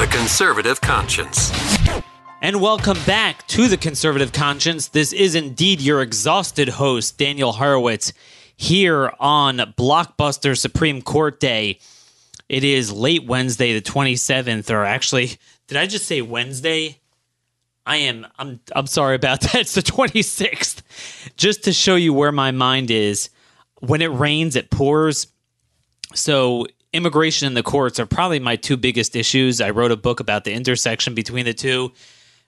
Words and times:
The 0.00 0.06
Conservative 0.06 0.80
Conscience. 0.80 1.52
And 2.40 2.62
welcome 2.62 2.96
back 3.04 3.46
to 3.48 3.68
the 3.68 3.76
Conservative 3.76 4.32
Conscience. 4.32 4.88
This 4.88 5.12
is 5.12 5.34
indeed 5.34 5.82
your 5.82 6.00
exhausted 6.00 6.70
host, 6.70 7.18
Daniel 7.18 7.52
Horowitz, 7.52 8.14
here 8.56 9.12
on 9.20 9.58
Blockbuster 9.58 10.56
Supreme 10.56 11.02
Court 11.02 11.38
Day. 11.38 11.80
It 12.48 12.64
is 12.64 12.90
late 12.90 13.26
Wednesday, 13.26 13.78
the 13.78 13.82
27th, 13.82 14.70
or 14.70 14.86
actually, 14.86 15.32
did 15.66 15.76
I 15.76 15.86
just 15.86 16.06
say 16.06 16.22
Wednesday? 16.22 16.98
I 17.84 17.96
am 17.96 18.26
I'm 18.38 18.58
I'm 18.74 18.86
sorry 18.86 19.16
about 19.16 19.40
that. 19.42 19.56
It's 19.56 19.74
the 19.74 19.82
26th. 19.82 20.80
Just 21.36 21.64
to 21.64 21.74
show 21.74 21.96
you 21.96 22.14
where 22.14 22.32
my 22.32 22.52
mind 22.52 22.90
is. 22.90 23.28
When 23.80 24.00
it 24.00 24.06
rains, 24.06 24.56
it 24.56 24.70
pours. 24.70 25.26
So 26.14 26.68
immigration 26.92 27.46
and 27.46 27.56
the 27.56 27.62
courts 27.62 28.00
are 28.00 28.06
probably 28.06 28.40
my 28.40 28.56
two 28.56 28.76
biggest 28.76 29.14
issues. 29.14 29.60
I 29.60 29.70
wrote 29.70 29.92
a 29.92 29.96
book 29.96 30.20
about 30.20 30.44
the 30.44 30.52
intersection 30.52 31.14
between 31.14 31.44
the 31.44 31.54
two. 31.54 31.92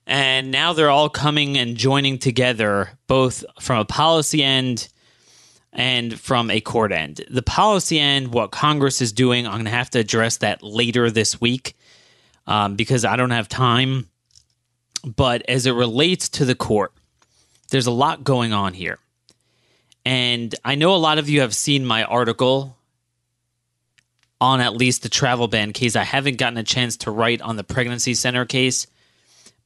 And 0.07 0.51
now 0.51 0.73
they're 0.73 0.91
all 0.91 1.09
coming 1.09 1.57
and 1.57 1.77
joining 1.77 2.19
together, 2.19 2.91
both 3.07 3.45
from 3.61 3.79
a 3.79 3.85
policy 3.85 4.43
end 4.43 4.89
and 5.73 6.19
from 6.19 6.51
a 6.51 6.61
court 6.61 6.93
end. 6.93 7.25
The 7.31 7.43
policy 7.43 8.01
end, 8.01 8.35
what 8.35 8.51
Congress 8.51 9.01
is 9.01 9.13
doing, 9.13 9.47
I'm 9.47 9.55
going 9.55 9.65
to 9.65 9.71
have 9.71 9.91
to 9.91 10.01
address 10.01 10.39
that 10.39 10.63
later 10.63 11.11
this 11.11 11.41
week 11.41 11.77
um, 12.47 12.75
because 12.75 13.05
I 13.05 13.17
don't 13.17 13.31
have 13.31 13.49
time. 13.49 14.09
But 15.05 15.49
as 15.49 15.67
it 15.67 15.73
relates 15.73 16.29
to 16.31 16.45
the 16.45 16.55
court, 16.55 16.93
there's 17.71 17.87
a 17.87 17.93
lot 17.93 18.25
going 18.25 18.53
on 18.53 18.75
here. 18.75 18.99
And 20.05 20.55
I 20.65 20.75
know 20.75 20.95
a 20.95 20.97
lot 20.97 21.19
of 21.19 21.29
you 21.29 21.41
have 21.41 21.55
seen 21.55 21.87
my 21.87 22.05
article 22.05 22.77
on 24.43 24.61
at 24.61 24.75
least 24.75 25.05
the 25.05 25.09
travel 25.09 25.47
ban 25.47 25.73
case. 25.73 25.95
I 25.95 26.03
haven't 26.03 26.37
gotten 26.37 26.59
a 26.59 26.65
chance 26.65 26.97
to 26.99 27.13
write 27.13 27.41
on 27.41 27.55
the 27.55 27.63
pregnancy 27.63 28.13
center 28.13 28.45
case, 28.45 28.89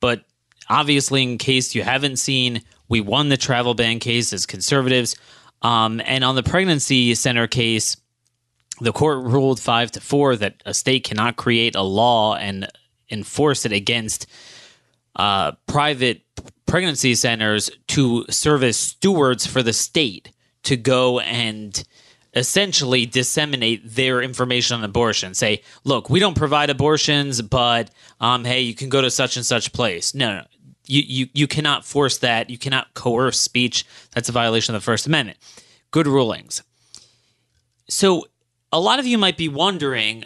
but 0.00 0.26
obviously, 0.68 1.22
in 1.22 1.38
case 1.38 1.74
you 1.74 1.82
haven't 1.82 2.18
seen, 2.18 2.60
we 2.86 3.00
won 3.00 3.30
the 3.30 3.38
travel 3.38 3.72
ban 3.72 4.00
case 4.00 4.34
as 4.34 4.44
conservatives. 4.44 5.16
Um, 5.62 6.02
and 6.04 6.22
on 6.22 6.34
the 6.34 6.42
pregnancy 6.42 7.14
center 7.14 7.46
case, 7.46 7.96
the 8.78 8.92
court 8.92 9.24
ruled 9.24 9.58
five 9.58 9.90
to 9.92 10.00
four 10.02 10.36
that 10.36 10.62
a 10.66 10.74
state 10.74 11.04
cannot 11.04 11.36
create 11.36 11.74
a 11.74 11.82
law 11.82 12.34
and 12.34 12.68
enforce 13.10 13.64
it 13.64 13.72
against 13.72 14.26
uh, 15.16 15.52
private 15.66 16.20
pregnancy 16.66 17.14
centers 17.14 17.70
to 17.88 18.26
serve 18.28 18.62
as 18.62 18.76
stewards 18.76 19.46
for 19.46 19.62
the 19.62 19.72
state 19.72 20.32
to 20.64 20.76
go 20.76 21.18
and 21.20 21.82
essentially 22.36 23.06
disseminate 23.06 23.80
their 23.82 24.20
information 24.20 24.76
on 24.76 24.84
abortion. 24.84 25.34
Say, 25.34 25.62
look, 25.84 26.10
we 26.10 26.20
don't 26.20 26.36
provide 26.36 26.68
abortions, 26.68 27.40
but 27.40 27.90
um, 28.20 28.44
hey, 28.44 28.60
you 28.60 28.74
can 28.74 28.90
go 28.90 29.00
to 29.00 29.10
such 29.10 29.36
and 29.36 29.44
such 29.44 29.72
place. 29.72 30.14
No, 30.14 30.36
no, 30.36 30.44
you, 30.84 31.02
you 31.02 31.28
you 31.32 31.46
cannot 31.48 31.84
force 31.84 32.18
that. 32.18 32.50
You 32.50 32.58
cannot 32.58 32.94
coerce 32.94 33.40
speech. 33.40 33.86
That's 34.14 34.28
a 34.28 34.32
violation 34.32 34.74
of 34.74 34.82
the 34.82 34.84
First 34.84 35.06
Amendment. 35.06 35.38
Good 35.90 36.06
rulings. 36.06 36.62
So, 37.88 38.26
a 38.70 38.78
lot 38.78 38.98
of 38.98 39.06
you 39.06 39.16
might 39.16 39.38
be 39.38 39.48
wondering, 39.48 40.24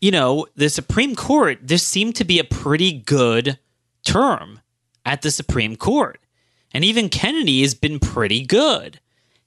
you 0.00 0.12
know, 0.12 0.46
the 0.54 0.70
Supreme 0.70 1.16
Court. 1.16 1.58
This 1.60 1.86
seemed 1.86 2.14
to 2.16 2.24
be 2.24 2.38
a 2.38 2.44
pretty 2.44 2.92
good 2.92 3.58
term 4.04 4.60
at 5.04 5.22
the 5.22 5.30
Supreme 5.30 5.74
Court, 5.74 6.20
and 6.72 6.84
even 6.84 7.08
Kennedy 7.08 7.62
has 7.62 7.74
been 7.74 7.98
pretty 7.98 8.44
good 8.46 9.00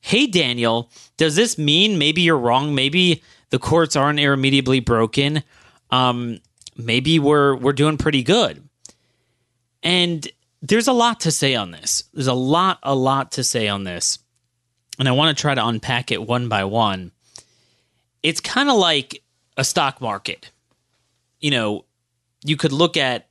hey, 0.04 0.28
Daniel, 0.28 0.92
does 1.16 1.38
this 1.38 1.58
mean 1.58 1.98
maybe 1.98 2.22
you're 2.22 2.38
wrong? 2.38 2.76
Maybe 2.76 3.24
the 3.52 3.58
courts 3.58 3.96
aren't 3.96 4.20
irremediably 4.20 4.82
broken. 4.82 5.44
Um, 5.92 6.40
maybe 6.76 7.20
we're 7.20 7.56
we're 7.56 7.72
doing 7.72 7.98
pretty 7.98 8.22
good. 8.22 8.68
And 9.82 10.28
there's 10.62 10.90
a 10.90 10.94
lot 10.94 11.22
to 11.22 11.32
say 11.32 11.56
on 11.56 11.72
this. 11.72 12.04
There's 12.14 12.28
a 12.28 12.34
lot, 12.34 12.80
a 12.84 12.94
lot 12.94 13.32
to 13.34 13.46
say 13.46 13.70
on 13.70 13.86
this. 13.86 14.20
And 15.00 15.08
I 15.08 15.14
want 15.14 15.36
to 15.36 15.42
try 15.42 15.56
to 15.56 15.66
unpack 15.66 16.12
it 16.12 16.28
one 16.28 16.50
by 16.50 16.66
one. 16.66 17.14
It's 18.24 18.42
kind 18.42 18.70
of 18.70 18.76
like 18.76 19.24
a 19.56 19.64
stock 19.64 20.02
market. 20.02 20.52
You 21.40 21.52
know, 21.52 21.86
you 22.44 22.58
could 22.58 22.74
look 22.74 22.98
at 22.98 23.30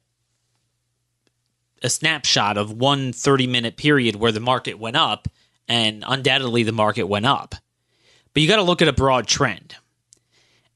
a 1.83 1.91
snapshot 1.91 2.57
of 2.57 2.73
one 2.73 3.13
30 3.13 3.47
minute 3.47 3.77
period 3.77 4.17
where 4.17 4.33
the 4.33 4.41
market 4.41 4.79
went 4.79 4.97
up 4.97 5.29
and 5.69 6.05
undoubtedly 6.07 6.63
the 6.63 6.73
market 6.73 7.05
went 7.05 7.27
up. 7.27 7.55
But 8.35 8.43
you 8.43 8.49
got 8.49 8.57
to 8.57 8.63
look 8.63 8.83
at 8.83 8.89
a 8.89 8.93
broad 8.93 9.27
trend. 9.27 9.77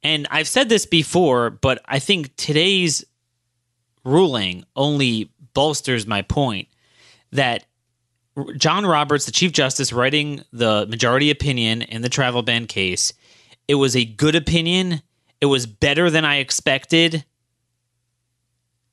And 0.02 0.26
I've 0.30 0.48
said 0.48 0.68
this 0.68 0.86
before, 0.86 1.50
but 1.50 1.80
I 1.86 1.98
think 1.98 2.36
today's 2.36 3.04
ruling 4.04 4.64
only 4.76 5.30
bolsters 5.54 6.06
my 6.06 6.22
point 6.22 6.68
that 7.32 7.64
John 8.56 8.84
Roberts, 8.84 9.24
the 9.24 9.32
Chief 9.32 9.52
Justice, 9.52 9.92
writing 9.92 10.42
the 10.52 10.86
majority 10.86 11.30
opinion 11.30 11.82
in 11.82 12.02
the 12.02 12.08
travel 12.08 12.42
ban 12.42 12.66
case, 12.66 13.12
it 13.66 13.76
was 13.76 13.96
a 13.96 14.04
good 14.04 14.34
opinion. 14.34 15.02
It 15.40 15.46
was 15.46 15.66
better 15.66 16.10
than 16.10 16.24
I 16.24 16.36
expected, 16.36 17.24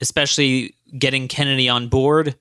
especially 0.01 0.75
getting 0.97 1.27
Kennedy 1.27 1.69
on 1.69 1.89
board. 1.89 2.35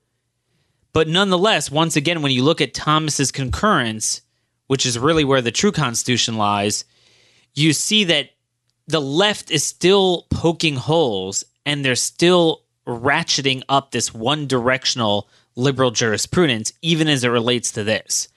But 0.93 1.07
nonetheless, 1.07 1.71
once 1.71 1.95
again, 1.95 2.21
when 2.21 2.31
you 2.31 2.43
look 2.43 2.61
at 2.61 2.73
Thomas's 2.73 3.31
concurrence, 3.31 4.21
which 4.67 4.85
is 4.85 4.99
really 4.99 5.23
where 5.23 5.41
the 5.41 5.51
true 5.51 5.71
Constitution 5.71 6.37
lies, 6.37 6.85
you 7.55 7.73
see 7.73 8.03
that 8.05 8.29
the 8.87 9.01
left 9.01 9.51
is 9.51 9.63
still 9.63 10.27
poking 10.29 10.75
holes 10.75 11.43
and 11.65 11.83
they're 11.83 11.95
still 11.95 12.63
ratcheting 12.85 13.63
up 13.69 13.91
this 13.91 14.13
one 14.13 14.45
directional 14.45 15.29
liberal 15.55 15.91
jurisprudence, 15.91 16.73
even 16.81 17.07
as 17.07 17.23
it 17.23 17.29
relates 17.29 17.71
to 17.71 17.83
this. 17.83 18.27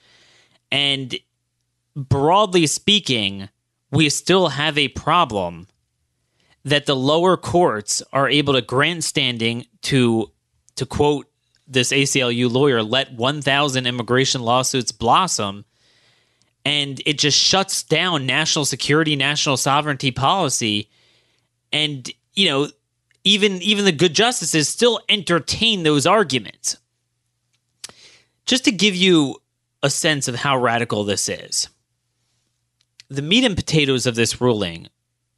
And 0.71 1.15
broadly 1.95 2.67
speaking, 2.67 3.49
we 3.91 4.09
still 4.09 4.49
have 4.49 4.77
a 4.77 4.87
problem 4.89 5.67
that 6.63 6.85
the 6.85 6.95
lower 6.95 7.37
courts 7.37 8.03
are 8.11 8.29
able 8.29 8.53
to 8.53 8.61
grant 8.61 9.03
standing 9.03 9.65
to 9.83 10.31
to 10.75 10.85
quote 10.85 11.27
this 11.67 11.91
ACLU 11.91 12.51
lawyer 12.51 12.81
let 12.81 13.13
1,000 13.13 13.85
immigration 13.85 14.41
lawsuits 14.41 14.91
blossom, 14.91 15.65
and 16.63 17.01
it 17.05 17.17
just 17.17 17.37
shuts 17.37 17.83
down 17.83 18.25
national 18.25 18.65
security, 18.65 19.15
national 19.15 19.57
sovereignty 19.57 20.11
policy, 20.11 20.89
and 21.71 22.09
you 22.33 22.49
know 22.49 22.67
even 23.23 23.61
even 23.61 23.85
the 23.85 23.91
good 23.91 24.13
justices 24.13 24.69
still 24.69 25.01
entertain 25.09 25.83
those 25.83 26.05
arguments. 26.05 26.77
Just 28.45 28.63
to 28.65 28.71
give 28.71 28.95
you 28.95 29.35
a 29.83 29.89
sense 29.89 30.27
of 30.27 30.35
how 30.35 30.57
radical 30.57 31.03
this 31.03 31.27
is, 31.27 31.67
the 33.09 33.21
meat 33.21 33.43
and 33.43 33.55
potatoes 33.55 34.05
of 34.05 34.15
this 34.15 34.39
ruling, 34.39 34.87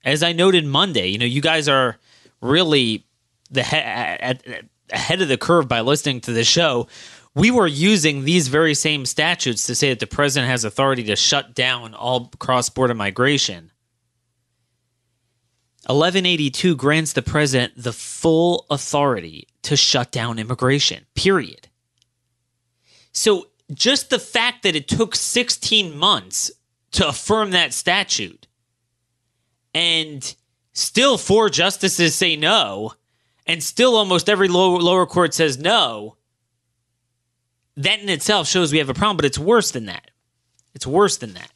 as 0.05 0.21
I 0.21 0.31
noted 0.31 0.65
Monday, 0.65 1.07
you 1.07 1.17
know, 1.17 1.25
you 1.25 1.41
guys 1.41 1.67
are 1.67 1.97
really 2.41 3.05
the 3.49 3.63
he- 3.63 3.77
at, 3.77 4.45
at, 4.47 4.65
ahead 4.91 5.21
of 5.21 5.27
the 5.27 5.37
curve 5.37 5.67
by 5.67 5.81
listening 5.81 6.21
to 6.21 6.31
the 6.31 6.43
show. 6.43 6.87
We 7.35 7.51
were 7.51 7.67
using 7.67 8.23
these 8.23 8.47
very 8.47 8.73
same 8.73 9.05
statutes 9.05 9.65
to 9.67 9.75
say 9.75 9.89
that 9.89 9.99
the 9.99 10.07
president 10.07 10.49
has 10.49 10.63
authority 10.63 11.03
to 11.03 11.15
shut 11.15 11.53
down 11.53 11.93
all 11.93 12.31
cross 12.39 12.69
border 12.69 12.95
migration. 12.95 13.71
1182 15.85 16.75
grants 16.75 17.13
the 17.13 17.21
president 17.21 17.73
the 17.75 17.93
full 17.93 18.65
authority 18.69 19.47
to 19.63 19.75
shut 19.75 20.11
down 20.11 20.37
immigration, 20.37 21.05
period. 21.15 21.67
So, 23.11 23.47
just 23.73 24.09
the 24.09 24.19
fact 24.19 24.63
that 24.63 24.75
it 24.75 24.87
took 24.87 25.15
16 25.15 25.95
months 25.95 26.51
to 26.91 27.07
affirm 27.07 27.51
that 27.51 27.73
statute 27.73 28.47
and 29.73 30.35
still 30.73 31.17
four 31.17 31.49
justices 31.49 32.15
say 32.15 32.35
no 32.35 32.93
and 33.49 33.63
still 33.63 33.95
almost 33.95 34.29
every 34.29 34.47
lower, 34.47 35.07
court 35.07 35.33
says 35.33 35.57
no, 35.57 36.17
that 37.75 37.99
in 37.99 38.07
itself 38.07 38.47
shows 38.47 38.71
we 38.71 38.77
have 38.77 38.89
a 38.89 38.93
problem, 38.93 39.17
but 39.17 39.25
it's 39.25 39.39
worse 39.39 39.71
than 39.71 39.87
that. 39.87 40.11
It's 40.75 40.85
worse 40.85 41.17
than 41.17 41.33
that. 41.33 41.49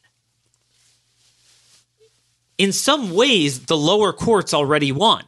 In 2.58 2.72
some 2.72 3.14
ways, 3.14 3.66
the 3.66 3.76
lower 3.76 4.12
courts 4.12 4.52
already 4.52 4.90
won. 4.90 5.22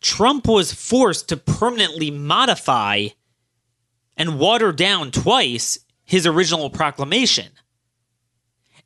Trump 0.00 0.48
was 0.48 0.72
forced 0.72 1.28
to 1.28 1.36
permanently 1.36 2.10
modify 2.10 3.08
and 4.16 4.40
water 4.40 4.72
down 4.72 5.12
twice 5.12 5.78
his 6.04 6.26
original 6.26 6.68
proclamation. 6.68 7.46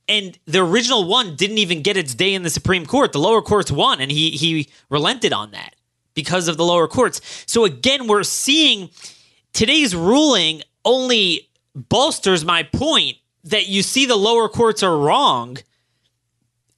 And 0.06 0.38
the 0.44 0.62
original 0.62 1.08
one 1.08 1.34
didn't 1.34 1.58
even 1.58 1.80
get 1.80 1.96
its 1.96 2.14
day 2.14 2.34
in 2.34 2.42
the 2.42 2.50
Supreme 2.50 2.84
Court. 2.84 3.12
The 3.12 3.18
lower 3.20 3.40
courts 3.40 3.72
won, 3.72 4.02
and 4.02 4.12
he 4.12 4.32
he 4.32 4.68
relented 4.90 5.32
on 5.32 5.52
that 5.52 5.75
because 6.16 6.48
of 6.48 6.56
the 6.56 6.64
lower 6.64 6.88
courts. 6.88 7.20
So 7.46 7.64
again, 7.64 8.08
we're 8.08 8.24
seeing 8.24 8.90
today's 9.52 9.94
ruling 9.94 10.62
only 10.84 11.48
bolsters 11.76 12.44
my 12.44 12.64
point 12.64 13.18
that 13.44 13.68
you 13.68 13.82
see 13.82 14.06
the 14.06 14.16
lower 14.16 14.48
courts 14.48 14.82
are 14.82 14.98
wrong, 14.98 15.58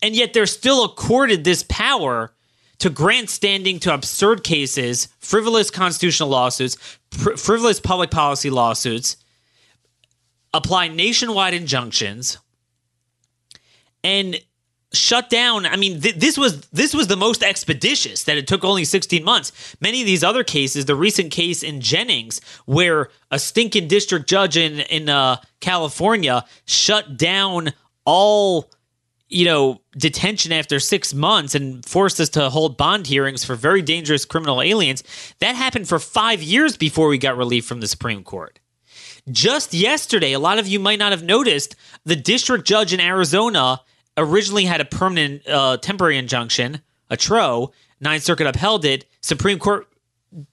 and 0.03 0.15
yet 0.15 0.35
they're 0.35 0.45
still 0.45 0.85
accorded 0.85 1.45
this 1.45 1.65
power 1.71 2.35
to 2.79 2.91
grant 2.91 3.31
standing 3.31 3.81
to 3.81 3.95
absurd 3.95 4.45
cases, 4.45 5.09
frivolous 5.19 5.71
constitutional 5.71 6.29
lawsuits, 6.29 6.77
pr- 7.11 7.37
frivolous 7.37 7.81
public 7.81 8.11
policy 8.11 8.51
lawsuits, 8.51 9.17
apply 10.53 10.89
nationwide 10.89 11.55
injunctions, 11.55 12.39
and 14.05 14.41
shut 14.93 15.29
down. 15.29 15.67
I 15.67 15.77
mean 15.77 16.01
th- 16.01 16.17
this 16.17 16.39
was 16.39 16.63
this 16.69 16.95
was 16.95 17.09
the 17.09 17.17
most 17.17 17.43
expeditious 17.43 18.25
that 18.25 18.39
it 18.39 18.47
took 18.47 18.65
only 18.65 18.85
16 18.85 19.23
months. 19.23 19.77
Many 19.81 20.01
of 20.01 20.07
these 20.07 20.25
other 20.25 20.45
cases 20.45 20.87
the 20.87 20.97
recent 20.97 21.31
case 21.31 21.63
in 21.63 21.81
jennings 21.81 22.41
where 22.65 23.11
a 23.31 23.39
stinking 23.39 23.89
district 23.89 24.29
judge 24.29 24.57
in 24.57 24.81
in 24.81 25.09
uh, 25.09 25.37
california 25.61 26.45
shut 26.65 27.17
down 27.19 27.73
all 28.07 28.71
you 29.29 29.45
know 29.45 29.81
detention 29.99 30.53
after 30.53 30.81
six 30.81 31.13
months 31.13 31.55
and 31.55 31.85
forced 31.85 32.19
us 32.19 32.31
to 32.31 32.49
hold 32.49 32.79
bond 32.79 33.07
hearings 33.07 33.45
for 33.45 33.55
very 33.55 33.83
dangerous 33.83 34.25
criminal 34.25 34.63
aliens. 34.63 35.05
That 35.41 35.55
happened 35.55 35.87
for 35.89 35.99
five 35.99 36.43
years 36.43 36.79
before 36.79 37.09
we 37.09 37.19
got 37.19 37.37
relief 37.37 37.67
from 37.67 37.81
the 37.81 37.89
supreme 37.89 38.25
court. 38.25 38.59
Just 39.31 39.75
yesterday 39.75 40.33
a 40.33 40.39
lot 40.39 40.59
of 40.59 40.67
you 40.67 40.81
might 40.81 40.99
not 40.99 41.13
have 41.13 41.23
noticed 41.23 41.77
the 42.05 42.17
district 42.17 42.67
judge 42.67 42.95
in 42.95 43.01
arizona 43.01 43.83
originally 44.19 44.65
had 44.65 44.81
a 44.81 44.85
permanent 44.85 45.47
uh, 45.49 45.79
temporary 45.79 46.19
injunction, 46.19 46.81
a 47.11 47.17
TRO. 47.17 47.73
Ninth 48.01 48.23
Circuit 48.23 48.47
upheld 48.47 48.85
it. 48.85 49.07
Supreme 49.23 49.59
Court 49.59 49.89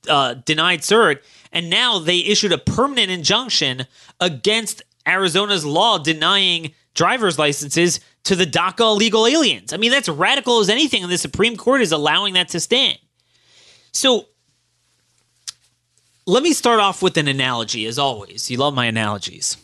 uh, 0.08 0.36
denied 0.36 0.80
cert, 0.80 1.20
and 1.52 1.70
now 1.70 2.00
they 2.00 2.20
issued 2.20 2.52
a 2.52 2.58
permanent 2.58 3.12
injunction 3.12 3.86
against 4.20 4.82
Arizona's 5.06 5.66
law 5.66 5.98
denying 5.98 6.74
driver's 6.94 7.38
licenses 7.38 8.00
to 8.24 8.36
the 8.36 8.46
DACA 8.46 8.80
illegal 8.80 9.28
aliens. 9.28 9.74
I 9.74 9.78
mean, 9.78 9.92
that's 9.92 10.10
radical 10.10 10.60
as 10.60 10.70
anything, 10.70 11.04
and 11.04 11.12
the 11.12 11.18
Supreme 11.18 11.58
Court 11.58 11.82
is 11.82 11.92
allowing 11.92 12.34
that 12.36 12.50
to 12.50 12.60
stand. 12.60 12.98
So 13.92 14.28
let 16.26 16.42
me 16.42 16.54
start 16.54 16.80
off 16.80 17.02
with 17.02 17.18
an 17.18 17.28
analogy, 17.28 17.86
as 17.86 18.00
always. 18.00 18.50
You 18.50 18.58
love 18.58 18.74
my 18.74 18.86
analogies. 18.86 19.58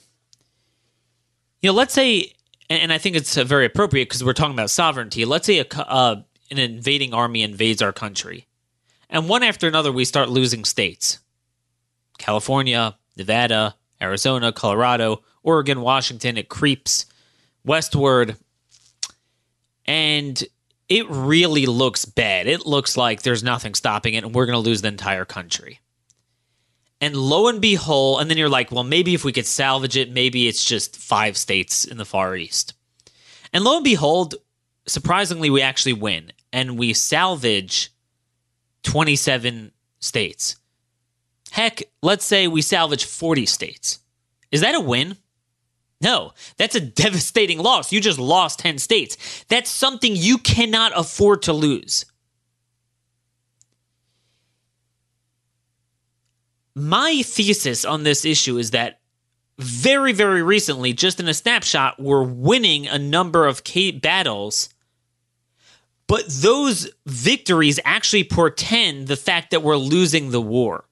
You 1.62 1.70
know, 1.70 1.74
let's 1.74 1.94
say 1.94 2.34
and, 2.72 2.84
and 2.84 2.94
I 2.94 2.98
think 2.98 3.18
it's 3.18 3.38
uh, 3.38 3.44
very 3.44 3.66
appropriate 3.66 4.06
because 4.06 4.24
we're 4.24 4.34
talking 4.34 4.54
about 4.54 4.70
sovereignty. 4.70 5.26
Let's 5.26 5.46
say 5.46 5.60
a, 5.60 5.66
uh, 5.78 6.22
an 6.50 6.58
invading 6.58 7.14
army 7.14 7.44
invades 7.44 7.82
our 7.82 7.92
country, 7.92 8.48
and 9.10 9.28
one 9.28 9.44
after 9.44 9.68
another 9.68 9.92
we 9.92 10.06
start 10.06 10.30
losing 10.30 10.64
states 10.64 11.20
California, 12.18 12.98
Nevada, 13.18 13.76
Arizona, 14.02 14.54
Colorado, 14.54 15.22
Oregon, 15.44 15.82
Washington. 15.82 16.38
It 16.38 16.50
creeps 16.50 17.06
westward. 17.66 18.38
And 19.86 20.42
it 20.88 21.10
really 21.10 21.66
looks 21.66 22.06
bad. 22.06 22.48
It 22.48 22.66
looks 22.66 22.96
like 22.96 23.22
there's 23.22 23.44
nothing 23.44 23.74
stopping 23.76 24.14
it, 24.14 24.24
and 24.24 24.34
we're 24.34 24.46
going 24.46 24.62
to 24.62 24.70
lose 24.70 24.82
the 24.82 24.88
entire 24.88 25.26
country. 25.26 25.80
And 27.02 27.16
lo 27.16 27.48
and 27.48 27.60
behold, 27.60 28.22
and 28.22 28.30
then 28.30 28.38
you're 28.38 28.48
like, 28.48 28.72
well, 28.72 28.84
maybe 28.84 29.16
if 29.16 29.26
we 29.26 29.32
could 29.32 29.48
salvage 29.48 29.98
it, 29.98 30.12
maybe 30.12 30.48
it's 30.48 30.64
just 30.64 30.96
five 30.96 31.36
states 31.36 31.84
in 31.84 31.98
the 31.98 32.06
Far 32.06 32.36
East. 32.36 32.76
And 33.52 33.64
lo 33.64 33.78
and 33.78 33.84
behold, 33.84 34.36
surprisingly, 34.86 35.50
we 35.50 35.64
actually 35.64 35.94
win 35.94 36.32
and 36.54 36.78
we 36.78 36.94
salvage 36.94 37.92
27 38.84 39.72
states. 40.00 40.58
Heck, 41.52 41.82
let's 42.02 42.26
say 42.26 42.48
we 42.48 42.62
salvage 42.62 43.06
40 43.06 43.46
states. 43.48 44.00
Is 44.52 44.62
that 44.62 44.76
a 44.76 44.80
win? 44.80 45.18
No, 46.02 46.34
that's 46.58 46.76
a 46.76 46.82
devastating 46.82 47.60
loss. 47.60 47.92
You 47.92 48.00
just 48.00 48.20
lost 48.20 48.60
10 48.60 48.78
states. 48.78 49.44
That's 49.50 49.70
something 49.70 50.16
you 50.16 50.38
cannot 50.38 50.92
afford 50.96 51.42
to 51.44 51.54
lose. 51.54 52.06
My 56.76 57.22
thesis 57.24 57.86
on 57.86 58.04
this 58.04 58.26
issue 58.26 58.58
is 58.58 58.72
that 58.72 59.00
very, 59.60 60.14
very 60.14 60.42
recently, 60.42 60.94
just 60.94 61.20
in 61.20 61.28
a 61.28 61.34
snapshot, 61.34 62.00
we're 62.00 62.24
winning 62.24 62.88
a 62.88 62.98
number 62.98 63.46
of 63.46 63.62
battles. 64.02 64.70
But 66.08 66.26
those 66.28 66.90
victories 67.06 67.80
actually 67.86 68.24
portend 68.24 69.08
the 69.08 69.16
fact 69.16 69.52
that 69.52 69.64
we're 69.64 69.78
losing 69.78 70.32
the 70.32 70.42
war. 70.42 70.86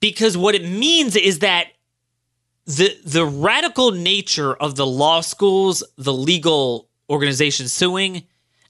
Because 0.00 0.36
what 0.36 0.54
it 0.54 0.62
means 0.62 1.14
is 1.16 1.40
that 1.40 1.68
the 2.66 2.96
the 3.04 3.24
radical 3.24 3.92
nature 3.92 4.54
of 4.54 4.76
the 4.76 4.86
law 4.86 5.20
schools, 5.20 5.82
the 5.96 6.12
legal 6.12 6.88
organizations 7.10 7.72
suing, 7.72 8.24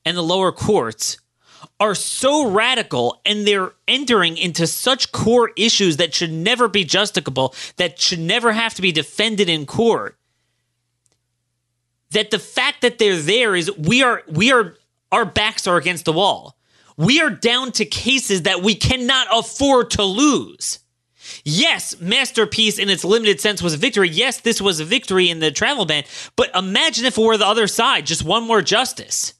and 0.05 0.17
the 0.17 0.23
lower 0.23 0.53
courts 0.53 1.19
are 1.81 1.95
so 1.95 2.49
radical 2.51 3.21
and 3.25 3.47
they're 3.47 3.73
entering 3.87 4.37
into 4.37 4.67
such 4.67 5.13
core 5.13 5.51
issues 5.57 5.97
that 5.97 6.15
should 6.15 6.33
never 6.33 6.69
be 6.69 6.85
justicable, 6.85 7.55
that 7.77 8.01
should 8.01 8.19
never 8.19 8.53
have 8.53 8.75
to 8.75 8.83
be 8.83 8.93
defended 8.93 9.49
in 9.49 9.67
court. 9.67 10.17
That 12.11 12.31
the 12.31 12.39
fact 12.39 12.81
that 12.83 12.99
they're 12.99 13.17
there 13.17 13.55
is 13.55 13.71
we 13.77 14.03
are 14.03 14.23
we 14.29 14.51
are 14.51 14.77
our 15.13 15.25
backs 15.25 15.67
are 15.67 15.77
against 15.77 16.05
the 16.05 16.13
wall. 16.13 16.57
We 16.97 17.21
are 17.21 17.31
down 17.31 17.73
to 17.73 17.85
cases 17.85 18.43
that 18.43 18.63
we 18.63 18.75
cannot 18.75 19.29
afford 19.33 19.91
to 19.93 20.03
lose. 20.03 20.81
Yes, 21.45 22.01
Masterpiece 22.01 22.79
in 22.79 22.89
its 22.89 23.05
limited 23.05 23.41
sense 23.41 23.63
was 23.63 23.75
a 23.75 23.77
victory. 23.77 24.09
Yes, 24.09 24.41
this 24.41 24.61
was 24.61 24.81
a 24.81 24.85
victory 24.85 25.31
in 25.31 25.39
the 25.39 25.51
travel 25.51 25.85
ban. 25.85 26.05
But 26.37 26.55
imagine 26.57 27.05
if 27.05 27.17
it 27.17 27.23
were 27.23 27.37
the 27.37 27.47
other 27.47 27.67
side, 27.67 28.07
just 28.07 28.25
one 28.25 28.45
more 28.45 28.63
justice. 28.63 29.35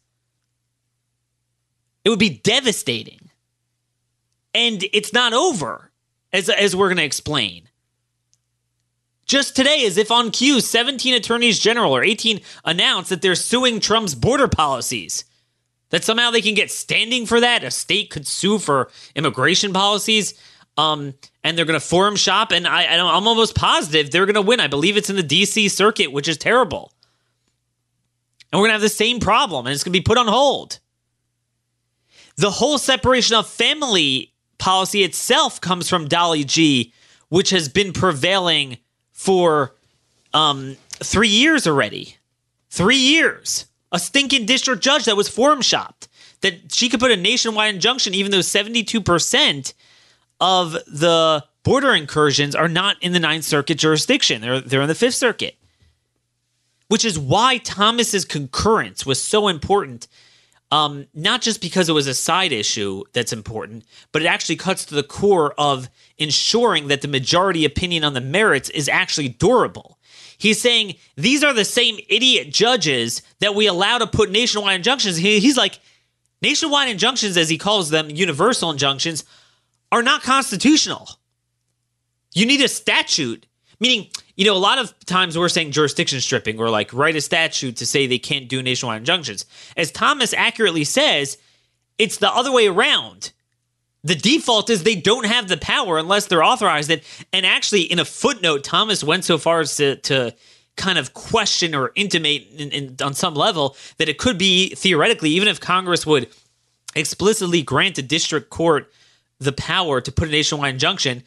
It 2.08 2.10
would 2.10 2.19
be 2.19 2.40
devastating. 2.43 3.28
And 4.55 4.82
it's 4.94 5.12
not 5.12 5.34
over, 5.34 5.90
as, 6.32 6.49
as 6.49 6.75
we're 6.75 6.88
going 6.88 6.96
to 6.96 7.05
explain. 7.05 7.69
Just 9.27 9.55
today, 9.55 9.84
as 9.84 9.98
if 9.98 10.10
on 10.10 10.31
cue, 10.31 10.62
17 10.62 11.12
attorneys 11.12 11.58
general 11.58 11.94
or 11.94 12.03
18 12.03 12.41
announced 12.65 13.10
that 13.10 13.20
they're 13.20 13.34
suing 13.34 13.79
Trump's 13.79 14.15
border 14.15 14.48
policies. 14.48 15.27
That 15.91 16.03
somehow 16.03 16.31
they 16.31 16.41
can 16.41 16.55
get 16.55 16.70
standing 16.70 17.27
for 17.27 17.41
that. 17.41 17.62
A 17.62 17.70
state 17.70 18.08
could 18.08 18.27
sue 18.27 18.58
for 18.58 18.91
immigration 19.15 19.74
policies. 19.74 20.32
Um, 20.79 21.12
and 21.44 21.58
they're 21.58 21.67
going 21.67 21.79
to 21.79 21.86
forum 21.86 22.17
shop. 22.17 22.53
And 22.53 22.67
I, 22.67 22.86
I'm 22.86 23.27
almost 23.27 23.55
positive 23.55 24.10
they're 24.10 24.24
going 24.24 24.34
to 24.34 24.41
win. 24.41 24.60
I 24.60 24.67
believe 24.69 24.96
it's 24.96 25.10
in 25.10 25.17
the 25.17 25.22
DC 25.22 25.70
circuit, 25.70 26.10
which 26.10 26.27
is 26.27 26.38
terrible. 26.38 26.91
And 28.50 28.58
we're 28.58 28.69
going 28.69 28.79
to 28.79 28.81
have 28.81 28.81
the 28.81 28.88
same 28.88 29.20
problem, 29.20 29.67
and 29.67 29.74
it's 29.74 29.84
going 29.84 29.93
to 29.93 29.98
be 29.98 30.03
put 30.03 30.17
on 30.17 30.27
hold. 30.27 30.81
The 32.38 32.52
whole 32.52 32.78
separation 32.78 33.36
of 33.36 33.48
family 33.48 34.32
policy 34.58 35.02
itself 35.02 35.60
comes 35.60 35.88
from 35.88 36.06
Dolly 36.06 36.44
Gee, 36.44 36.94
which 37.28 37.50
has 37.50 37.68
been 37.68 37.92
prevailing 37.92 38.78
for 39.12 39.74
um, 40.32 40.76
three 40.90 41.28
years 41.28 41.66
already. 41.66 42.16
Three 42.70 42.96
years. 42.96 43.66
A 43.90 43.98
stinking 43.98 44.46
district 44.46 44.82
judge 44.82 45.04
that 45.06 45.16
was 45.16 45.28
forum 45.28 45.60
shopped 45.62 46.08
that 46.42 46.72
she 46.72 46.88
could 46.88 47.00
put 47.00 47.10
a 47.10 47.16
nationwide 47.16 47.74
injunction, 47.74 48.14
even 48.14 48.30
though 48.30 48.38
72% 48.38 49.72
of 50.40 50.72
the 50.86 51.44
border 51.64 51.92
incursions 51.92 52.54
are 52.54 52.68
not 52.68 52.96
in 53.02 53.12
the 53.12 53.18
Ninth 53.18 53.44
Circuit 53.44 53.78
jurisdiction. 53.78 54.40
They're, 54.40 54.60
they're 54.60 54.82
in 54.82 54.88
the 54.88 54.94
Fifth 54.94 55.16
Circuit. 55.16 55.56
Which 56.86 57.04
is 57.04 57.18
why 57.18 57.58
Thomas's 57.58 58.24
concurrence 58.24 59.04
was 59.04 59.20
so 59.20 59.48
important 59.48 60.06
um, 60.70 61.06
not 61.15 61.41
just 61.41 61.60
because 61.60 61.89
it 61.89 61.93
was 61.93 62.06
a 62.06 62.15
side 62.15 62.53
issue 62.53 63.05
that's 63.13 63.32
important, 63.32 63.84
but 64.13 64.22
it 64.22 64.27
actually 64.27 64.56
cuts 64.56 64.84
to 64.87 64.94
the 64.94 65.03
core 65.03 65.55
of 65.56 65.89
ensuring 66.19 66.89
that 66.89 67.01
the 67.01 67.08
majority 67.08 67.65
opinion 67.65 68.05
on 68.05 68.13
the 68.13 68.20
merits 68.20 68.69
is 68.70 68.89
actually 68.89 69.29
durable. 69.29 69.98
He's 70.37 70.60
saying 70.60 70.94
these 71.17 71.43
are 71.43 71.55
the 71.55 71.65
same 71.65 71.98
idiot 72.08 72.53
judges 72.53 73.22
that 73.41 73.55
we 73.55 73.67
allow 73.67 73.98
to 73.98 74.06
put 74.06 74.31
nationwide 74.31 74.77
injunctions. 74.77 75.17
He, 75.17 75.41
he's 75.41 75.56
like, 75.56 75.81
nationwide 76.43 76.89
injunctions, 76.91 77.37
as 77.37 77.48
he 77.48 77.58
calls 77.58 77.91
them, 77.91 78.10
universal 78.10 78.70
injunctions, 78.70 79.25
are 79.91 80.03
not 80.03 80.22
constitutional. 80.22 81.08
You 82.34 82.46
need 82.46 82.60
a 82.60 82.69
statute, 82.69 83.46
meaning 83.81 84.08
you 84.38 84.44
know, 84.44 84.54
a 84.54 84.56
lot 84.56 84.78
of 84.78 84.94
times 85.04 85.36
we're 85.36 85.48
saying 85.48 85.72
jurisdiction 85.72 86.20
stripping 86.20 86.60
or 86.60 86.70
like 86.70 86.94
write 86.94 87.16
a 87.16 87.20
statute 87.20 87.76
to 87.76 87.84
say 87.84 88.06
they 88.06 88.20
can't 88.20 88.48
do 88.48 88.62
nationwide 88.62 89.00
injunctions. 89.00 89.44
As 89.76 89.90
Thomas 89.90 90.32
accurately 90.32 90.84
says, 90.84 91.38
it's 91.98 92.18
the 92.18 92.30
other 92.30 92.52
way 92.52 92.68
around. 92.68 93.32
the 94.04 94.14
default 94.14 94.70
is 94.70 94.84
they 94.84 94.94
don't 94.94 95.26
have 95.26 95.48
the 95.48 95.56
power 95.56 95.98
unless 95.98 96.26
they're 96.26 96.44
authorized 96.44 96.90
it. 96.90 97.02
And 97.32 97.44
actually, 97.44 97.82
in 97.82 97.98
a 97.98 98.04
footnote, 98.04 98.62
Thomas 98.64 99.02
went 99.02 99.24
so 99.24 99.38
far 99.38 99.60
as 99.60 99.76
to, 99.76 99.96
to 99.96 100.34
kind 100.76 100.98
of 100.98 101.14
question 101.14 101.74
or 101.74 101.90
intimate 101.96 102.46
in, 102.56 102.70
in, 102.70 102.96
on 103.02 103.14
some 103.14 103.34
level 103.34 103.76
that 103.98 104.08
it 104.08 104.18
could 104.18 104.38
be 104.38 104.70
theoretically, 104.70 105.30
even 105.30 105.48
if 105.48 105.60
Congress 105.60 106.06
would 106.06 106.28
explicitly 106.94 107.60
grant 107.62 107.98
a 107.98 108.02
district 108.02 108.50
court 108.50 108.90
the 109.40 109.52
power 109.52 110.00
to 110.00 110.10
put 110.10 110.28
a 110.28 110.30
nationwide 110.30 110.74
injunction, 110.74 111.22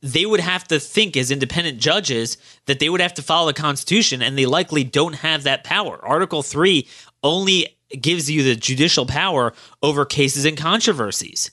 they 0.00 0.26
would 0.26 0.40
have 0.40 0.64
to 0.68 0.78
think 0.78 1.16
as 1.16 1.30
independent 1.30 1.78
judges 1.78 2.38
that 2.66 2.78
they 2.78 2.88
would 2.88 3.00
have 3.00 3.14
to 3.14 3.22
follow 3.22 3.48
the 3.48 3.60
Constitution, 3.60 4.22
and 4.22 4.38
they 4.38 4.46
likely 4.46 4.84
don't 4.84 5.14
have 5.14 5.42
that 5.42 5.64
power. 5.64 5.98
Article 6.04 6.42
3 6.42 6.86
only 7.22 7.76
gives 8.00 8.30
you 8.30 8.42
the 8.42 8.54
judicial 8.54 9.06
power 9.06 9.54
over 9.82 10.04
cases 10.04 10.44
and 10.44 10.56
controversies. 10.56 11.50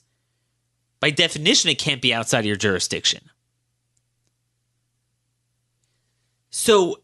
By 1.00 1.10
definition, 1.12 1.70
it 1.70 1.80
can't 1.80 2.02
be 2.02 2.14
outside 2.14 2.40
of 2.40 2.46
your 2.46 2.56
jurisdiction. 2.56 3.22
So, 6.50 7.02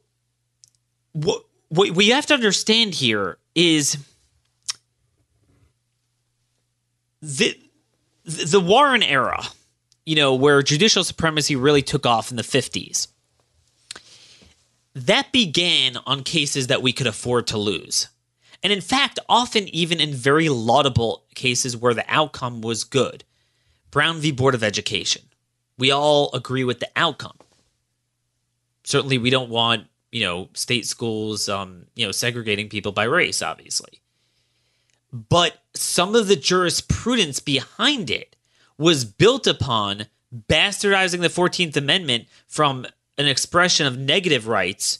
what, 1.13 1.43
we 1.69 2.09
have 2.09 2.25
to 2.27 2.33
understand 2.33 2.93
here 2.93 3.37
is 3.53 3.97
the, 7.21 7.57
the 8.23 8.59
Warren 8.59 9.03
era, 9.03 9.43
you 10.05 10.15
know, 10.15 10.33
where 10.33 10.61
judicial 10.61 11.03
supremacy 11.03 11.55
really 11.55 11.81
took 11.81 12.05
off 12.05 12.31
in 12.31 12.37
the 12.37 12.43
50s. 12.43 13.07
That 14.93 15.31
began 15.31 15.97
on 16.05 16.23
cases 16.23 16.67
that 16.67 16.81
we 16.81 16.91
could 16.91 17.07
afford 17.07 17.47
to 17.47 17.57
lose. 17.57 18.07
And 18.63 18.71
in 18.73 18.81
fact, 18.81 19.19
often 19.29 19.67
even 19.69 19.99
in 19.99 20.13
very 20.13 20.49
laudable 20.49 21.23
cases 21.33 21.77
where 21.77 21.93
the 21.93 22.05
outcome 22.07 22.61
was 22.61 22.83
good. 22.83 23.23
Brown 23.89 24.19
v. 24.19 24.31
Board 24.31 24.55
of 24.55 24.63
Education. 24.63 25.23
We 25.77 25.91
all 25.91 26.29
agree 26.33 26.63
with 26.63 26.79
the 26.79 26.89
outcome. 26.95 27.37
Certainly, 28.83 29.19
we 29.19 29.29
don't 29.29 29.49
want, 29.49 29.87
you 30.11 30.21
know, 30.21 30.49
state 30.53 30.85
schools, 30.85 31.49
um, 31.49 31.85
you 31.95 32.05
know, 32.05 32.11
segregating 32.11 32.69
people 32.69 32.91
by 32.91 33.03
race, 33.03 33.41
obviously. 33.41 34.01
But 35.11 35.57
some 35.73 36.15
of 36.15 36.27
the 36.27 36.35
jurisprudence 36.35 37.39
behind 37.39 38.09
it 38.09 38.35
was 38.81 39.05
built 39.05 39.45
upon 39.45 40.07
bastardizing 40.49 41.21
the 41.21 41.27
14th 41.27 41.77
Amendment 41.77 42.25
from 42.47 42.85
an 43.17 43.27
expression 43.27 43.85
of 43.85 43.97
negative 43.97 44.47
rights 44.47 44.99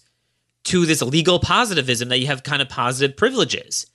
to 0.66 0.86
this 0.86 1.02
legal 1.02 1.40
positivism 1.40 2.10
that 2.10 2.20
you 2.20 2.28
have 2.28 2.44
kind 2.44 2.62
of 2.62 2.70
positive 2.70 3.18
privileges. 3.18 3.88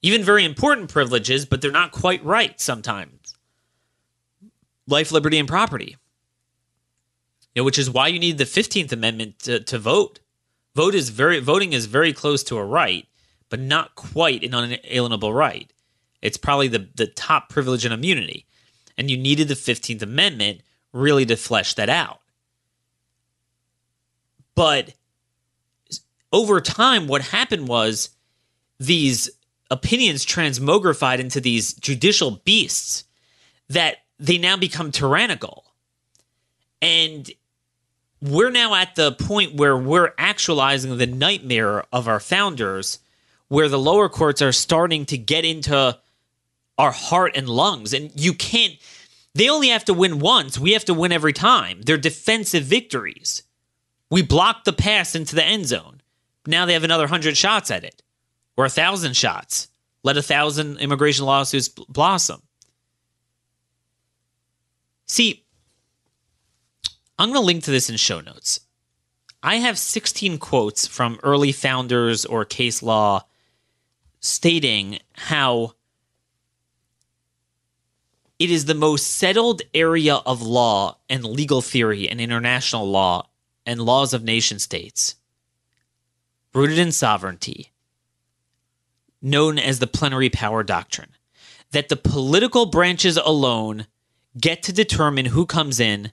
Even 0.00 0.22
very 0.22 0.44
important 0.44 0.90
privileges, 0.90 1.44
but 1.44 1.60
they're 1.60 1.70
not 1.70 1.92
quite 1.92 2.24
right 2.24 2.58
sometimes. 2.58 3.36
Life, 4.88 5.12
liberty, 5.12 5.38
and 5.38 5.46
property. 5.46 5.96
You 7.54 7.60
know, 7.60 7.64
which 7.64 7.78
is 7.78 7.90
why 7.90 8.08
you 8.08 8.18
need 8.18 8.38
the 8.38 8.44
15th 8.44 8.92
Amendment 8.92 9.38
to, 9.40 9.60
to 9.60 9.78
vote. 9.78 10.20
Vote 10.74 10.94
is 10.94 11.10
very 11.10 11.38
voting 11.38 11.74
is 11.74 11.84
very 11.84 12.14
close 12.14 12.42
to 12.44 12.56
a 12.56 12.64
right, 12.64 13.06
but 13.50 13.60
not 13.60 13.94
quite 13.94 14.42
an 14.42 14.54
unalienable 14.54 15.34
right. 15.34 15.70
It's 16.22 16.38
probably 16.38 16.68
the, 16.68 16.88
the 16.94 17.08
top 17.08 17.50
privilege 17.50 17.84
and 17.84 17.92
immunity. 17.92 18.46
And 19.02 19.10
you 19.10 19.16
needed 19.16 19.48
the 19.48 19.54
15th 19.54 20.00
Amendment 20.00 20.60
really 20.92 21.26
to 21.26 21.34
flesh 21.34 21.74
that 21.74 21.88
out. 21.88 22.20
But 24.54 24.94
over 26.32 26.60
time, 26.60 27.08
what 27.08 27.22
happened 27.22 27.66
was 27.66 28.10
these 28.78 29.28
opinions 29.72 30.24
transmogrified 30.24 31.18
into 31.18 31.40
these 31.40 31.72
judicial 31.72 32.42
beasts 32.44 33.02
that 33.68 33.96
they 34.20 34.38
now 34.38 34.56
become 34.56 34.92
tyrannical. 34.92 35.64
And 36.80 37.28
we're 38.20 38.52
now 38.52 38.76
at 38.76 38.94
the 38.94 39.10
point 39.10 39.56
where 39.56 39.76
we're 39.76 40.12
actualizing 40.16 40.96
the 40.96 41.08
nightmare 41.08 41.82
of 41.92 42.06
our 42.06 42.20
founders, 42.20 43.00
where 43.48 43.68
the 43.68 43.80
lower 43.80 44.08
courts 44.08 44.40
are 44.40 44.52
starting 44.52 45.06
to 45.06 45.18
get 45.18 45.44
into 45.44 45.98
our 46.78 46.92
heart 46.92 47.32
and 47.36 47.48
lungs. 47.48 47.92
And 47.92 48.12
you 48.14 48.32
can't, 48.32 48.74
they 49.34 49.48
only 49.48 49.68
have 49.68 49.84
to 49.86 49.94
win 49.94 50.18
once. 50.18 50.58
We 50.58 50.72
have 50.72 50.84
to 50.86 50.94
win 50.94 51.12
every 51.12 51.32
time. 51.32 51.82
They're 51.82 51.96
defensive 51.96 52.64
victories. 52.64 53.42
We 54.10 54.22
blocked 54.22 54.66
the 54.66 54.72
pass 54.72 55.14
into 55.14 55.34
the 55.34 55.44
end 55.44 55.66
zone. 55.66 56.02
Now 56.46 56.66
they 56.66 56.74
have 56.74 56.84
another 56.84 57.04
100 57.04 57.36
shots 57.36 57.70
at 57.70 57.84
it 57.84 58.02
or 58.56 58.64
a 58.64 58.66
1,000 58.66 59.16
shots. 59.16 59.68
Let 60.02 60.16
a 60.16 60.18
1,000 60.18 60.78
immigration 60.78 61.24
lawsuits 61.24 61.68
blossom. 61.68 62.42
See, 65.06 65.46
I'm 67.18 67.28
going 67.28 67.40
to 67.40 67.46
link 67.46 67.64
to 67.64 67.70
this 67.70 67.88
in 67.88 67.96
show 67.96 68.20
notes. 68.20 68.60
I 69.42 69.56
have 69.56 69.78
16 69.78 70.38
quotes 70.38 70.86
from 70.86 71.18
early 71.22 71.52
founders 71.52 72.24
or 72.24 72.44
case 72.44 72.82
law 72.82 73.24
stating 74.20 74.98
how 75.14 75.74
it 78.42 78.50
is 78.50 78.64
the 78.64 78.74
most 78.74 79.06
settled 79.06 79.62
area 79.72 80.16
of 80.16 80.42
law 80.42 80.98
and 81.08 81.24
legal 81.24 81.62
theory 81.62 82.08
and 82.08 82.20
international 82.20 82.90
law 82.90 83.28
and 83.64 83.80
laws 83.80 84.12
of 84.12 84.24
nation 84.24 84.58
states. 84.58 85.14
Rooted 86.52 86.76
in 86.76 86.90
sovereignty, 86.90 87.70
known 89.22 89.60
as 89.60 89.78
the 89.78 89.86
plenary 89.86 90.28
power 90.28 90.64
doctrine, 90.64 91.10
that 91.70 91.88
the 91.88 91.94
political 91.94 92.66
branches 92.66 93.16
alone 93.16 93.86
get 94.36 94.64
to 94.64 94.72
determine 94.72 95.26
who 95.26 95.46
comes 95.46 95.78
in, 95.78 96.10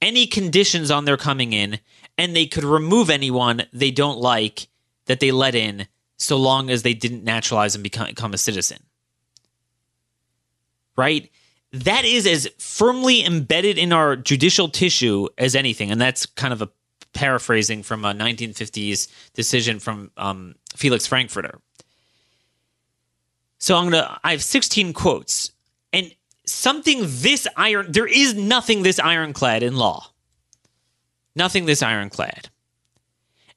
any 0.00 0.28
conditions 0.28 0.92
on 0.92 1.06
their 1.06 1.16
coming 1.16 1.52
in, 1.52 1.80
and 2.16 2.36
they 2.36 2.46
could 2.46 2.62
remove 2.62 3.10
anyone 3.10 3.64
they 3.72 3.90
don't 3.90 4.18
like 4.18 4.68
that 5.06 5.18
they 5.18 5.32
let 5.32 5.56
in 5.56 5.88
so 6.16 6.36
long 6.36 6.70
as 6.70 6.84
they 6.84 6.94
didn't 6.94 7.24
naturalize 7.24 7.74
and 7.74 7.82
become, 7.82 8.06
become 8.06 8.32
a 8.32 8.38
citizen. 8.38 8.78
Right? 10.96 11.30
That 11.72 12.04
is 12.04 12.26
as 12.26 12.48
firmly 12.58 13.24
embedded 13.24 13.76
in 13.78 13.92
our 13.92 14.16
judicial 14.16 14.68
tissue 14.68 15.28
as 15.36 15.54
anything. 15.54 15.90
And 15.90 16.00
that's 16.00 16.24
kind 16.24 16.52
of 16.52 16.62
a 16.62 16.70
paraphrasing 17.12 17.82
from 17.82 18.04
a 18.04 18.12
1950s 18.12 19.08
decision 19.34 19.78
from 19.78 20.10
um, 20.16 20.54
Felix 20.74 21.06
Frankfurter. 21.06 21.60
So 23.58 23.76
I'm 23.76 23.90
gonna. 23.90 24.18
I 24.22 24.32
have 24.32 24.42
16 24.42 24.92
quotes, 24.92 25.50
and 25.92 26.14
something 26.44 27.00
this 27.02 27.48
iron. 27.56 27.90
There 27.90 28.06
is 28.06 28.34
nothing 28.34 28.82
this 28.82 28.98
ironclad 29.00 29.62
in 29.62 29.76
law. 29.76 30.10
Nothing 31.34 31.66
this 31.66 31.82
ironclad, 31.82 32.48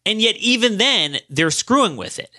and 0.06 0.22
yet 0.22 0.36
even 0.38 0.78
then 0.78 1.18
they're 1.30 1.52
screwing 1.52 1.98
with 1.98 2.18
it. 2.18 2.32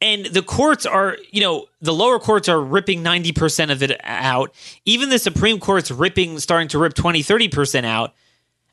And 0.00 0.26
the 0.26 0.42
courts 0.42 0.86
are, 0.86 1.16
you 1.32 1.40
know, 1.40 1.66
the 1.80 1.92
lower 1.92 2.20
courts 2.20 2.48
are 2.48 2.60
ripping 2.60 3.02
90% 3.02 3.72
of 3.72 3.82
it 3.82 4.00
out. 4.04 4.54
Even 4.84 5.10
the 5.10 5.18
Supreme 5.18 5.58
Court's 5.58 5.90
ripping, 5.90 6.38
starting 6.38 6.68
to 6.68 6.78
rip 6.78 6.94
20, 6.94 7.22
30% 7.22 7.84
out 7.84 8.14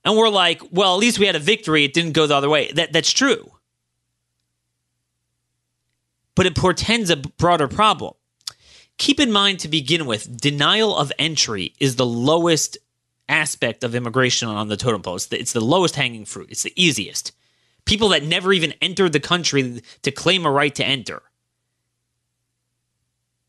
and 0.05 0.15
we're 0.15 0.29
like, 0.29 0.61
well, 0.71 0.93
at 0.93 0.99
least 0.99 1.17
we 1.17 1.25
had 1.25 1.35
a 1.35 1.39
victory. 1.39 1.83
It 1.83 1.93
didn't 1.93 2.13
go 2.13 2.27
the 2.27 2.35
other 2.35 2.49
way. 2.49 2.71
That 2.71 2.93
that's 2.93 3.11
true. 3.11 3.51
But 6.35 6.45
it 6.45 6.55
portends 6.55 7.09
a 7.09 7.17
broader 7.17 7.67
problem. 7.67 8.13
Keep 8.97 9.19
in 9.19 9.31
mind 9.31 9.59
to 9.59 9.67
begin 9.67 10.05
with, 10.05 10.39
denial 10.39 10.95
of 10.95 11.11
entry 11.17 11.73
is 11.79 11.95
the 11.95 12.05
lowest 12.05 12.77
aspect 13.27 13.83
of 13.83 13.95
immigration 13.95 14.47
on 14.47 14.67
the 14.67 14.77
totem 14.77 15.01
pole. 15.01 15.15
It's 15.15 15.25
the, 15.25 15.39
it's 15.39 15.53
the 15.53 15.61
lowest 15.61 15.95
hanging 15.95 16.25
fruit. 16.25 16.49
It's 16.51 16.63
the 16.63 16.71
easiest. 16.75 17.33
People 17.85 18.09
that 18.09 18.23
never 18.23 18.51
even 18.51 18.73
entered 18.81 19.13
the 19.13 19.19
country 19.19 19.81
to 20.01 20.11
claim 20.11 20.45
a 20.45 20.51
right 20.51 20.73
to 20.75 20.85
enter. 20.85 21.21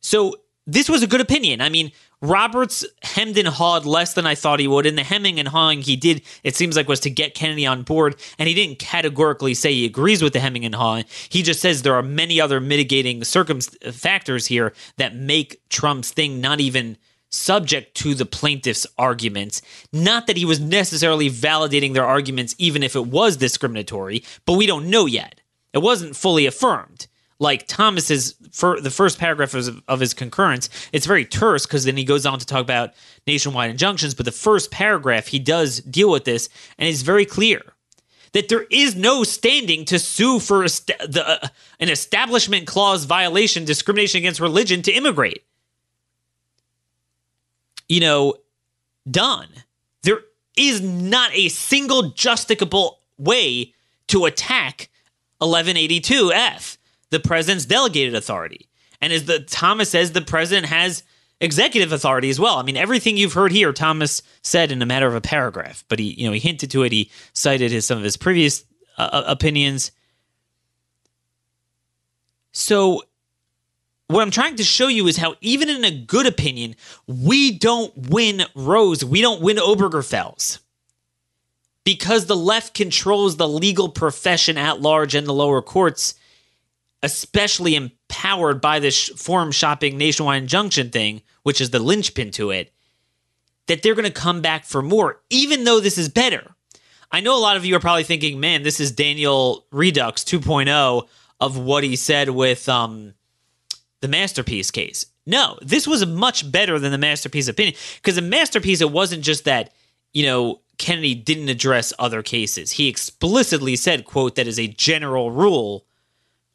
So 0.00 0.36
this 0.66 0.88
was 0.88 1.02
a 1.02 1.06
good 1.06 1.20
opinion. 1.20 1.60
I 1.60 1.68
mean, 1.68 1.92
Roberts 2.20 2.84
hemmed 3.02 3.38
and 3.38 3.48
hawed 3.48 3.84
less 3.84 4.14
than 4.14 4.26
I 4.26 4.34
thought 4.34 4.58
he 4.58 4.66
would, 4.66 4.86
and 4.86 4.96
the 4.96 5.02
hemming 5.02 5.38
and 5.38 5.48
hawing 5.48 5.82
he 5.82 5.96
did, 5.96 6.22
it 6.42 6.56
seems 6.56 6.76
like, 6.76 6.88
was 6.88 7.00
to 7.00 7.10
get 7.10 7.34
Kennedy 7.34 7.66
on 7.66 7.82
board. 7.82 8.16
And 8.38 8.48
he 8.48 8.54
didn't 8.54 8.78
categorically 8.78 9.54
say 9.54 9.72
he 9.72 9.84
agrees 9.84 10.22
with 10.22 10.32
the 10.32 10.40
hemming 10.40 10.64
and 10.64 10.74
hawing. 10.74 11.04
He 11.28 11.42
just 11.42 11.60
says 11.60 11.82
there 11.82 11.94
are 11.94 12.02
many 12.02 12.40
other 12.40 12.60
mitigating 12.60 13.22
circum 13.24 13.60
factors 13.60 14.46
here 14.46 14.72
that 14.96 15.14
make 15.14 15.60
Trump's 15.68 16.10
thing 16.10 16.40
not 16.40 16.60
even 16.60 16.96
subject 17.30 17.94
to 17.96 18.14
the 18.14 18.26
plaintiff's 18.26 18.86
arguments. 18.96 19.62
Not 19.92 20.26
that 20.26 20.36
he 20.36 20.44
was 20.44 20.60
necessarily 20.60 21.28
validating 21.28 21.94
their 21.94 22.06
arguments, 22.06 22.54
even 22.58 22.82
if 22.82 22.96
it 22.96 23.06
was 23.06 23.36
discriminatory, 23.36 24.24
but 24.44 24.54
we 24.54 24.66
don't 24.66 24.90
know 24.90 25.06
yet. 25.06 25.40
It 25.72 25.82
wasn't 25.82 26.16
fully 26.16 26.46
affirmed 26.46 27.06
like 27.38 27.66
Thomas's 27.66 28.34
for 28.52 28.80
the 28.80 28.90
first 28.90 29.18
paragraph 29.18 29.54
of, 29.88 30.00
his 30.00 30.14
concurrence, 30.14 30.68
it's 30.92 31.06
very 31.06 31.24
terse 31.24 31.66
because 31.66 31.84
then 31.84 31.96
he 31.96 32.04
goes 32.04 32.24
on 32.24 32.38
to 32.38 32.46
talk 32.46 32.62
about 32.62 32.94
nationwide 33.26 33.70
injunctions. 33.70 34.14
But 34.14 34.24
the 34.24 34.32
first 34.32 34.70
paragraph, 34.70 35.26
he 35.26 35.38
does 35.38 35.80
deal 35.80 36.10
with 36.10 36.24
this, 36.24 36.48
and 36.78 36.88
it's 36.88 37.02
very 37.02 37.26
clear 37.26 37.62
that 38.32 38.48
there 38.48 38.66
is 38.70 38.96
no 38.96 39.22
standing 39.24 39.84
to 39.86 39.98
sue 39.98 40.38
for 40.38 40.64
est- 40.64 40.86
the, 40.86 41.24
uh, 41.26 41.48
an 41.80 41.88
establishment 41.88 42.66
clause 42.66 43.04
violation, 43.04 43.64
discrimination 43.64 44.18
against 44.18 44.40
religion 44.40 44.82
to 44.82 44.92
immigrate. 44.92 45.42
You 47.88 48.00
know, 48.00 48.34
done. 49.10 49.48
There 50.02 50.20
is 50.56 50.80
not 50.80 51.30
a 51.34 51.48
single 51.48 52.12
justicable 52.12 52.96
way 53.18 53.74
to 54.08 54.24
attack 54.24 54.88
1182F, 55.40 56.78
the 57.10 57.20
president's 57.20 57.66
delegated 57.66 58.14
authority. 58.14 58.68
And 59.00 59.12
as 59.12 59.24
the 59.24 59.40
Thomas 59.40 59.90
says, 59.90 60.12
the 60.12 60.22
president 60.22 60.66
has 60.66 61.02
executive 61.40 61.92
authority 61.92 62.30
as 62.30 62.40
well. 62.40 62.56
I 62.56 62.62
mean, 62.62 62.76
everything 62.76 63.16
you've 63.16 63.34
heard 63.34 63.52
here, 63.52 63.72
Thomas 63.72 64.22
said 64.42 64.72
in 64.72 64.80
a 64.80 64.86
matter 64.86 65.06
of 65.06 65.14
a 65.14 65.20
paragraph, 65.20 65.84
but 65.88 65.98
he, 65.98 66.14
you 66.14 66.26
know, 66.26 66.32
he 66.32 66.40
hinted 66.40 66.70
to 66.70 66.82
it. 66.82 66.92
He 66.92 67.10
cited 67.32 67.72
his 67.72 67.86
some 67.86 67.98
of 67.98 68.04
his 68.04 68.16
previous 68.16 68.64
uh, 68.96 69.08
uh 69.12 69.24
opinions. 69.26 69.92
So, 72.52 73.02
what 74.08 74.22
I'm 74.22 74.30
trying 74.30 74.56
to 74.56 74.64
show 74.64 74.88
you 74.88 75.06
is 75.08 75.16
how, 75.16 75.34
even 75.40 75.68
in 75.68 75.84
a 75.84 75.90
good 75.90 76.26
opinion, 76.26 76.76
we 77.06 77.58
don't 77.58 78.08
win 78.08 78.42
Roe's, 78.54 79.04
we 79.04 79.20
don't 79.20 79.42
win 79.42 79.56
Obergefell's 79.56 80.60
because 81.84 82.26
the 82.26 82.36
left 82.36 82.74
controls 82.74 83.36
the 83.36 83.48
legal 83.48 83.88
profession 83.88 84.58
at 84.58 84.80
large 84.80 85.14
and 85.14 85.26
the 85.26 85.32
lower 85.32 85.62
courts, 85.62 86.14
especially 87.02 87.76
empowered 87.76 88.60
by 88.60 88.80
this 88.80 89.08
forum 89.10 89.52
shopping 89.52 89.96
nationwide 89.96 90.42
injunction 90.42 90.90
thing, 90.90 91.22
which 91.44 91.60
is 91.60 91.70
the 91.70 91.78
linchpin 91.78 92.30
to 92.32 92.50
it, 92.50 92.72
that 93.66 93.82
they're 93.82 93.94
going 93.94 94.04
to 94.04 94.10
come 94.10 94.40
back 94.40 94.64
for 94.64 94.82
more, 94.82 95.20
even 95.30 95.64
though 95.64 95.78
this 95.78 95.96
is 95.96 96.08
better. 96.08 96.54
I 97.12 97.20
know 97.20 97.36
a 97.36 97.40
lot 97.40 97.56
of 97.56 97.64
you 97.64 97.76
are 97.76 97.80
probably 97.80 98.04
thinking, 98.04 98.40
man, 98.40 98.64
this 98.64 98.80
is 98.80 98.90
Daniel 98.90 99.64
Redux 99.70 100.24
2.0 100.24 101.06
of 101.40 101.58
what 101.58 101.84
he 101.84 101.94
said 101.94 102.30
with 102.30 102.68
um, 102.68 103.14
the 104.00 104.08
Masterpiece 104.08 104.70
case. 104.70 105.06
No, 105.26 105.58
this 105.62 105.86
was 105.86 106.06
much 106.06 106.50
better 106.50 106.78
than 106.78 106.92
the 106.92 106.98
Masterpiece 106.98 107.48
opinion 107.48 107.74
because 107.96 108.16
the 108.16 108.22
Masterpiece, 108.22 108.80
it 108.80 108.92
wasn't 108.92 109.24
just 109.24 109.44
that, 109.44 109.72
you 110.12 110.24
know, 110.24 110.60
Kennedy 110.78 111.14
didn't 111.14 111.48
address 111.48 111.92
other 111.98 112.22
cases. 112.22 112.72
He 112.72 112.88
explicitly 112.88 113.76
said, 113.76 114.04
quote, 114.04 114.36
that 114.36 114.46
is 114.46 114.58
a 114.58 114.68
general 114.68 115.30
rule, 115.30 115.84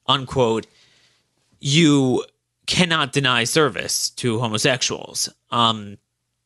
unquote, 0.08 0.68
you 1.60 2.24
cannot 2.68 3.12
deny 3.12 3.44
service 3.44 4.12
to 4.12 4.40
homosexuals 4.40 5.28
um, 5.50 5.98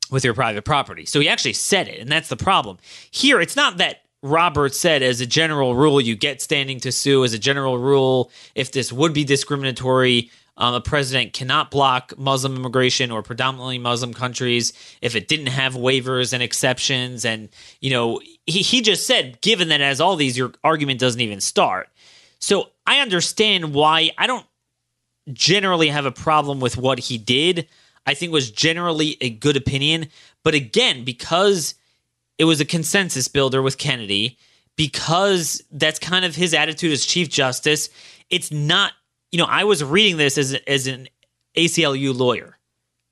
with 0.09 0.23
your 0.23 0.33
private 0.33 0.63
property. 0.63 1.05
So 1.05 1.19
he 1.19 1.29
actually 1.29 1.53
said 1.53 1.87
it, 1.87 1.99
and 1.99 2.09
that's 2.09 2.29
the 2.29 2.37
problem. 2.37 2.77
Here, 3.11 3.41
it's 3.41 3.55
not 3.55 3.77
that 3.77 4.01
Roberts 4.21 4.79
said, 4.79 5.03
as 5.03 5.21
a 5.21 5.25
general 5.25 5.75
rule, 5.75 6.01
you 6.01 6.15
get 6.15 6.41
standing 6.41 6.79
to 6.79 6.91
sue. 6.91 7.23
As 7.23 7.33
a 7.33 7.39
general 7.39 7.77
rule, 7.77 8.31
if 8.55 8.71
this 8.71 8.91
would 8.91 9.13
be 9.13 9.23
discriminatory, 9.23 10.31
um, 10.57 10.73
a 10.73 10.81
president 10.81 11.33
cannot 11.33 11.69
block 11.69 12.13
Muslim 12.17 12.55
immigration 12.55 13.11
or 13.11 13.21
predominantly 13.21 13.77
Muslim 13.77 14.13
countries 14.13 14.71
if 15.01 15.15
it 15.15 15.27
didn't 15.27 15.47
have 15.47 15.73
waivers 15.73 16.31
and 16.31 16.41
exceptions. 16.41 17.25
And, 17.25 17.49
you 17.81 17.89
know, 17.89 18.21
he, 18.45 18.61
he 18.61 18.81
just 18.81 19.05
said, 19.05 19.41
given 19.41 19.67
that 19.69 19.81
has 19.81 19.99
all 19.99 20.15
these, 20.15 20.37
your 20.37 20.53
argument 20.63 20.99
doesn't 20.99 21.21
even 21.21 21.41
start. 21.41 21.89
So 22.39 22.69
I 22.85 22.99
understand 22.99 23.73
why 23.73 24.11
I 24.17 24.27
don't 24.27 24.45
generally 25.33 25.89
have 25.89 26.05
a 26.05 26.11
problem 26.11 26.59
with 26.59 26.77
what 26.77 26.99
he 26.99 27.17
did. 27.17 27.67
I 28.05 28.13
think 28.13 28.31
was 28.31 28.51
generally 28.51 29.17
a 29.19 29.29
good 29.29 29.57
opinion. 29.57 30.07
But 30.43 30.53
again, 30.53 31.03
because 31.03 31.75
it 32.37 32.45
was 32.45 32.61
a 32.61 32.65
consensus 32.65 33.27
builder 33.27 33.61
with 33.61 33.77
Kennedy, 33.77 34.37
because 34.75 35.63
that's 35.71 35.99
kind 35.99 36.23
of 36.23 36.35
his 36.35 36.53
attitude 36.53 36.91
as 36.91 37.05
Chief 37.05 37.29
Justice, 37.29 37.89
it's 38.29 38.51
not 38.51 38.93
you 39.35 39.39
know, 39.39 39.47
I 39.49 39.65
was 39.65 39.83
reading 39.83 40.15
this 40.15 40.37
as 40.37 40.53
as 40.65 40.87
an 40.87 41.09
ACLU 41.57 42.17
lawyer. 42.17 42.57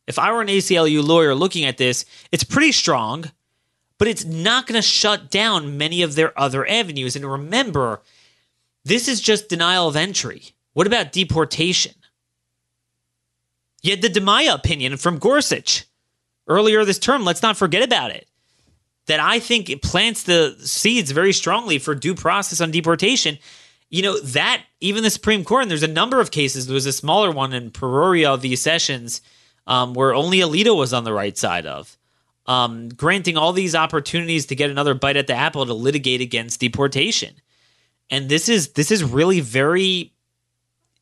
If 0.08 0.18
I 0.18 0.32
were 0.32 0.39
an 0.39 0.48
ACLU 0.48 1.06
lawyer 1.06 1.36
looking 1.36 1.65
at 1.65 1.77
this, 1.77 2.06
it's 2.32 2.46
pretty 2.46 2.72
strong, 2.72 3.25
but 3.98 4.08
it's 4.08 4.24
not 4.24 4.65
going 4.65 4.82
to 4.82 4.88
shut 4.88 5.30
down 5.30 5.77
many 5.77 6.01
of 6.01 6.15
their 6.15 6.32
other 6.39 6.65
avenues. 6.65 7.17
And 7.17 7.30
remember, 7.30 8.04
this 8.86 9.10
is 9.10 9.19
just 9.19 9.50
denial 9.50 9.89
of 9.89 9.97
entry. 9.97 10.52
What 10.71 10.88
about 10.88 11.12
deportation? 11.12 11.95
You 13.82 13.91
had 13.91 14.02
the 14.02 14.08
Dimaya 14.08 14.56
opinion 14.56 14.95
from 14.95 15.19
Gorsuch 15.19 15.84
earlier 16.47 16.86
this 16.86 17.00
term. 17.00 17.26
Let's 17.26 17.43
not 17.43 17.58
forget 17.58 17.84
about 17.84 18.12
it. 18.12 18.30
That 19.08 19.19
I 19.19 19.39
think 19.39 19.69
it 19.69 19.82
plants 19.82 20.24
the 20.24 20.56
seeds 20.60 21.12
very 21.12 21.34
strongly 21.34 21.80
for 21.80 21.93
due 21.93 22.15
process 22.15 22.62
on 22.62 22.71
deportation 22.71 23.39
you 23.89 24.02
know, 24.02 24.19
that 24.19 24.63
even 24.82 25.04
the 25.04 25.10
Supreme 25.10 25.43
Court, 25.43 25.62
and 25.62 25.72
there's 25.72 25.84
a 25.84 25.88
number 25.88 26.19
of 26.19 26.32
cases, 26.32 26.67
there 26.67 26.74
was 26.74 26.86
a 26.86 26.93
smaller 26.93 27.32
one 27.32 27.54
in 27.54 27.72
Pereira 27.72 28.38
v. 28.38 28.56
Sessions 28.56 29.22
um, 29.67 29.93
where 29.93 30.13
only 30.13 30.39
Alito 30.39 30.76
was 30.76 30.93
on 30.93 31.04
the 31.04 31.13
right 31.13 31.38
side 31.38 31.65
of, 31.65 31.98
um, 32.46 32.89
granting 32.89 33.38
all 33.38 33.54
these 33.54 33.76
opportunities 33.76 34.48
to 34.48 34.56
get 34.56 34.69
another 34.69 34.93
bite 34.93 35.17
at 35.17 35.28
the 35.28 35.36
apple 35.36 35.65
to 35.65 35.74
litigate 35.74 36.22
against 36.22 36.60
deportation. 36.60 37.36
And 38.10 38.30
this 38.30 38.50
is 38.50 38.69
this 38.69 38.91
is 38.91 39.04
really 39.04 39.39
very, 39.39 40.13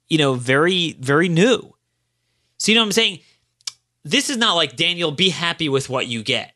you 0.08 0.17
know, 0.17 0.34
very, 0.36 0.94
very 1.00 1.30
new. 1.30 1.74
So 2.58 2.72
you 2.72 2.76
know 2.76 2.82
what 2.82 2.88
I'm 2.88 2.91
saying? 2.91 3.20
This 4.04 4.30
is 4.30 4.38
not 4.38 4.54
like 4.54 4.76
Daniel, 4.76 5.12
be 5.12 5.30
happy 5.30 5.70
with 5.70 5.89
what 5.89 6.08
you 6.08 6.24
get. 6.24 6.54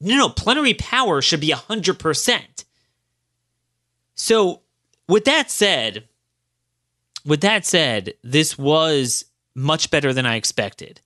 No, 0.00 0.16
no, 0.16 0.28
plenary 0.28 0.74
power 0.74 1.22
should 1.22 1.40
be 1.40 1.50
100%. 1.50 2.64
So 4.14 4.61
with 5.08 5.24
that 5.24 5.50
said, 5.50 6.08
with 7.24 7.40
that 7.42 7.64
said, 7.64 8.14
this 8.22 8.58
was 8.58 9.24
much 9.54 9.90
better 9.90 10.12
than 10.12 10.26
I 10.26 10.36
expected. 10.36 11.00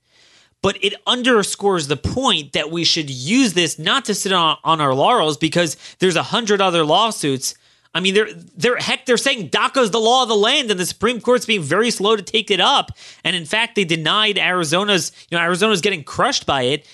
But 0.61 0.83
it 0.83 0.95
underscores 1.05 1.87
the 1.87 1.97
point 1.97 2.53
that 2.53 2.71
we 2.71 2.83
should 2.83 3.09
use 3.09 3.53
this 3.53 3.77
not 3.77 4.05
to 4.05 4.15
sit 4.15 4.31
on, 4.31 4.57
on 4.63 4.81
our 4.81 4.93
laurels 4.93 5.37
because 5.37 5.77
there's 5.99 6.15
a 6.15 6.23
hundred 6.23 6.61
other 6.61 6.83
lawsuits. 6.83 7.53
I 7.93 7.99
mean, 7.99 8.15
they're 8.15 8.33
they're 8.33 8.77
heck, 8.77 9.05
they're 9.05 9.17
saying 9.17 9.49
DACA's 9.49 9.91
the 9.91 9.99
law 9.99 10.23
of 10.23 10.29
the 10.29 10.35
land, 10.35 10.71
and 10.71 10.79
the 10.79 10.85
Supreme 10.85 11.21
Court's 11.21 11.45
being 11.45 11.61
very 11.61 11.91
slow 11.91 12.15
to 12.15 12.23
take 12.23 12.49
it 12.49 12.59
up. 12.59 12.91
And 13.23 13.35
in 13.35 13.45
fact, 13.45 13.75
they 13.75 13.85
denied 13.85 14.37
Arizona's, 14.37 15.11
you 15.29 15.37
know, 15.37 15.43
Arizona's 15.43 15.81
getting 15.81 16.03
crushed 16.03 16.45
by 16.45 16.63
it. 16.63 16.87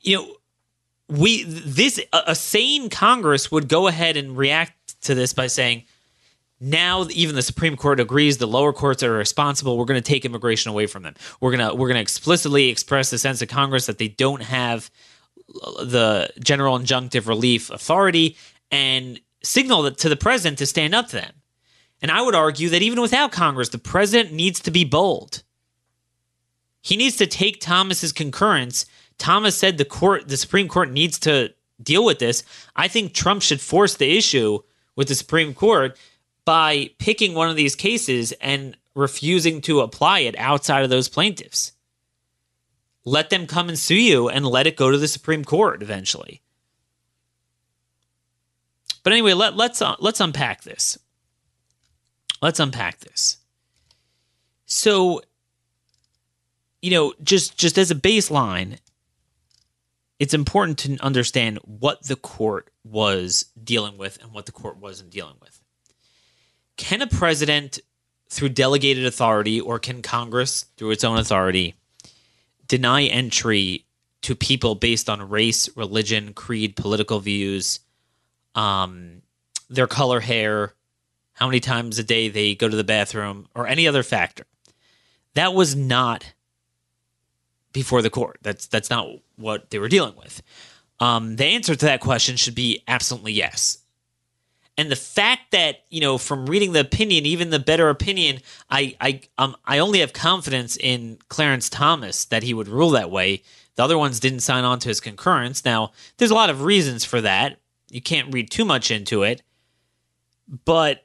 You 0.00 0.16
know, 0.16 0.36
we 1.08 1.44
this 1.44 2.00
a, 2.12 2.22
a 2.28 2.34
sane 2.34 2.88
Congress 2.88 3.52
would 3.52 3.68
go 3.68 3.86
ahead 3.86 4.16
and 4.16 4.36
react 4.36 5.00
to 5.02 5.14
this 5.14 5.34
by 5.34 5.46
saying, 5.46 5.84
now 6.62 7.06
even 7.10 7.34
the 7.34 7.42
Supreme 7.42 7.76
Court 7.76 7.98
agrees 7.98 8.38
the 8.38 8.46
lower 8.46 8.72
courts 8.72 9.02
are 9.02 9.12
responsible. 9.12 9.76
We're 9.76 9.84
going 9.84 10.00
to 10.00 10.08
take 10.08 10.24
immigration 10.24 10.70
away 10.70 10.86
from 10.86 11.02
them. 11.02 11.14
We're 11.40 11.56
going 11.56 11.68
to 11.68 11.74
we're 11.74 11.88
going 11.88 11.96
to 11.96 12.02
explicitly 12.02 12.68
express 12.68 13.10
the 13.10 13.18
sense 13.18 13.42
of 13.42 13.48
Congress 13.48 13.86
that 13.86 13.98
they 13.98 14.06
don't 14.06 14.42
have 14.42 14.88
the 15.48 16.30
general 16.38 16.78
injunctive 16.78 17.26
relief 17.26 17.68
authority 17.70 18.36
and 18.70 19.20
signal 19.42 19.90
to 19.90 20.08
the 20.08 20.16
president 20.16 20.58
to 20.58 20.66
stand 20.66 20.94
up 20.94 21.08
to 21.08 21.16
them. 21.16 21.32
And 22.00 22.12
I 22.12 22.22
would 22.22 22.34
argue 22.34 22.68
that 22.68 22.82
even 22.82 23.00
without 23.00 23.32
Congress, 23.32 23.68
the 23.70 23.78
president 23.78 24.32
needs 24.32 24.60
to 24.60 24.70
be 24.70 24.84
bold. 24.84 25.42
He 26.80 26.96
needs 26.96 27.16
to 27.16 27.26
take 27.26 27.60
Thomas's 27.60 28.12
concurrence. 28.12 28.86
Thomas 29.18 29.56
said 29.56 29.78
the 29.78 29.84
court, 29.84 30.28
the 30.28 30.36
Supreme 30.36 30.68
Court 30.68 30.90
needs 30.90 31.18
to 31.20 31.54
deal 31.82 32.04
with 32.04 32.20
this. 32.20 32.44
I 32.76 32.86
think 32.86 33.14
Trump 33.14 33.42
should 33.42 33.60
force 33.60 33.96
the 33.96 34.16
issue 34.16 34.60
with 34.94 35.08
the 35.08 35.14
Supreme 35.14 35.54
Court 35.54 35.96
by 36.44 36.90
picking 36.98 37.34
one 37.34 37.48
of 37.48 37.56
these 37.56 37.76
cases 37.76 38.32
and 38.32 38.76
refusing 38.94 39.60
to 39.62 39.80
apply 39.80 40.20
it 40.20 40.36
outside 40.38 40.84
of 40.84 40.90
those 40.90 41.08
plaintiffs. 41.08 41.72
Let 43.04 43.30
them 43.30 43.46
come 43.46 43.68
and 43.68 43.78
sue 43.78 43.94
you 43.94 44.28
and 44.28 44.46
let 44.46 44.66
it 44.66 44.76
go 44.76 44.90
to 44.90 44.98
the 44.98 45.08
Supreme 45.08 45.44
Court 45.44 45.82
eventually. 45.82 46.42
But 49.02 49.12
anyway, 49.12 49.32
let, 49.32 49.56
let's 49.56 49.82
uh, 49.82 49.96
let's 49.98 50.20
unpack 50.20 50.62
this. 50.62 50.98
Let's 52.40 52.60
unpack 52.60 53.00
this. 53.00 53.38
So, 54.66 55.22
you 56.80 56.92
know, 56.92 57.12
just 57.22 57.58
just 57.58 57.78
as 57.78 57.90
a 57.90 57.96
baseline, 57.96 58.78
it's 60.20 60.34
important 60.34 60.78
to 60.78 60.96
understand 60.98 61.58
what 61.64 62.04
the 62.04 62.14
court 62.14 62.70
was 62.84 63.46
dealing 63.62 63.98
with 63.98 64.22
and 64.22 64.32
what 64.32 64.46
the 64.46 64.52
court 64.52 64.76
wasn't 64.76 65.10
dealing 65.10 65.36
with 65.40 65.61
can 66.76 67.02
a 67.02 67.06
president, 67.06 67.80
through 68.28 68.50
delegated 68.50 69.04
authority, 69.04 69.60
or 69.60 69.78
can 69.78 70.02
Congress, 70.02 70.66
through 70.76 70.90
its 70.90 71.04
own 71.04 71.18
authority, 71.18 71.74
deny 72.66 73.04
entry 73.04 73.84
to 74.22 74.34
people 74.34 74.74
based 74.74 75.10
on 75.10 75.28
race, 75.28 75.68
religion, 75.76 76.32
creed, 76.32 76.76
political 76.76 77.20
views, 77.20 77.80
um, 78.54 79.22
their 79.68 79.86
color, 79.86 80.20
hair, 80.20 80.74
how 81.34 81.46
many 81.46 81.60
times 81.60 81.98
a 81.98 82.04
day 82.04 82.28
they 82.28 82.54
go 82.54 82.68
to 82.68 82.76
the 82.76 82.84
bathroom, 82.84 83.48
or 83.54 83.66
any 83.66 83.88
other 83.88 84.02
factor? 84.02 84.44
That 85.34 85.54
was 85.54 85.74
not 85.74 86.32
before 87.72 88.02
the 88.02 88.10
court. 88.10 88.38
That's 88.42 88.66
that's 88.66 88.90
not 88.90 89.08
what 89.36 89.70
they 89.70 89.78
were 89.78 89.88
dealing 89.88 90.14
with. 90.16 90.42
Um, 91.00 91.36
the 91.36 91.46
answer 91.46 91.74
to 91.74 91.86
that 91.86 92.00
question 92.00 92.36
should 92.36 92.54
be 92.54 92.82
absolutely 92.86 93.32
yes. 93.32 93.78
And 94.78 94.90
the 94.90 94.96
fact 94.96 95.50
that 95.52 95.84
you 95.90 96.00
know, 96.00 96.18
from 96.18 96.46
reading 96.46 96.72
the 96.72 96.80
opinion, 96.80 97.26
even 97.26 97.50
the 97.50 97.58
better 97.58 97.88
opinion, 97.88 98.40
I 98.70 98.96
I 99.00 99.20
um 99.38 99.56
I 99.64 99.78
only 99.78 100.00
have 100.00 100.12
confidence 100.12 100.76
in 100.76 101.18
Clarence 101.28 101.68
Thomas 101.68 102.24
that 102.26 102.42
he 102.42 102.54
would 102.54 102.68
rule 102.68 102.90
that 102.90 103.10
way. 103.10 103.42
The 103.74 103.84
other 103.84 103.98
ones 103.98 104.20
didn't 104.20 104.40
sign 104.40 104.64
on 104.64 104.78
to 104.80 104.88
his 104.88 105.00
concurrence. 105.00 105.64
Now, 105.64 105.92
there's 106.16 106.30
a 106.30 106.34
lot 106.34 106.50
of 106.50 106.62
reasons 106.62 107.04
for 107.04 107.20
that. 107.22 107.58
You 107.90 108.02
can't 108.02 108.32
read 108.32 108.50
too 108.50 108.64
much 108.64 108.90
into 108.90 109.22
it. 109.22 109.42
But 110.64 111.04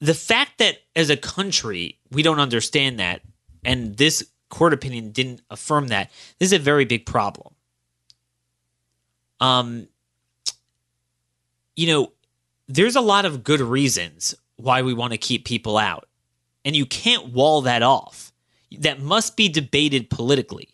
the 0.00 0.14
fact 0.14 0.58
that 0.58 0.78
as 0.96 1.10
a 1.10 1.16
country, 1.16 1.98
we 2.10 2.22
don't 2.22 2.40
understand 2.40 2.98
that, 2.98 3.20
and 3.64 3.96
this 3.96 4.26
court 4.48 4.72
opinion 4.72 5.12
didn't 5.12 5.42
affirm 5.50 5.88
that, 5.88 6.10
this 6.38 6.48
is 6.48 6.52
a 6.52 6.58
very 6.58 6.84
big 6.84 7.06
problem. 7.06 7.54
Um, 9.40 9.88
you 11.76 11.86
know, 11.86 12.12
there's 12.74 12.96
a 12.96 13.00
lot 13.00 13.24
of 13.24 13.42
good 13.42 13.60
reasons 13.60 14.34
why 14.56 14.82
we 14.82 14.94
want 14.94 15.12
to 15.12 15.18
keep 15.18 15.44
people 15.44 15.76
out, 15.76 16.08
and 16.64 16.76
you 16.76 16.86
can't 16.86 17.32
wall 17.32 17.62
that 17.62 17.82
off. 17.82 18.32
That 18.78 19.00
must 19.00 19.36
be 19.36 19.48
debated 19.48 20.10
politically. 20.10 20.68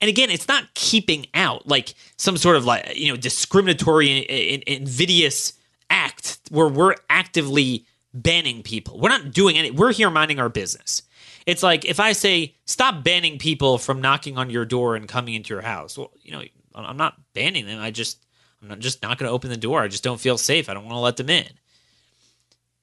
And 0.00 0.08
again, 0.08 0.30
it's 0.30 0.46
not 0.46 0.74
keeping 0.74 1.26
out 1.34 1.66
like 1.66 1.94
some 2.16 2.36
sort 2.36 2.54
of 2.54 2.64
like, 2.64 2.96
you 2.96 3.08
know, 3.08 3.16
discriminatory 3.16 4.24
and 4.28 4.62
invidious 4.62 5.54
act 5.90 6.38
where 6.50 6.68
we're 6.68 6.94
actively 7.10 7.84
banning 8.14 8.62
people. 8.62 9.00
We're 9.00 9.08
not 9.08 9.32
doing 9.32 9.58
any, 9.58 9.72
we're 9.72 9.92
here 9.92 10.08
minding 10.08 10.38
our 10.38 10.48
business. 10.48 11.02
It's 11.46 11.64
like 11.64 11.84
if 11.84 11.98
I 11.98 12.12
say, 12.12 12.54
stop 12.64 13.02
banning 13.02 13.38
people 13.38 13.76
from 13.76 14.00
knocking 14.00 14.38
on 14.38 14.50
your 14.50 14.64
door 14.64 14.94
and 14.94 15.08
coming 15.08 15.34
into 15.34 15.52
your 15.52 15.62
house. 15.62 15.98
Well, 15.98 16.12
you 16.22 16.30
know, 16.30 16.42
I'm 16.76 16.96
not 16.96 17.16
banning 17.34 17.66
them. 17.66 17.80
I 17.80 17.90
just, 17.90 18.24
I'm 18.62 18.80
just 18.80 19.02
not 19.02 19.18
going 19.18 19.28
to 19.28 19.34
open 19.34 19.50
the 19.50 19.56
door. 19.56 19.82
I 19.82 19.88
just 19.88 20.02
don't 20.02 20.20
feel 20.20 20.38
safe. 20.38 20.68
I 20.68 20.74
don't 20.74 20.84
want 20.84 20.96
to 20.96 21.00
let 21.00 21.16
them 21.16 21.30
in. 21.30 21.48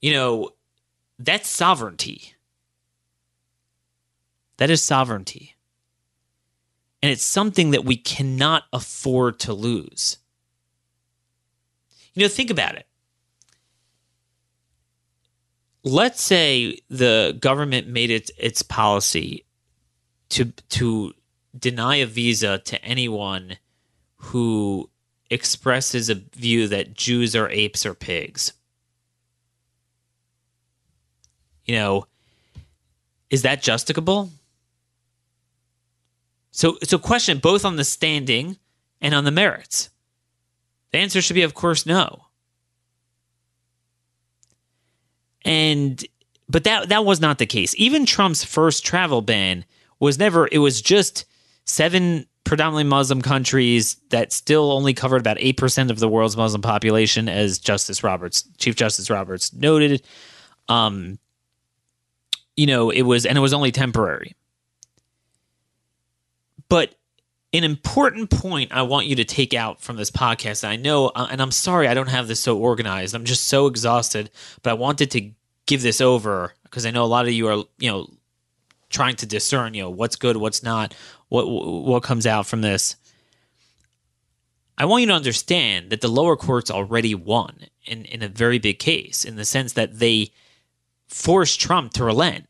You 0.01 0.13
know, 0.13 0.51
that's 1.19 1.49
sovereignty. 1.49 2.33
That 4.57 4.69
is 4.69 4.83
sovereignty. 4.83 5.55
And 7.01 7.11
it's 7.11 7.23
something 7.23 7.71
that 7.71 7.85
we 7.85 7.97
cannot 7.97 8.63
afford 8.71 9.39
to 9.41 9.53
lose. 9.53 10.17
You 12.13 12.23
know, 12.23 12.29
think 12.29 12.49
about 12.49 12.75
it. 12.75 12.87
Let's 15.83 16.21
say 16.21 16.79
the 16.89 17.37
government 17.39 17.87
made 17.87 18.09
it 18.09 18.31
its 18.39 18.63
policy 18.63 19.45
to 20.29 20.45
to 20.69 21.13
deny 21.57 21.97
a 21.97 22.07
visa 22.07 22.57
to 22.59 22.83
anyone 22.83 23.57
who 24.15 24.89
expresses 25.35 26.09
a 26.09 26.15
view 26.15 26.67
that 26.69 26.95
Jews 26.95 27.35
are 27.35 27.49
apes 27.49 27.85
or 27.85 27.93
pigs. 27.93 28.53
You 31.65 31.75
know, 31.75 32.07
is 33.29 33.43
that 33.43 33.61
justicable? 33.61 34.29
So, 36.51 36.77
so 36.83 36.97
question 36.97 37.37
both 37.37 37.65
on 37.65 37.75
the 37.75 37.83
standing 37.83 38.57
and 39.01 39.13
on 39.13 39.25
the 39.25 39.31
merits. 39.31 39.89
The 40.91 40.99
answer 40.99 41.21
should 41.21 41.33
be, 41.33 41.43
of 41.43 41.53
course, 41.53 41.85
no. 41.85 42.27
And 45.43 46.03
but 46.47 46.63
that 46.63 46.89
that 46.89 47.05
was 47.05 47.19
not 47.19 47.37
the 47.37 47.45
case. 47.45 47.75
Even 47.77 48.05
Trump's 48.05 48.43
first 48.43 48.85
travel 48.85 49.21
ban 49.21 49.65
was 49.99 50.17
never. 50.17 50.47
It 50.51 50.59
was 50.59 50.81
just 50.81 51.25
seven 51.65 52.25
predominantly 52.45 52.85
Muslim 52.85 53.21
countries 53.21 53.97
that 54.09 54.31
still 54.31 54.71
only 54.71 54.93
covered 54.93 55.19
about 55.19 55.37
eight 55.39 55.57
percent 55.57 55.91
of 55.91 55.99
the 55.99 56.07
world's 56.07 56.37
Muslim 56.37 56.61
population, 56.61 57.27
as 57.27 57.59
Justice 57.59 58.03
Roberts, 58.03 58.47
Chief 58.57 58.75
Justice 58.75 59.09
Roberts, 59.09 59.53
noted. 59.53 60.03
Um, 60.69 61.19
you 62.55 62.65
know, 62.65 62.89
it 62.89 63.01
was 63.01 63.25
and 63.25 63.37
it 63.37 63.41
was 63.41 63.53
only 63.53 63.71
temporary. 63.71 64.35
But 66.69 66.95
an 67.53 67.63
important 67.63 68.29
point 68.29 68.71
I 68.71 68.81
want 68.81 69.07
you 69.07 69.15
to 69.17 69.23
take 69.23 69.53
out 69.53 69.81
from 69.81 69.97
this 69.97 70.11
podcast, 70.11 70.67
I 70.67 70.75
know, 70.75 71.07
uh, 71.09 71.27
and 71.31 71.41
I'm 71.41 71.51
sorry 71.51 71.87
I 71.87 71.93
don't 71.93 72.09
have 72.09 72.27
this 72.27 72.39
so 72.39 72.57
organized. 72.57 73.15
I'm 73.15 73.25
just 73.25 73.47
so 73.47 73.67
exhausted, 73.67 74.29
but 74.61 74.71
I 74.71 74.73
wanted 74.73 75.11
to 75.11 75.31
give 75.65 75.81
this 75.81 76.01
over 76.01 76.53
because 76.63 76.85
I 76.85 76.91
know 76.91 77.03
a 77.03 77.07
lot 77.07 77.27
of 77.27 77.33
you 77.33 77.47
are, 77.47 77.63
you 77.77 77.89
know, 77.89 78.09
trying 78.89 79.15
to 79.17 79.25
discern, 79.25 79.73
you 79.73 79.83
know, 79.83 79.89
what's 79.89 80.15
good, 80.15 80.37
what's 80.37 80.63
not, 80.63 80.93
what 81.35 81.83
what 81.83 82.03
comes 82.03 82.25
out 82.25 82.47
from 82.47 82.61
this. 82.61 82.95
I 84.77 84.85
want 84.85 85.01
you 85.01 85.07
to 85.07 85.13
understand 85.13 85.89
that 85.89 86.01
the 86.01 86.07
lower 86.07 86.35
courts 86.35 86.69
already 86.69 87.15
won 87.15 87.65
in, 87.85 88.05
in 88.05 88.21
a 88.21 88.27
very 88.27 88.59
big 88.59 88.79
case 88.79 89.23
in 89.23 89.35
the 89.35 89.45
sense 89.45 89.73
that 89.73 89.99
they 89.99 90.31
forced 91.07 91.61
Trump 91.61 91.93
to 91.93 92.03
relent. 92.03 92.47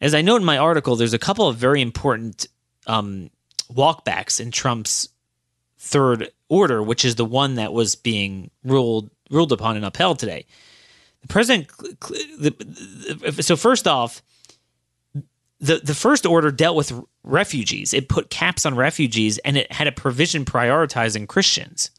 As 0.00 0.14
I 0.14 0.22
note 0.22 0.36
in 0.36 0.44
my 0.44 0.58
article, 0.58 0.96
there's 0.96 1.12
a 1.12 1.18
couple 1.18 1.46
of 1.48 1.56
very 1.56 1.82
important 1.82 2.46
um, 2.86 3.30
walkbacks 3.70 4.40
in 4.40 4.50
Trump's 4.50 5.08
third 5.78 6.30
order, 6.48 6.82
which 6.82 7.04
is 7.04 7.16
the 7.16 7.24
one 7.24 7.56
that 7.56 7.72
was 7.72 7.96
being 7.96 8.50
ruled 8.64 9.10
ruled 9.30 9.52
upon 9.52 9.76
and 9.76 9.84
upheld 9.84 10.18
today. 10.18 10.46
The 11.22 11.28
president. 11.28 11.70
So 13.44 13.56
first 13.56 13.86
off, 13.86 14.22
the 15.62 15.80
the 15.82 15.94
first 15.94 16.26
order 16.26 16.50
dealt 16.50 16.76
with 16.76 16.92
refugees. 17.22 17.94
It 17.94 18.08
put 18.08 18.28
caps 18.28 18.66
on 18.66 18.74
refugees, 18.74 19.38
and 19.38 19.56
it 19.56 19.70
had 19.72 19.86
a 19.86 19.92
provision 19.92 20.44
prioritizing 20.44 21.28
Christians. 21.28 21.90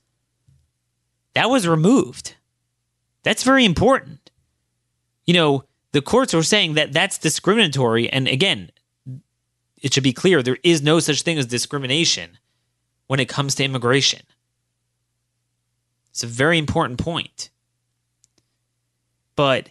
That 1.34 1.50
was 1.50 1.68
removed. 1.68 2.36
That's 3.24 3.44
very 3.44 3.64
important. 3.64 4.30
You 5.26 5.34
know, 5.34 5.64
the 5.94 6.02
courts 6.02 6.34
were 6.34 6.44
saying 6.44 6.74
that 6.74 6.92
that's 6.92 7.18
discriminatory, 7.18 8.10
and 8.10 8.28
again, 8.28 8.70
it 9.82 9.94
should 9.94 10.04
be 10.04 10.14
clear 10.14 10.44
there 10.44 10.58
is 10.64 10.82
no 10.82 11.00
such 11.00 11.22
thing 11.22 11.38
as 11.38 11.46
discrimination 11.46 12.38
when 13.08 13.22
it 13.22 13.30
comes 13.30 13.56
to 13.56 13.64
immigration. 13.64 14.22
It's 16.12 16.24
a 16.24 16.28
very 16.28 16.58
important 16.58 17.00
point. 17.00 17.50
But 19.36 19.70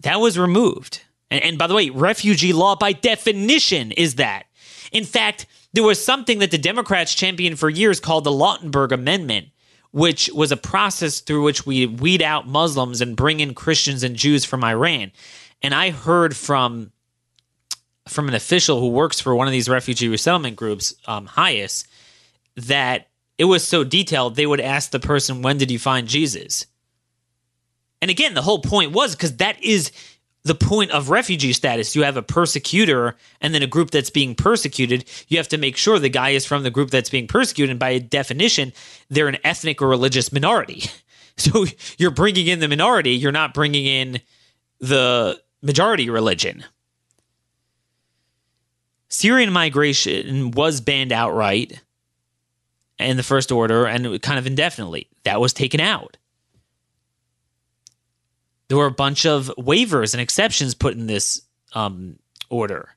that 0.00 0.20
was 0.20 0.38
removed. 0.38 1.02
And, 1.30 1.42
and, 1.42 1.58
by 1.58 1.66
the 1.66 1.74
way, 1.74 1.90
refugee 1.90 2.52
law 2.52 2.76
by 2.76 2.92
definition 2.92 3.92
is 3.92 4.14
that. 4.16 4.44
In 4.92 5.04
fact, 5.04 5.46
there 5.72 5.84
was 5.84 6.02
something 6.02 6.38
that 6.38 6.50
the 6.50 6.58
Democrats 6.58 7.14
championed 7.14 7.58
for 7.58 7.68
years 7.68 8.00
called 8.00 8.24
the 8.24 8.30
Lautenberg 8.30 8.92
Amendment, 8.92 9.48
which 9.90 10.30
was 10.32 10.52
a 10.52 10.56
process 10.56 11.20
through 11.20 11.42
which 11.42 11.66
we 11.66 11.86
weed 11.86 12.22
out 12.22 12.46
Muslims 12.46 13.00
and 13.00 13.16
bring 13.16 13.40
in 13.40 13.54
Christians 13.54 14.02
and 14.02 14.16
Jews 14.16 14.44
from 14.44 14.62
Iran. 14.62 15.10
And 15.62 15.74
I 15.74 15.90
heard 15.90 16.36
from 16.36 16.92
from 18.08 18.28
an 18.28 18.34
official 18.34 18.78
who 18.78 18.88
works 18.88 19.18
for 19.18 19.34
one 19.34 19.48
of 19.48 19.52
these 19.52 19.68
refugee 19.68 20.08
resettlement 20.08 20.54
groups, 20.54 20.94
um, 21.06 21.28
that 22.54 23.08
it 23.36 23.44
was 23.44 23.66
so 23.66 23.82
detailed 23.82 24.36
they 24.36 24.46
would 24.46 24.60
ask 24.60 24.92
the 24.92 25.00
person, 25.00 25.42
"When 25.42 25.58
did 25.58 25.72
you 25.72 25.78
find 25.78 26.06
Jesus?" 26.06 26.66
And 28.00 28.10
again, 28.10 28.34
the 28.34 28.42
whole 28.42 28.60
point 28.60 28.92
was 28.92 29.16
because 29.16 29.36
that 29.38 29.62
is 29.62 29.90
the 30.46 30.54
point 30.54 30.92
of 30.92 31.10
refugee 31.10 31.52
status. 31.52 31.96
You 31.96 32.04
have 32.04 32.16
a 32.16 32.22
persecutor 32.22 33.16
and 33.40 33.52
then 33.52 33.62
a 33.62 33.66
group 33.66 33.90
that's 33.90 34.10
being 34.10 34.36
persecuted. 34.36 35.04
You 35.26 35.38
have 35.38 35.48
to 35.48 35.58
make 35.58 35.76
sure 35.76 35.98
the 35.98 36.08
guy 36.08 36.30
is 36.30 36.46
from 36.46 36.62
the 36.62 36.70
group 36.70 36.90
that's 36.90 37.10
being 37.10 37.26
persecuted. 37.26 37.72
And 37.72 37.80
by 37.80 37.98
definition, 37.98 38.72
they're 39.10 39.26
an 39.26 39.38
ethnic 39.42 39.82
or 39.82 39.88
religious 39.88 40.32
minority. 40.32 40.84
So 41.38 41.66
you're 41.98 42.12
bringing 42.12 42.46
in 42.46 42.60
the 42.60 42.68
minority, 42.68 43.10
you're 43.10 43.30
not 43.30 43.52
bringing 43.52 43.84
in 43.84 44.22
the 44.80 45.38
majority 45.60 46.08
religion. 46.08 46.64
Syrian 49.10 49.52
migration 49.52 50.52
was 50.52 50.80
banned 50.80 51.12
outright 51.12 51.82
in 52.98 53.18
the 53.18 53.22
first 53.22 53.52
order 53.52 53.84
and 53.84 54.22
kind 54.22 54.38
of 54.38 54.46
indefinitely. 54.46 55.10
That 55.24 55.38
was 55.38 55.52
taken 55.52 55.78
out. 55.78 56.16
There 58.68 58.78
were 58.78 58.86
a 58.86 58.90
bunch 58.92 59.26
of 59.26 59.52
waivers 59.58 60.12
and 60.14 60.20
exceptions 60.20 60.74
put 60.74 60.94
in 60.94 61.06
this 61.06 61.42
um, 61.72 62.18
order. 62.50 62.96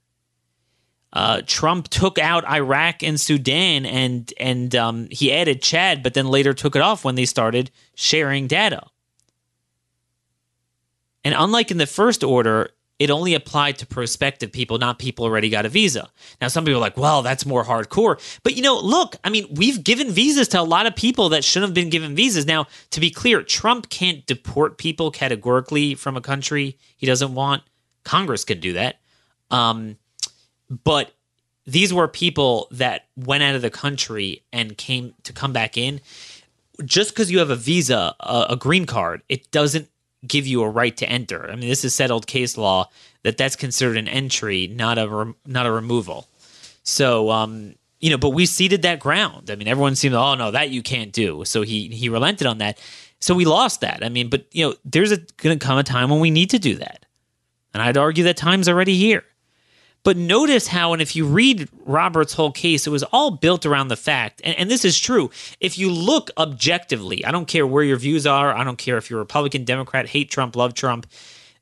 Uh, 1.12 1.41
Trump 1.45 1.88
took 1.88 2.19
out 2.19 2.47
Iraq 2.47 3.01
and 3.01 3.19
Sudan, 3.19 3.86
and 3.86 4.32
and 4.39 4.75
um, 4.75 5.08
he 5.10 5.34
added 5.34 5.62
Chad, 5.62 6.03
but 6.03 6.13
then 6.13 6.27
later 6.27 6.53
took 6.53 6.75
it 6.75 6.82
off 6.84 7.03
when 7.03 7.15
they 7.15 7.25
started 7.25 7.71
sharing 7.95 8.45
data. 8.45 8.84
And 11.23 11.34
unlike 11.38 11.71
in 11.71 11.77
the 11.77 11.88
first 11.88 12.23
order, 12.23 12.69
it 12.99 13.09
only 13.09 13.33
applied 13.33 13.77
to 13.77 13.88
prospective 13.88 14.51
people, 14.51 14.77
not 14.77 14.99
people 14.99 15.23
already 15.23 15.49
got 15.49 15.65
a 15.65 15.69
visa. 15.69 16.09
Now, 16.41 16.49
some 16.49 16.65
people 16.65 16.79
are 16.79 16.81
like, 16.81 16.97
well, 16.97 17.21
that's 17.21 17.45
more 17.45 17.63
hardcore. 17.63 18.19
But 18.43 18.55
you 18.55 18.62
know, 18.62 18.77
look, 18.77 19.15
I 19.23 19.29
mean, 19.29 19.47
we've 19.49 19.83
given 19.83 20.12
visas 20.12 20.49
to 20.49 20.59
a 20.59 20.63
lot 20.63 20.85
of 20.85 20.95
people 20.95 21.29
that 21.29 21.45
shouldn't 21.45 21.69
have 21.69 21.75
been 21.75 21.89
given 21.89 22.13
visas. 22.13 22.45
Now, 22.45 22.67
to 22.91 22.99
be 22.99 23.09
clear, 23.09 23.41
Trump 23.41 23.89
can't 23.89 24.25
deport 24.25 24.77
people 24.77 25.12
categorically 25.12 25.95
from 25.95 26.17
a 26.17 26.21
country 26.21 26.77
he 26.97 27.05
doesn't 27.05 27.33
want. 27.33 27.63
Congress 28.03 28.43
can 28.43 28.59
do 28.59 28.73
that. 28.73 28.99
Um, 29.49 29.97
but 30.69 31.13
these 31.65 31.93
were 31.93 32.07
people 32.07 32.67
that 32.71 33.07
went 33.15 33.43
out 33.43 33.55
of 33.55 33.62
the 33.62 33.69
country 33.69 34.43
and 34.51 34.77
came 34.77 35.13
to 35.23 35.31
come 35.31 35.53
back 35.53 35.77
in. 35.77 36.01
Just 36.83 37.12
because 37.12 37.31
you 37.31 37.39
have 37.39 37.49
a 37.49 37.55
visa, 37.55 38.15
a, 38.19 38.47
a 38.51 38.55
green 38.55 38.85
card, 38.85 39.21
it 39.29 39.51
doesn't 39.51 39.89
give 40.27 40.47
you 40.47 40.62
a 40.63 40.69
right 40.69 40.95
to 40.97 41.10
enter. 41.10 41.49
I 41.49 41.55
mean, 41.55 41.69
this 41.69 41.86
is 41.86 41.95
settled 41.95 42.27
case 42.27 42.58
law 42.58 42.89
that 43.23 43.38
that's 43.38 43.55
considered 43.55 43.97
an 43.97 44.08
entry, 44.08 44.67
not 44.67 44.97
a 44.97 45.34
not 45.45 45.65
a 45.65 45.71
removal. 45.71 46.27
So, 46.84 47.29
um, 47.29 47.75
you 47.99 48.10
know, 48.10 48.17
but 48.17 48.29
we 48.29 48.45
ceded 48.45 48.82
that 48.84 48.99
ground. 48.99 49.49
I 49.51 49.55
mean, 49.55 49.67
everyone 49.67 49.95
seemed, 49.95 50.15
oh 50.15 50.36
no, 50.36 50.51
that 50.51 50.69
you 50.69 50.82
can't 50.82 51.12
do. 51.12 51.43
So 51.45 51.62
he 51.62 51.88
he 51.89 52.10
relented 52.10 52.47
on 52.47 52.60
that. 52.60 52.79
So 53.19 53.36
we 53.36 53.45
lost 53.45 53.82
that. 53.82 54.03
I 54.03 54.10
mean, 54.10 54.29
but 54.29 54.45
you 54.51 54.65
know, 54.65 54.75
there's 54.86 55.10
going 55.10 55.58
to 55.58 55.65
come 55.65 55.77
a 55.77 55.84
time 55.84 56.10
when 56.10 56.19
we 56.19 56.32
need 56.32 56.49
to 56.51 56.60
do 56.60 56.75
that, 56.75 57.05
and 57.73 57.84
I'd 57.84 57.97
argue 57.97 58.23
that 58.25 58.38
time's 58.38 58.69
already 58.69 58.97
here. 58.97 59.23
But 60.03 60.17
notice 60.17 60.67
how, 60.67 60.93
and 60.93 61.01
if 61.01 61.15
you 61.15 61.25
read 61.25 61.67
Roberts' 61.85 62.33
whole 62.33 62.51
case, 62.51 62.88
it 62.88 62.89
was 62.89 63.03
all 63.03 63.31
built 63.31 63.65
around 63.65 63.89
the 63.89 63.97
fact, 63.97 64.41
and, 64.43 64.55
and, 64.57 64.71
this 64.71 64.85
is 64.85 64.99
true. 64.99 65.29
If 65.59 65.77
you 65.77 65.91
look 65.91 66.31
objectively, 66.38 67.25
I 67.25 67.31
don't 67.31 67.47
care 67.47 67.67
where 67.67 67.83
your 67.83 67.97
views 67.97 68.25
are, 68.25 68.55
I 68.55 68.63
don't 68.63 68.77
care 68.77 68.97
if 68.97 69.09
you're 69.09 69.19
Republican, 69.19 69.65
Democrat, 69.65 70.07
hate 70.07 70.31
Trump, 70.31 70.55
love 70.55 70.73
Trump. 70.73 71.05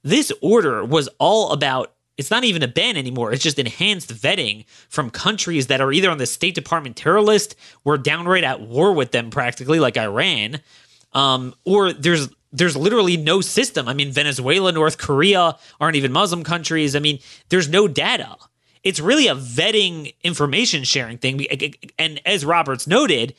This 0.03 0.31
order 0.41 0.85
was 0.85 1.09
all 1.19 1.51
about 1.51 1.93
it's 2.17 2.31
not 2.31 2.43
even 2.43 2.63
a 2.63 2.67
ban 2.67 2.97
anymore. 2.97 3.31
It's 3.31 3.43
just 3.43 3.59
enhanced 3.59 4.11
vetting 4.11 4.65
from 4.89 5.11
countries 5.11 5.67
that 5.67 5.81
are 5.81 5.91
either 5.91 6.09
on 6.09 6.17
the 6.17 6.25
State 6.25 6.55
Department 6.55 6.95
terror 6.95 7.21
list, 7.21 7.55
we're 7.83 7.97
downright 7.97 8.43
at 8.43 8.59
war 8.61 8.91
with 8.93 9.11
them 9.11 9.29
practically, 9.29 9.79
like 9.79 9.97
Iran, 9.97 10.59
um, 11.13 11.53
or 11.63 11.93
there's 11.93 12.27
there's 12.51 12.77
literally 12.77 13.17
no 13.17 13.41
system. 13.41 13.87
I 13.87 13.93
mean, 13.93 14.11
Venezuela, 14.11 14.71
North 14.71 14.97
Korea 14.97 15.57
aren't 15.79 15.95
even 15.95 16.11
Muslim 16.11 16.43
countries. 16.43 16.95
I 16.95 16.99
mean, 16.99 17.19
there's 17.49 17.69
no 17.69 17.87
data. 17.87 18.35
It's 18.83 18.99
really 18.99 19.27
a 19.27 19.35
vetting 19.35 20.13
information 20.23 20.83
sharing 20.83 21.17
thing. 21.17 21.45
And 21.99 22.21
as 22.25 22.45
Roberts 22.45 22.87
noted, 22.87 23.35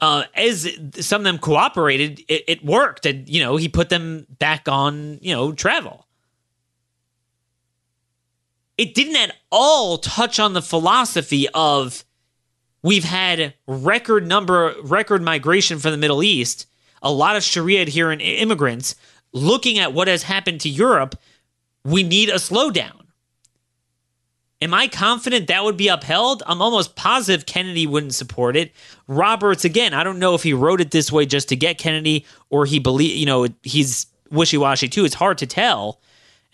uh, 0.00 0.24
as 0.34 0.68
some 0.98 1.20
of 1.20 1.24
them 1.24 1.38
cooperated, 1.38 2.20
it, 2.28 2.44
it 2.48 2.64
worked. 2.64 3.06
And, 3.06 3.28
you 3.28 3.40
know, 3.42 3.56
he 3.56 3.68
put 3.68 3.88
them 3.88 4.26
back 4.38 4.68
on, 4.68 5.18
you 5.22 5.32
know, 5.32 5.52
travel. 5.52 6.06
It 8.76 8.94
didn't 8.94 9.16
at 9.16 9.34
all 9.50 9.98
touch 9.98 10.38
on 10.38 10.52
the 10.52 10.60
philosophy 10.60 11.48
of 11.54 12.04
we've 12.82 13.04
had 13.04 13.54
record 13.66 14.26
number, 14.26 14.74
record 14.82 15.22
migration 15.22 15.78
from 15.78 15.92
the 15.92 15.96
Middle 15.96 16.22
East 16.22 16.66
a 17.02 17.12
lot 17.12 17.36
of 17.36 17.42
Sharia 17.42 17.82
adherent 17.82 18.22
immigrants 18.22 18.94
looking 19.32 19.78
at 19.78 19.92
what 19.92 20.08
has 20.08 20.22
happened 20.22 20.60
to 20.62 20.68
Europe, 20.68 21.16
we 21.84 22.02
need 22.02 22.28
a 22.28 22.34
slowdown. 22.34 23.02
Am 24.62 24.72
I 24.72 24.88
confident 24.88 25.48
that 25.48 25.64
would 25.64 25.76
be 25.76 25.88
upheld? 25.88 26.42
I'm 26.46 26.62
almost 26.62 26.96
positive 26.96 27.44
Kennedy 27.44 27.86
wouldn't 27.86 28.14
support 28.14 28.56
it. 28.56 28.72
Roberts, 29.06 29.66
again, 29.66 29.92
I 29.92 30.02
don't 30.02 30.18
know 30.18 30.34
if 30.34 30.42
he 30.42 30.54
wrote 30.54 30.80
it 30.80 30.90
this 30.90 31.12
way 31.12 31.26
just 31.26 31.50
to 31.50 31.56
get 31.56 31.76
Kennedy 31.76 32.24
or 32.48 32.64
he 32.64 32.78
believe, 32.78 33.16
you 33.16 33.26
know, 33.26 33.48
he's 33.62 34.06
wishy 34.30 34.56
washy 34.56 34.88
too. 34.88 35.04
It's 35.04 35.14
hard 35.14 35.38
to 35.38 35.46
tell. 35.46 36.00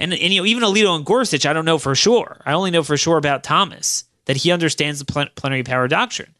And, 0.01 0.13
and, 0.13 0.33
you 0.33 0.41
know, 0.41 0.47
even 0.47 0.65
Alito 0.65 0.97
and 0.97 1.07
Gorsuch, 1.07 1.47
I 1.47 1.53
don't 1.53 1.65
know 1.65 1.79
for 1.79 1.95
sure. 1.95 2.41
I 2.45 2.55
only 2.55 2.73
know 2.73 2.83
for 2.83 2.97
sure 2.97 3.19
about 3.19 3.45
Thomas 3.45 4.05
that 4.25 4.39
he 4.39 4.51
understands 4.51 4.99
the 4.99 5.31
plenary 5.37 5.63
power 5.63 5.87
doctrine. 5.87 6.35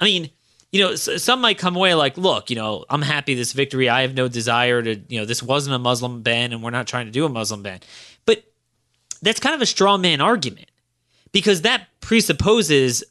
I 0.00 0.06
mean, 0.06 0.30
you 0.72 0.80
know, 0.80 0.94
some 0.94 1.40
might 1.40 1.58
come 1.58 1.74
away 1.74 1.94
like, 1.94 2.16
look, 2.16 2.48
you 2.48 2.56
know, 2.56 2.84
I'm 2.88 3.02
happy 3.02 3.34
this 3.34 3.52
victory. 3.52 3.88
I 3.88 4.02
have 4.02 4.14
no 4.14 4.28
desire 4.28 4.82
to, 4.82 4.96
you 5.08 5.18
know, 5.18 5.26
this 5.26 5.42
wasn't 5.42 5.74
a 5.74 5.78
Muslim 5.78 6.22
ban 6.22 6.52
and 6.52 6.62
we're 6.62 6.70
not 6.70 6.86
trying 6.86 7.06
to 7.06 7.12
do 7.12 7.24
a 7.24 7.28
Muslim 7.28 7.62
ban. 7.62 7.80
But 8.24 8.44
that's 9.20 9.40
kind 9.40 9.54
of 9.54 9.62
a 9.62 9.66
straw 9.66 9.96
man 9.96 10.20
argument 10.20 10.70
because 11.32 11.62
that 11.62 11.88
presupposes 12.00 13.02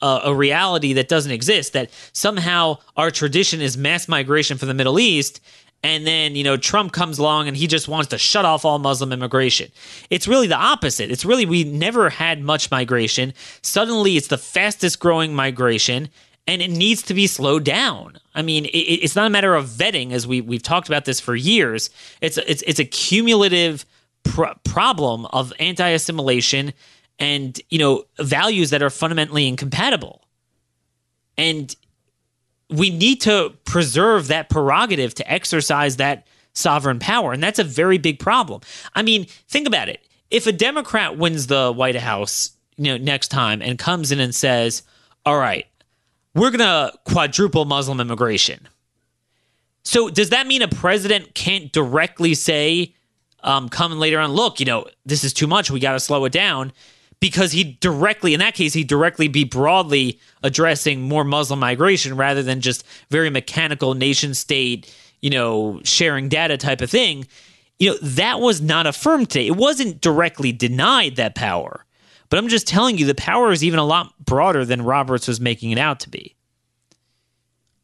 a, 0.00 0.20
a 0.24 0.34
reality 0.34 0.94
that 0.94 1.08
doesn't 1.08 1.32
exist 1.32 1.74
that 1.74 1.90
somehow 2.12 2.78
our 2.96 3.10
tradition 3.10 3.60
is 3.60 3.76
mass 3.76 4.08
migration 4.08 4.56
from 4.56 4.68
the 4.68 4.74
Middle 4.74 4.98
East 4.98 5.40
and 5.82 6.06
then 6.06 6.36
you 6.36 6.44
know 6.44 6.56
Trump 6.56 6.92
comes 6.92 7.18
along 7.18 7.48
and 7.48 7.56
he 7.56 7.66
just 7.66 7.88
wants 7.88 8.08
to 8.08 8.18
shut 8.18 8.44
off 8.44 8.64
all 8.64 8.78
Muslim 8.78 9.12
immigration. 9.12 9.70
It's 10.10 10.28
really 10.28 10.46
the 10.46 10.56
opposite. 10.56 11.10
It's 11.10 11.24
really 11.24 11.44
we 11.44 11.64
never 11.64 12.08
had 12.08 12.40
much 12.40 12.70
migration. 12.70 13.34
Suddenly 13.62 14.16
it's 14.16 14.28
the 14.28 14.38
fastest 14.38 15.00
growing 15.00 15.34
migration 15.34 16.08
and 16.46 16.60
it 16.60 16.70
needs 16.70 17.02
to 17.02 17.14
be 17.14 17.26
slowed 17.26 17.64
down. 17.64 18.18
I 18.34 18.42
mean, 18.42 18.66
it, 18.66 18.68
it's 18.68 19.16
not 19.16 19.26
a 19.26 19.30
matter 19.30 19.54
of 19.54 19.66
vetting, 19.66 20.12
as 20.12 20.26
we 20.26 20.40
we've 20.40 20.62
talked 20.62 20.88
about 20.88 21.04
this 21.04 21.20
for 21.20 21.34
years. 21.34 21.90
It's 22.20 22.36
it's 22.38 22.62
it's 22.62 22.80
a 22.80 22.84
cumulative 22.84 23.84
pr- 24.24 24.54
problem 24.64 25.26
of 25.26 25.52
anti-assimilation 25.58 26.72
and 27.18 27.60
you 27.70 27.78
know 27.78 28.04
values 28.18 28.70
that 28.70 28.82
are 28.82 28.90
fundamentally 28.90 29.46
incompatible, 29.46 30.22
and 31.36 31.74
we 32.68 32.90
need 32.90 33.20
to 33.22 33.54
preserve 33.64 34.28
that 34.28 34.48
prerogative 34.48 35.14
to 35.14 35.30
exercise 35.30 35.96
that 35.96 36.26
sovereign 36.54 36.98
power, 36.98 37.32
and 37.32 37.42
that's 37.42 37.58
a 37.58 37.64
very 37.64 37.98
big 37.98 38.18
problem. 38.18 38.60
I 38.94 39.02
mean, 39.02 39.26
think 39.48 39.66
about 39.66 39.88
it. 39.88 40.00
If 40.30 40.46
a 40.46 40.52
Democrat 40.52 41.18
wins 41.18 41.46
the 41.46 41.72
White 41.72 41.96
House, 41.96 42.52
you 42.76 42.84
know, 42.84 42.96
next 42.96 43.28
time 43.28 43.60
and 43.62 43.78
comes 43.78 44.10
in 44.10 44.18
and 44.18 44.34
says, 44.34 44.82
"All 45.24 45.38
right, 45.38 45.66
we're 46.34 46.50
going 46.50 46.60
to 46.60 46.92
quadruple 47.04 47.64
Muslim 47.64 48.00
immigration. 48.00 48.68
So 49.84 50.08
does 50.08 50.30
that 50.30 50.46
mean 50.46 50.62
a 50.62 50.68
president 50.68 51.34
can't 51.34 51.72
directly 51.72 52.34
say, 52.34 52.94
um, 53.42 53.68
come 53.68 53.92
later 53.98 54.18
on, 54.18 54.32
look, 54.32 54.60
you 54.60 54.66
know, 54.66 54.86
this 55.04 55.24
is 55.24 55.32
too 55.32 55.46
much. 55.46 55.70
We 55.70 55.80
got 55.80 55.92
to 55.92 56.00
slow 56.00 56.24
it 56.24 56.32
down 56.32 56.72
because 57.20 57.52
he 57.52 57.78
directly, 57.80 58.34
in 58.34 58.40
that 58.40 58.54
case, 58.54 58.72
he 58.72 58.84
directly 58.84 59.28
be 59.28 59.44
broadly 59.44 60.20
addressing 60.42 61.02
more 61.02 61.24
Muslim 61.24 61.58
migration 61.58 62.16
rather 62.16 62.42
than 62.42 62.60
just 62.60 62.84
very 63.10 63.30
mechanical 63.30 63.94
nation 63.94 64.34
state, 64.34 64.92
you 65.20 65.30
know, 65.30 65.80
sharing 65.84 66.28
data 66.28 66.56
type 66.56 66.80
of 66.80 66.90
thing. 66.90 67.26
You 67.78 67.90
know, 67.90 67.98
that 68.02 68.40
was 68.40 68.60
not 68.60 68.86
affirmed 68.86 69.30
today. 69.30 69.48
It 69.48 69.56
wasn't 69.56 70.00
directly 70.00 70.52
denied 70.52 71.16
that 71.16 71.34
power. 71.34 71.84
But 72.32 72.38
I'm 72.38 72.48
just 72.48 72.66
telling 72.66 72.96
you, 72.96 73.04
the 73.04 73.14
power 73.14 73.52
is 73.52 73.62
even 73.62 73.78
a 73.78 73.84
lot 73.84 74.14
broader 74.24 74.64
than 74.64 74.80
Roberts 74.80 75.28
was 75.28 75.38
making 75.38 75.70
it 75.70 75.76
out 75.76 76.00
to 76.00 76.08
be. 76.08 76.34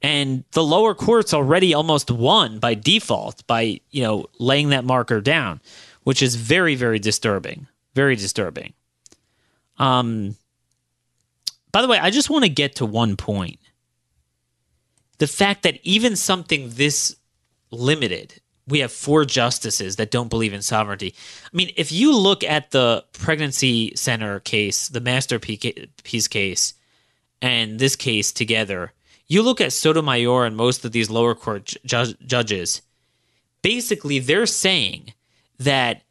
And 0.01 0.43
the 0.53 0.65
lower 0.65 0.95
courts 0.95 1.35
already 1.35 1.75
almost 1.75 2.11
won 2.11 2.59
by 2.59 2.73
default 2.73 3.47
by, 3.47 3.83
you 3.91 4.03
know, 4.03 4.25
laying 4.39 4.71
that 4.71 4.87
marker 4.87 5.21
down, 5.21 5.61
which 6.05 6.23
is 6.23 6.37
very, 6.37 6.77
very 6.77 6.99
disturbing. 6.99 7.67
Very 7.95 8.17
disturbing. 8.17 8.73
Um, 9.77 10.35
by 11.71 11.83
the 11.83 11.89
way, 11.89 11.99
I 11.99 12.09
just 12.09 12.31
want 12.31 12.47
to 12.47 12.51
get 12.51 12.77
to 12.77 12.87
one 12.87 13.19
point. 13.19 13.59
The 15.19 15.27
fact 15.27 15.63
that 15.65 15.79
even 15.83 16.17
something 16.17 16.71
this 16.71 17.15
limited 17.71 18.41
we 18.69 18.81
have 18.81 18.93
four 18.93 19.25
justices 19.25 19.97
that 19.97 20.11
don't 20.11 20.29
believe 20.29 20.53
in 20.53 20.63
sovereignty. 20.63 21.15
I 21.45 21.57
mean, 21.57 21.71
if 21.77 21.91
you 21.91 22.17
look 22.17 22.45
at 22.45 22.71
the 22.71 23.05
pregnancy 23.13 23.93
center 23.97 24.41
case, 24.41 24.89
the 24.89 25.01
masterpiece 25.01 26.29
case, 26.29 26.75
and 27.41 27.79
this 27.79 27.97
case 27.97 28.33
together, 28.33 28.93
you 29.27 29.43
look 29.43 29.61
at 29.61 29.73
Sotomayor 29.73 30.45
and 30.45 30.57
most 30.57 30.85
of 30.85 30.93
these 30.93 31.11
lower 31.11 31.35
court 31.35 31.75
ju- 31.85 32.15
judges. 32.27 32.83
Basically, 33.63 34.19
they're 34.19 34.47
saying 34.47 35.13
that 35.59 36.03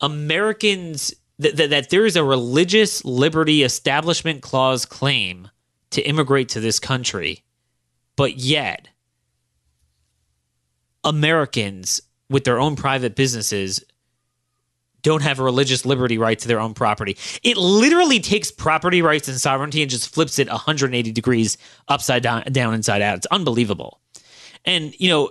Americans 0.00 1.14
that, 1.38 1.56
that, 1.56 1.70
that 1.70 1.90
there 1.90 2.04
is 2.04 2.16
a 2.16 2.24
religious 2.24 3.04
liberty 3.04 3.62
establishment 3.62 4.42
clause 4.42 4.84
claim 4.84 5.48
to 5.90 6.02
immigrate 6.02 6.50
to 6.50 6.60
this 6.60 6.78
country, 6.78 7.42
but 8.14 8.36
yet 8.36 8.88
Americans 11.04 12.00
with 12.28 12.44
their 12.44 12.58
own 12.58 12.76
private 12.76 13.14
businesses 13.14 13.84
don't 15.02 15.22
have 15.22 15.38
a 15.38 15.42
religious 15.42 15.86
liberty 15.86 16.18
right 16.18 16.38
to 16.38 16.48
their 16.48 16.60
own 16.60 16.74
property. 16.74 17.16
It 17.42 17.56
literally 17.56 18.20
takes 18.20 18.50
property 18.50 19.02
rights 19.02 19.28
and 19.28 19.40
sovereignty 19.40 19.82
and 19.82 19.90
just 19.90 20.12
flips 20.12 20.38
it 20.38 20.48
180 20.48 21.12
degrees 21.12 21.56
upside 21.88 22.22
down, 22.22 22.42
down 22.52 22.74
inside 22.74 23.02
out. 23.02 23.16
It's 23.16 23.26
unbelievable. 23.26 24.00
And, 24.64 24.94
you 25.00 25.08
know, 25.08 25.30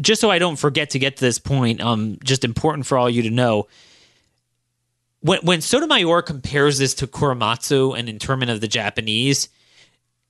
just 0.00 0.20
so 0.20 0.30
I 0.30 0.38
don't 0.38 0.56
forget 0.56 0.90
to 0.90 0.98
get 0.98 1.16
to 1.16 1.24
this 1.24 1.38
point, 1.38 1.80
um, 1.80 2.18
just 2.24 2.44
important 2.44 2.86
for 2.86 2.96
all 2.96 3.10
you 3.10 3.22
to 3.22 3.30
know. 3.30 3.66
When, 5.20 5.40
when 5.40 5.60
Sotomayor 5.60 6.22
compares 6.22 6.78
this 6.78 6.94
to 6.94 7.06
Korematsu 7.06 7.98
and 7.98 8.08
internment 8.08 8.50
of 8.50 8.60
the 8.60 8.68
Japanese, 8.68 9.48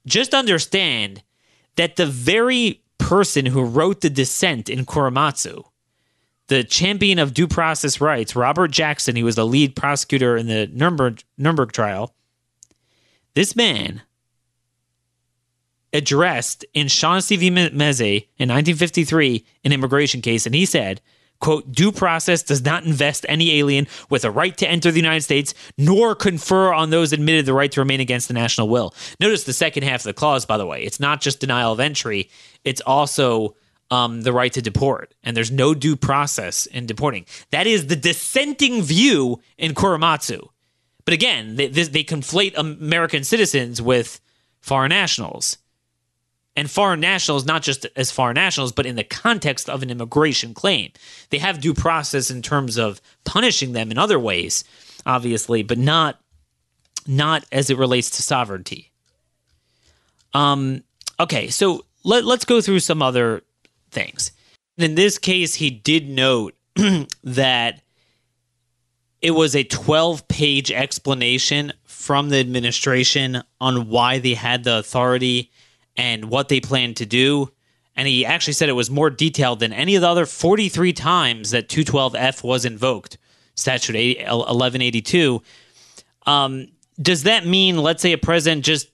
just 0.06 0.32
understand 0.32 1.22
that 1.76 1.96
the 1.96 2.06
very 2.06 2.82
person 3.08 3.46
who 3.46 3.64
wrote 3.64 4.02
the 4.02 4.10
dissent 4.10 4.68
in 4.68 4.84
Korematsu, 4.84 5.64
the 6.48 6.62
champion 6.62 7.18
of 7.18 7.32
due 7.32 7.48
process 7.48 8.02
rights, 8.02 8.36
Robert 8.36 8.70
Jackson, 8.70 9.16
he 9.16 9.22
was 9.22 9.36
the 9.36 9.46
lead 9.46 9.74
prosecutor 9.74 10.36
in 10.36 10.46
the 10.46 10.66
Nuremberg, 10.66 11.22
Nuremberg 11.38 11.72
trial. 11.72 12.14
This 13.32 13.56
man 13.56 14.02
addressed 15.94 16.66
in 16.74 16.88
Shaughnessy 16.88 17.36
v. 17.36 17.50
Mezei 17.50 18.26
in 18.36 18.50
1953 18.50 19.42
an 19.64 19.72
immigration 19.72 20.20
case, 20.20 20.44
and 20.44 20.54
he 20.54 20.66
said, 20.66 21.00
quote, 21.40 21.70
due 21.70 21.92
process 21.92 22.42
does 22.42 22.64
not 22.64 22.84
invest 22.84 23.24
any 23.28 23.58
alien 23.58 23.86
with 24.10 24.24
a 24.24 24.30
right 24.30 24.56
to 24.58 24.68
enter 24.68 24.90
the 24.90 24.98
United 24.98 25.22
States, 25.22 25.54
nor 25.76 26.14
confer 26.14 26.72
on 26.72 26.90
those 26.90 27.12
admitted 27.12 27.46
the 27.46 27.52
right 27.52 27.70
to 27.72 27.80
remain 27.80 28.00
against 28.00 28.28
the 28.28 28.34
national 28.34 28.68
will. 28.68 28.94
Notice 29.20 29.44
the 29.44 29.52
second 29.52 29.84
half 29.84 30.00
of 30.00 30.04
the 30.04 30.14
clause, 30.14 30.44
by 30.46 30.56
the 30.56 30.66
way. 30.66 30.82
It's 30.82 31.00
not 31.00 31.20
just 31.20 31.40
denial 31.40 31.72
of 31.72 31.80
entry, 31.80 32.30
it's 32.64 32.80
also 32.80 33.54
um, 33.90 34.22
the 34.22 34.32
right 34.32 34.52
to 34.52 34.62
deport. 34.62 35.14
And 35.22 35.36
there's 35.36 35.50
no 35.50 35.74
due 35.74 35.96
process 35.96 36.66
in 36.66 36.86
deporting. 36.86 37.26
That 37.50 37.66
is 37.66 37.86
the 37.86 37.96
dissenting 37.96 38.82
view 38.82 39.40
in 39.56 39.74
Korematsu. 39.74 40.48
But 41.04 41.14
again, 41.14 41.56
they, 41.56 41.68
they 41.68 42.04
conflate 42.04 42.52
American 42.56 43.24
citizens 43.24 43.80
with 43.80 44.20
foreign 44.60 44.90
nationals. 44.90 45.56
And 46.58 46.68
foreign 46.68 46.98
nationals, 46.98 47.46
not 47.46 47.62
just 47.62 47.86
as 47.94 48.10
foreign 48.10 48.34
nationals, 48.34 48.72
but 48.72 48.84
in 48.84 48.96
the 48.96 49.04
context 49.04 49.70
of 49.70 49.84
an 49.84 49.90
immigration 49.90 50.54
claim. 50.54 50.90
They 51.30 51.38
have 51.38 51.60
due 51.60 51.72
process 51.72 52.32
in 52.32 52.42
terms 52.42 52.76
of 52.76 53.00
punishing 53.24 53.74
them 53.74 53.92
in 53.92 53.96
other 53.96 54.18
ways, 54.18 54.64
obviously, 55.06 55.62
but 55.62 55.78
not 55.78 56.20
not 57.06 57.44
as 57.52 57.70
it 57.70 57.78
relates 57.78 58.10
to 58.10 58.24
sovereignty. 58.24 58.90
Um, 60.34 60.82
okay, 61.20 61.46
so 61.46 61.84
let, 62.02 62.24
let's 62.24 62.44
go 62.44 62.60
through 62.60 62.80
some 62.80 63.02
other 63.02 63.44
things. 63.92 64.32
In 64.78 64.96
this 64.96 65.16
case, 65.16 65.54
he 65.54 65.70
did 65.70 66.08
note 66.08 66.56
that 67.22 67.82
it 69.22 69.30
was 69.30 69.54
a 69.54 69.62
12 69.62 70.26
page 70.26 70.72
explanation 70.72 71.72
from 71.84 72.30
the 72.30 72.40
administration 72.40 73.44
on 73.60 73.88
why 73.88 74.18
they 74.18 74.34
had 74.34 74.64
the 74.64 74.78
authority 74.78 75.52
and 75.98 76.30
what 76.30 76.48
they 76.48 76.60
planned 76.60 76.96
to 76.96 77.04
do. 77.04 77.50
And 77.96 78.06
he 78.06 78.24
actually 78.24 78.52
said 78.52 78.68
it 78.68 78.72
was 78.72 78.90
more 78.90 79.10
detailed 79.10 79.58
than 79.58 79.72
any 79.72 79.96
of 79.96 80.02
the 80.02 80.08
other 80.08 80.24
43 80.24 80.92
times 80.92 81.50
that 81.50 81.68
212F 81.68 82.44
was 82.44 82.64
invoked, 82.64 83.18
statute 83.56 83.96
1182. 83.96 85.42
Um, 86.24 86.68
does 87.02 87.24
that 87.24 87.44
mean, 87.44 87.78
let's 87.78 88.00
say, 88.00 88.12
a 88.12 88.18
president 88.18 88.64
just 88.64 88.88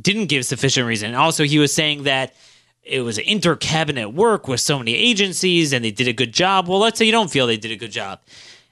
didn't 0.00 0.26
give 0.26 0.46
sufficient 0.46 0.86
reason? 0.86 1.14
Also, 1.16 1.42
he 1.42 1.58
was 1.58 1.74
saying 1.74 2.04
that 2.04 2.34
it 2.82 3.00
was 3.00 3.18
inter 3.18 3.56
cabinet 3.56 4.10
work 4.10 4.46
with 4.46 4.60
so 4.60 4.78
many 4.78 4.94
agencies 4.94 5.72
and 5.72 5.84
they 5.84 5.90
did 5.90 6.06
a 6.06 6.12
good 6.12 6.32
job. 6.32 6.68
Well, 6.68 6.78
let's 6.78 6.98
say 6.98 7.04
you 7.04 7.12
don't 7.12 7.30
feel 7.30 7.48
they 7.48 7.56
did 7.56 7.72
a 7.72 7.76
good 7.76 7.92
job. 7.92 8.20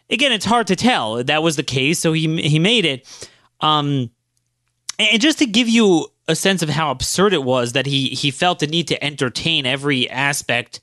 Again, 0.09 0.33
it's 0.33 0.45
hard 0.45 0.69
to 0.69 0.77
tell. 0.77 1.23
That 1.23 1.43
was 1.43 1.57
the 1.57 1.63
case, 1.63 1.99
so 1.99 2.13
he 2.15 2.41
he 2.41 2.59
made 2.59 2.87
it. 2.87 3.07
Um, 3.61 4.11
and 4.99 5.21
just 5.21 5.39
to 5.41 5.47
give 5.47 5.69
you 5.69 6.07
a 6.29 6.37
sense 6.37 6.63
of 6.63 6.69
how 6.69 6.91
absurd 6.91 7.33
it 7.33 7.43
was 7.43 7.73
that 7.73 7.87
he 7.87 8.09
he 8.11 8.31
felt 8.31 8.59
the 8.61 8.67
need 8.67 8.87
to 8.89 9.03
entertain 9.03 9.67
every 9.67 10.09
aspect 10.11 10.81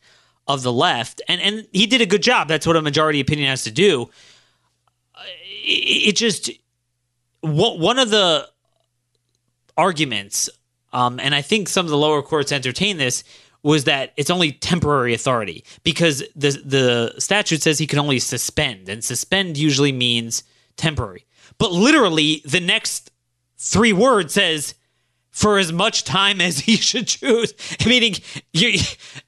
of 0.47 0.63
the 0.63 0.73
left, 0.73 1.21
and 1.27 1.39
and 1.39 1.67
he 1.71 1.85
did 1.85 2.01
a 2.01 2.05
good 2.05 2.23
job. 2.23 2.47
That's 2.47 2.67
what 2.67 2.75
a 2.75 2.81
majority 2.81 3.19
opinion 3.19 3.49
has 3.49 3.63
to 3.63 3.71
do. 3.71 4.09
It, 5.63 6.09
it 6.09 6.15
just 6.15 6.49
what 7.41 7.79
one 7.79 7.99
of 7.99 8.09
the 8.09 8.49
arguments, 9.77 10.49
um, 10.93 11.19
and 11.19 11.35
I 11.35 11.41
think 11.41 11.69
some 11.69 11.85
of 11.85 11.89
the 11.89 11.97
lower 11.97 12.21
courts 12.21 12.51
entertain 12.51 12.97
this, 12.97 13.23
was 13.61 13.83
that 13.83 14.13
it's 14.17 14.29
only 14.29 14.51
temporary 14.51 15.13
authority 15.13 15.63
because 15.83 16.23
the 16.35 16.51
the 16.65 17.13
statute 17.19 17.61
says 17.61 17.77
he 17.77 17.87
can 17.87 17.99
only 17.99 18.19
suspend, 18.19 18.89
and 18.89 19.03
suspend 19.03 19.57
usually 19.57 19.91
means 19.91 20.43
temporary. 20.75 21.25
But 21.57 21.71
literally, 21.71 22.41
the 22.45 22.59
next 22.59 23.11
three 23.57 23.93
words 23.93 24.33
says 24.33 24.75
for 25.35 25.59
as 25.59 25.73
much 25.73 26.05
time 26.05 26.39
as 26.39 26.59
he 26.67 26.77
should 26.77 27.07
choose. 27.07 27.53
Meaning, 27.85 28.15
you, 28.53 28.79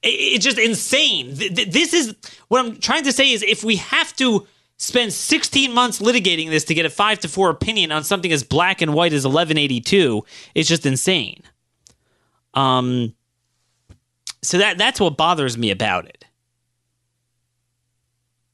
it's 0.01 0.43
just 0.43 0.57
insane. 0.57 1.33
This 1.35 1.93
is 1.93 2.15
what 2.47 2.65
I'm 2.65 2.79
trying 2.79 3.03
to 3.03 3.11
say 3.11 3.31
is 3.31 3.43
if 3.43 3.63
we 3.63 3.75
have 3.75 4.15
to 4.15 4.47
spend 4.77 5.11
16 5.11 5.73
months 5.73 5.99
litigating 5.99 6.49
this 6.49 6.63
to 6.65 6.73
get 6.73 6.85
a 6.85 6.89
five 6.89 7.19
to 7.19 7.27
four 7.27 7.49
opinion 7.49 7.91
on 7.91 8.05
something 8.05 8.31
as 8.31 8.43
black 8.43 8.81
and 8.81 8.93
white 8.93 9.11
as 9.11 9.25
1182, 9.25 10.23
it's 10.55 10.69
just 10.69 10.85
insane. 10.85 11.41
Um, 12.53 13.13
so 14.41 14.59
that 14.59 14.77
that's 14.77 15.01
what 15.01 15.17
bothers 15.17 15.57
me 15.57 15.71
about 15.71 16.05
it. 16.05 16.23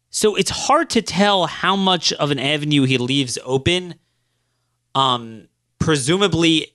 So 0.10 0.36
it's 0.36 0.50
hard 0.50 0.90
to 0.92 1.02
tell 1.04 1.46
how 1.46 1.76
much 1.76 2.14
of 2.14 2.32
an 2.32 2.40
avenue 2.40 2.84
he 2.86 2.98
leaves 2.98 3.38
open. 3.44 3.96
Um, 4.96 5.48
presumably 5.80 6.74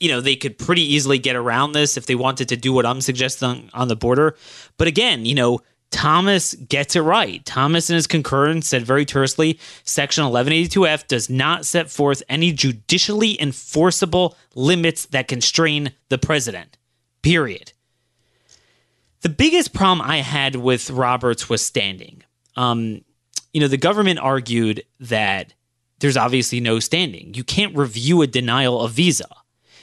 you 0.00 0.08
know, 0.08 0.20
they 0.20 0.36
could 0.36 0.58
pretty 0.58 0.82
easily 0.82 1.18
get 1.18 1.36
around 1.36 1.72
this 1.72 1.96
if 1.96 2.06
they 2.06 2.14
wanted 2.14 2.48
to 2.48 2.56
do 2.56 2.72
what 2.72 2.86
I'm 2.86 3.00
suggesting 3.00 3.70
on 3.74 3.88
the 3.88 3.96
border. 3.96 4.36
But 4.76 4.88
again, 4.88 5.26
you 5.26 5.34
know, 5.34 5.60
Thomas 5.90 6.54
gets 6.54 6.96
it 6.96 7.00
right. 7.00 7.44
Thomas, 7.44 7.88
in 7.88 7.96
his 7.96 8.06
concurrence, 8.06 8.68
said 8.68 8.84
very 8.84 9.04
tersely 9.04 9.58
Section 9.84 10.24
1182F 10.24 11.06
does 11.06 11.30
not 11.30 11.64
set 11.64 11.90
forth 11.90 12.22
any 12.28 12.52
judicially 12.52 13.40
enforceable 13.40 14.36
limits 14.54 15.06
that 15.06 15.28
constrain 15.28 15.92
the 16.10 16.18
president. 16.18 16.76
Period. 17.22 17.72
The 19.22 19.28
biggest 19.28 19.72
problem 19.72 20.08
I 20.08 20.18
had 20.18 20.56
with 20.56 20.90
Roberts 20.90 21.48
was 21.48 21.64
standing. 21.64 22.22
Um, 22.54 23.04
you 23.52 23.60
know, 23.60 23.68
the 23.68 23.76
government 23.76 24.20
argued 24.20 24.84
that 25.00 25.54
there's 26.00 26.16
obviously 26.16 26.60
no 26.60 26.78
standing. 26.78 27.34
You 27.34 27.42
can't 27.42 27.76
review 27.76 28.22
a 28.22 28.26
denial 28.26 28.80
of 28.80 28.92
visa 28.92 29.28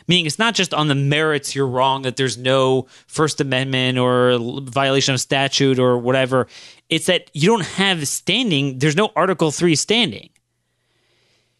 meaning 0.07 0.25
it's 0.25 0.39
not 0.39 0.55
just 0.55 0.73
on 0.73 0.87
the 0.87 0.95
merits 0.95 1.55
you're 1.55 1.67
wrong 1.67 2.03
that 2.03 2.15
there's 2.15 2.37
no 2.37 2.87
First 3.07 3.41
Amendment 3.41 3.97
or 3.97 4.37
violation 4.63 5.13
of 5.13 5.21
statute 5.21 5.79
or 5.79 5.97
whatever. 5.97 6.47
It's 6.89 7.07
that 7.07 7.29
you 7.33 7.49
don't 7.49 7.65
have 7.65 8.07
standing, 8.07 8.79
there's 8.79 8.95
no 8.95 9.11
Article 9.15 9.51
3 9.51 9.75
standing. 9.75 10.29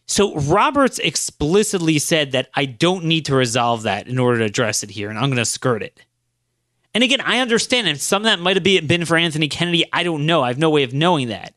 So 0.06 0.36
Roberts 0.36 1.00
explicitly 1.00 1.98
said 1.98 2.32
that 2.32 2.48
I 2.54 2.64
don't 2.64 3.04
need 3.04 3.24
to 3.26 3.34
resolve 3.34 3.82
that 3.82 4.06
in 4.06 4.18
order 4.18 4.38
to 4.38 4.44
address 4.44 4.84
it 4.84 4.90
here, 4.90 5.10
and 5.10 5.18
I'm 5.18 5.30
going 5.30 5.36
to 5.36 5.44
skirt 5.44 5.82
it. 5.82 6.00
And 6.94 7.02
again, 7.02 7.20
I 7.20 7.40
understand, 7.40 7.88
and 7.88 8.00
some 8.00 8.22
of 8.22 8.24
that 8.24 8.40
might 8.40 8.56
have 8.56 8.88
been 8.88 9.04
for 9.04 9.16
Anthony 9.16 9.48
Kennedy. 9.48 9.84
I 9.92 10.02
don't 10.02 10.24
know. 10.24 10.42
I 10.42 10.48
have 10.48 10.58
no 10.58 10.70
way 10.70 10.82
of 10.84 10.94
knowing 10.94 11.28
that. 11.28 11.54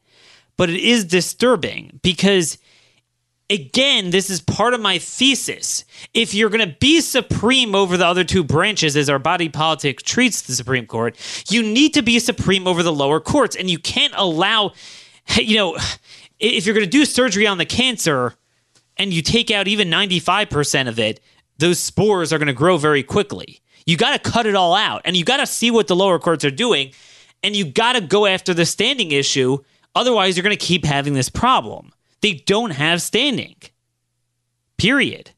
But 0.58 0.69
it 0.69 0.82
is 0.82 1.06
disturbing 1.06 1.99
because 2.02 2.58
again, 3.50 4.12
this 4.12 4.30
is 4.30 4.42
part 4.42 4.74
of 4.74 4.82
my 4.82 5.00
thesis. 5.00 5.84
If 6.14 6.34
you're 6.34 6.50
going 6.50 6.68
to 6.68 6.76
be 6.80 7.02
supreme 7.02 7.74
over 7.74 7.98
the 7.98 8.06
other 8.06 8.24
two 8.24 8.44
branches, 8.44 8.96
as 8.96 9.10
our 9.10 9.20
body 9.20 9.50
politic 9.50 10.04
treats 10.04 10.42
the 10.42 10.54
Supreme 10.54 10.86
Court, 10.86 11.18
you 11.50 11.64
need 11.64 11.94
to 11.96 12.02
be 12.02 12.20
supreme 12.20 12.68
over 12.68 12.84
the 12.84 12.94
lower 12.94 13.20
courts. 13.20 13.56
And 13.56 13.70
you 13.70 13.80
can't 13.80 14.14
allow, 14.16 14.74
you 15.36 15.58
know, 15.58 15.78
if 16.40 16.66
you're 16.66 16.76
going 16.76 16.86
to 16.86 16.90
do 16.90 17.06
surgery 17.06 17.48
on 17.48 17.58
the 17.58 17.66
cancer 17.66 18.36
and 18.98 19.14
you 19.14 19.22
take 19.22 19.50
out 19.50 19.68
even 19.68 19.90
95% 19.90 20.88
of 20.88 21.00
it, 21.00 21.20
those 21.58 21.80
spores 21.80 22.32
are 22.32 22.38
going 22.38 22.48
to 22.48 22.54
grow 22.54 22.78
very 22.78 23.04
quickly. 23.04 23.60
You 23.86 23.98
got 23.98 24.22
to 24.22 24.32
cut 24.32 24.46
it 24.46 24.56
all 24.56 24.76
out 24.76 25.02
and 25.06 25.18
you 25.18 25.26
got 25.26 25.38
to 25.38 25.48
see 25.48 25.72
what 25.72 25.88
the 25.88 25.96
lower 25.96 26.20
courts 26.20 26.46
are 26.46 26.52
doing 26.52 26.92
and 27.44 27.56
you 27.56 27.66
got 27.66 27.94
to 27.94 28.02
go 28.02 28.26
after 28.26 28.54
the 28.54 28.66
standing 28.66 29.12
issue. 29.12 29.58
Otherwise, 29.96 30.38
you're 30.38 30.44
going 30.44 30.56
to 30.56 30.66
keep 30.66 30.86
having 30.86 31.14
this 31.14 31.30
problem. 31.30 31.92
They 32.21 32.34
don't 32.34 32.71
have 32.71 33.01
standing. 33.01 33.55
Period. 34.77 35.32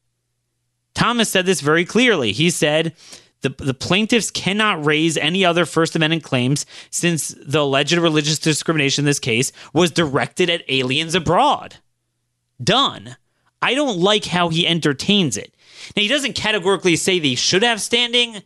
Thomas 0.94 1.30
said 1.30 1.46
this 1.46 1.60
very 1.60 1.84
clearly. 1.84 2.32
He 2.32 2.50
said 2.50 2.94
the, 3.42 3.50
the 3.50 3.74
plaintiffs 3.74 4.30
cannot 4.30 4.84
raise 4.84 5.16
any 5.16 5.44
other 5.44 5.66
First 5.66 5.96
Amendment 5.96 6.22
claims 6.22 6.64
since 6.90 7.28
the 7.28 7.60
alleged 7.60 7.92
religious 7.92 8.38
discrimination 8.38 9.02
in 9.02 9.06
this 9.06 9.18
case 9.18 9.52
was 9.72 9.90
directed 9.90 10.48
at 10.48 10.64
aliens 10.68 11.14
abroad. 11.14 11.76
Done. 12.62 13.16
I 13.60 13.74
don't 13.74 13.98
like 13.98 14.24
how 14.24 14.48
he 14.48 14.66
entertains 14.66 15.36
it. 15.36 15.54
Now, 15.96 16.02
he 16.02 16.08
doesn't 16.08 16.34
categorically 16.34 16.96
say 16.96 17.18
they 17.18 17.34
should 17.34 17.62
have 17.62 17.80
standing, 17.80 18.42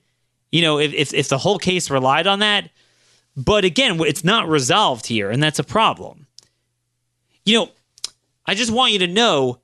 you 0.50 0.62
know, 0.62 0.78
if, 0.78 0.92
if, 0.92 1.14
if 1.14 1.28
the 1.28 1.38
whole 1.38 1.58
case 1.58 1.90
relied 1.90 2.26
on 2.26 2.38
that. 2.38 2.70
But 3.36 3.64
again, 3.66 4.00
it's 4.00 4.24
not 4.24 4.48
resolved 4.48 5.06
here, 5.06 5.30
and 5.30 5.42
that's 5.42 5.58
a 5.58 5.64
problem. 5.64 6.26
You 7.44 7.58
know, 7.58 7.70
I 8.46 8.54
just 8.54 8.70
want 8.70 8.92
you 8.92 8.98
to 9.00 9.06
know 9.06 9.60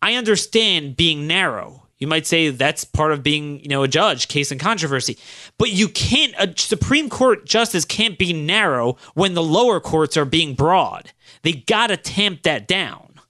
I 0.00 0.14
understand 0.14 0.96
being 0.96 1.26
narrow. 1.26 1.84
You 1.98 2.06
might 2.06 2.26
say 2.26 2.50
that's 2.50 2.84
part 2.84 3.12
of 3.12 3.22
being, 3.22 3.60
you 3.60 3.68
know, 3.68 3.82
a 3.82 3.88
judge, 3.88 4.28
case 4.28 4.50
and 4.50 4.60
controversy. 4.60 5.16
But 5.58 5.70
you 5.70 5.88
can't 5.88 6.34
a 6.38 6.52
Supreme 6.56 7.08
Court 7.08 7.46
justice 7.46 7.84
can't 7.84 8.18
be 8.18 8.32
narrow 8.32 8.98
when 9.14 9.34
the 9.34 9.42
lower 9.42 9.80
courts 9.80 10.16
are 10.16 10.24
being 10.26 10.54
broad. 10.54 11.12
They 11.42 11.52
got 11.52 11.86
to 11.86 11.96
tamp 11.96 12.42
that 12.42 12.68
down. 12.68 13.20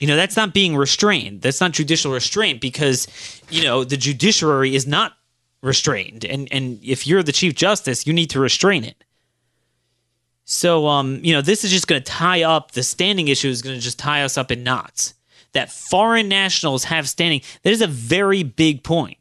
You 0.00 0.06
know, 0.06 0.16
that's 0.16 0.36
not 0.36 0.52
being 0.52 0.76
restrained. 0.76 1.42
That's 1.42 1.60
not 1.60 1.72
judicial 1.72 2.12
restraint 2.12 2.60
because, 2.60 3.08
you 3.48 3.62
know, 3.62 3.82
the 3.82 3.96
judiciary 3.96 4.74
is 4.74 4.86
not 4.86 5.14
restrained. 5.62 6.24
And 6.24 6.48
and 6.52 6.78
if 6.82 7.06
you're 7.06 7.22
the 7.22 7.32
chief 7.32 7.54
justice, 7.54 8.06
you 8.06 8.12
need 8.12 8.30
to 8.30 8.40
restrain 8.40 8.84
it. 8.84 9.04
So, 10.50 10.86
um, 10.86 11.20
you 11.22 11.34
know, 11.34 11.42
this 11.42 11.62
is 11.62 11.70
just 11.70 11.86
going 11.88 12.00
to 12.02 12.10
tie 12.10 12.42
up 12.42 12.72
the 12.72 12.82
standing 12.82 13.28
issue 13.28 13.48
is 13.48 13.60
going 13.60 13.76
to 13.76 13.82
just 13.82 13.98
tie 13.98 14.22
us 14.22 14.38
up 14.38 14.50
in 14.50 14.62
knots. 14.62 15.12
That 15.52 15.70
foreign 15.70 16.26
nationals 16.26 16.84
have 16.84 17.06
standing. 17.06 17.42
That 17.64 17.70
is 17.70 17.82
a 17.82 17.86
very 17.86 18.44
big 18.44 18.82
point. 18.82 19.18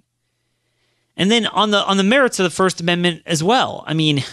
And 1.18 1.30
then 1.30 1.46
on 1.46 1.72
the 1.72 1.86
on 1.86 1.98
the 1.98 2.04
merits 2.04 2.40
of 2.40 2.46
the 2.46 2.50
First 2.50 2.80
Amendment 2.80 3.24
as 3.26 3.44
well. 3.44 3.84
I 3.86 3.94
mean, 3.94 4.24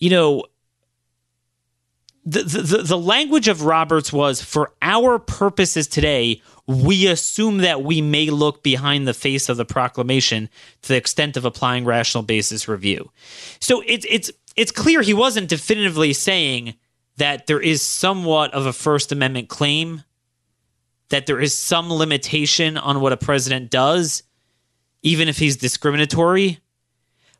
you 0.00 0.10
know, 0.10 0.42
the, 2.24 2.42
the, 2.42 2.82
the 2.82 2.98
language 2.98 3.46
of 3.46 3.62
Roberts 3.62 4.12
was 4.12 4.42
for 4.42 4.72
our 4.82 5.20
purposes 5.20 5.86
today, 5.86 6.42
we 6.66 7.06
assume 7.06 7.58
that 7.58 7.84
we 7.84 8.00
may 8.00 8.30
look 8.30 8.64
behind 8.64 9.06
the 9.06 9.14
face 9.14 9.48
of 9.48 9.56
the 9.56 9.64
proclamation 9.64 10.48
to 10.82 10.88
the 10.88 10.96
extent 10.96 11.36
of 11.36 11.44
applying 11.44 11.84
rational 11.84 12.24
basis 12.24 12.66
review. 12.66 13.12
So 13.60 13.84
it's 13.86 14.04
it's 14.10 14.32
it's 14.56 14.72
clear 14.72 15.02
he 15.02 15.14
wasn't 15.14 15.48
definitively 15.48 16.12
saying 16.12 16.74
that 17.16 17.46
there 17.46 17.60
is 17.60 17.82
somewhat 17.82 18.52
of 18.52 18.66
a 18.66 18.72
First 18.72 19.12
Amendment 19.12 19.48
claim, 19.48 20.02
that 21.10 21.26
there 21.26 21.40
is 21.40 21.54
some 21.54 21.92
limitation 21.92 22.76
on 22.76 23.00
what 23.00 23.12
a 23.12 23.16
president 23.16 23.70
does, 23.70 24.22
even 25.02 25.28
if 25.28 25.38
he's 25.38 25.56
discriminatory. 25.56 26.58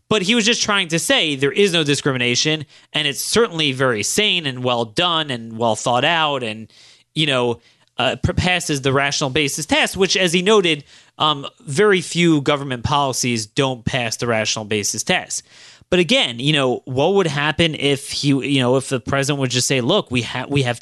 But 0.08 0.22
he 0.22 0.34
was 0.34 0.46
just 0.46 0.62
trying 0.62 0.88
to 0.88 0.98
say 0.98 1.34
there 1.34 1.52
is 1.52 1.72
no 1.72 1.82
discrimination, 1.82 2.64
and 2.92 3.08
it's 3.08 3.20
certainly 3.20 3.72
very 3.72 4.02
sane 4.02 4.46
and 4.46 4.62
well 4.62 4.84
done 4.84 5.30
and 5.30 5.58
well 5.58 5.74
thought 5.74 6.04
out, 6.04 6.44
and 6.44 6.72
you 7.14 7.26
know 7.26 7.60
uh, 7.98 8.14
passes 8.36 8.82
the 8.82 8.92
rational 8.92 9.30
basis 9.30 9.66
test. 9.66 9.96
Which, 9.96 10.16
as 10.16 10.32
he 10.32 10.42
noted, 10.42 10.84
um, 11.18 11.46
very 11.60 12.00
few 12.00 12.40
government 12.40 12.84
policies 12.84 13.46
don't 13.46 13.84
pass 13.84 14.16
the 14.16 14.28
rational 14.28 14.64
basis 14.64 15.02
test. 15.02 15.42
But 15.88 16.00
again, 16.00 16.40
you 16.40 16.52
know, 16.52 16.82
what 16.84 17.14
would 17.14 17.26
happen 17.26 17.74
if 17.74 18.10
he, 18.10 18.28
you 18.28 18.60
know, 18.60 18.76
if 18.76 18.88
the 18.88 19.00
president 19.00 19.40
would 19.40 19.50
just 19.50 19.68
say, 19.68 19.80
"Look, 19.80 20.10
we 20.10 20.22
have, 20.22 20.50
we 20.50 20.62
have, 20.62 20.80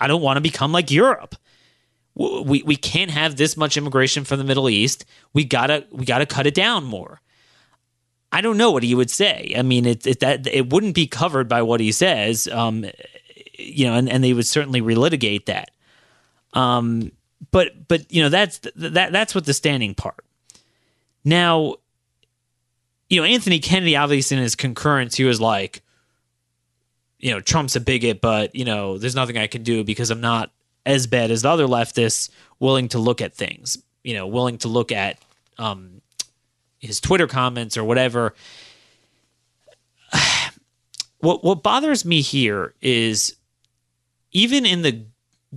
I 0.00 0.06
don't 0.06 0.22
want 0.22 0.38
to 0.38 0.40
become 0.40 0.72
like 0.72 0.90
Europe. 0.90 1.34
We 2.14 2.62
we 2.62 2.76
can't 2.76 3.10
have 3.10 3.36
this 3.36 3.56
much 3.56 3.76
immigration 3.76 4.24
from 4.24 4.38
the 4.38 4.44
Middle 4.44 4.70
East. 4.70 5.04
We 5.34 5.44
gotta 5.44 5.86
we 5.90 6.04
gotta 6.04 6.26
cut 6.26 6.46
it 6.46 6.54
down 6.54 6.84
more." 6.84 7.20
I 8.32 8.40
don't 8.40 8.56
know 8.56 8.70
what 8.70 8.82
he 8.82 8.94
would 8.94 9.10
say. 9.10 9.54
I 9.56 9.62
mean, 9.62 9.86
it, 9.86 10.06
it 10.06 10.20
that 10.20 10.46
it 10.46 10.70
wouldn't 10.70 10.94
be 10.94 11.06
covered 11.06 11.48
by 11.48 11.62
what 11.62 11.80
he 11.80 11.92
says, 11.92 12.48
um, 12.48 12.84
you 13.58 13.86
know, 13.86 13.94
and, 13.94 14.08
and 14.08 14.22
they 14.22 14.32
would 14.32 14.46
certainly 14.46 14.82
relitigate 14.82 15.46
that. 15.46 15.70
Um, 16.52 17.12
but 17.50 17.88
but 17.88 18.10
you 18.12 18.22
know 18.22 18.28
that's 18.28 18.58
that 18.76 19.12
that's 19.12 19.34
what 19.34 19.46
the 19.46 19.54
standing 19.54 19.94
part. 19.94 20.24
Now, 21.24 21.76
you 23.08 23.20
know, 23.20 23.26
Anthony 23.26 23.58
Kennedy 23.58 23.96
obviously 23.96 24.36
in 24.36 24.42
his 24.42 24.54
concurrence, 24.54 25.16
he 25.16 25.24
was 25.24 25.40
like, 25.40 25.82
you 27.18 27.30
know, 27.30 27.40
Trump's 27.40 27.76
a 27.76 27.80
bigot, 27.80 28.20
but 28.20 28.54
you 28.54 28.64
know, 28.64 28.98
there's 28.98 29.14
nothing 29.14 29.36
I 29.38 29.46
can 29.46 29.62
do 29.62 29.84
because 29.84 30.10
I'm 30.10 30.20
not 30.20 30.50
as 30.84 31.06
bad 31.06 31.30
as 31.30 31.42
the 31.42 31.50
other 31.50 31.66
leftists 31.66 32.30
willing 32.60 32.88
to 32.88 32.98
look 32.98 33.20
at 33.20 33.34
things. 33.34 33.78
You 34.04 34.14
know, 34.14 34.26
willing 34.26 34.58
to 34.58 34.68
look 34.68 34.92
at 34.92 35.18
um, 35.58 36.00
his 36.78 37.00
Twitter 37.00 37.26
comments 37.26 37.76
or 37.76 37.84
whatever. 37.84 38.34
what 41.18 41.42
what 41.42 41.62
bothers 41.62 42.04
me 42.04 42.20
here 42.20 42.74
is 42.80 43.36
even 44.32 44.66
in 44.66 44.82
the 44.82 45.04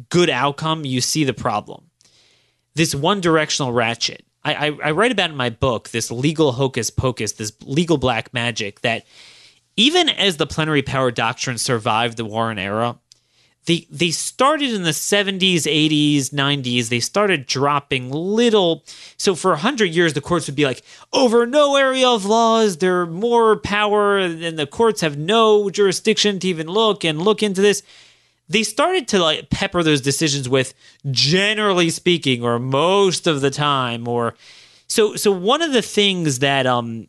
good 0.10 0.30
outcome, 0.30 0.86
you 0.86 1.02
see 1.02 1.24
the 1.24 1.34
problem. 1.34 1.90
This 2.76 2.96
one 2.96 3.22
directional 3.22 3.74
ratchet. 3.74 4.26
I, 4.44 4.68
I, 4.68 4.78
I 4.86 4.92
write 4.92 5.12
about 5.12 5.30
in 5.30 5.36
my 5.36 5.50
book 5.50 5.90
this 5.90 6.12
legal 6.12 6.54
hocus 6.54 6.90
pocus, 6.90 7.34
this 7.34 7.54
legal 7.64 7.98
black 7.98 8.34
magic 8.34 8.82
that 8.82 9.06
even 9.76 10.10
as 10.10 10.38
the 10.38 10.48
plenary 10.48 10.82
power 10.82 11.12
doctrine 11.12 11.58
survived 11.58 12.18
the 12.18 12.26
Warren 12.26 12.60
era, 12.60 12.98
they 13.66 13.86
they 13.92 14.12
started 14.12 14.74
in 14.74 14.84
the 14.84 14.92
70s 14.92 15.64
80s 15.64 16.30
90s 16.30 16.90
they 16.90 17.00
started 17.00 17.46
dropping 17.46 18.10
little. 18.10 18.84
So 19.18 19.36
for 19.36 19.52
100 19.52 19.86
years 19.86 20.14
the 20.14 20.22
courts 20.22 20.48
would 20.48 20.56
be 20.56 20.66
like 20.66 20.84
over 21.14 21.46
no 21.46 21.76
area 21.76 22.08
of 22.08 22.26
laws 22.26 22.78
they're 22.78 23.06
more 23.06 23.58
power 23.58 24.18
and 24.18 24.58
the 24.58 24.66
courts 24.66 25.02
have 25.02 25.18
no 25.18 25.70
jurisdiction 25.70 26.40
to 26.40 26.48
even 26.48 26.68
look 26.68 27.04
and 27.04 27.22
look 27.22 27.44
into 27.44 27.62
this 27.62 27.84
they 28.50 28.64
started 28.64 29.08
to 29.10 29.20
like 29.20 29.50
pepper 29.50 29.84
those 29.84 30.02
decisions 30.02 30.50
with 30.50 30.74
generally 31.12 31.90
speaking 31.90 32.44
or 32.44 32.60
most 32.60 33.28
of 33.28 33.42
the 33.42 33.52
time 33.52 34.08
or 34.08 34.36
so 34.88 35.16
so 35.16 35.32
one 35.32 35.62
of 35.62 35.72
the 35.72 35.82
things 35.82 36.40
that 36.40 36.66
um 36.66 37.08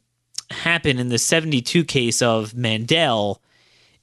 happened 0.51 1.01
in 1.01 1.09
the 1.09 1.19
72 1.19 1.85
case 1.85 2.23
of 2.23 2.55
Mandel 2.55 3.41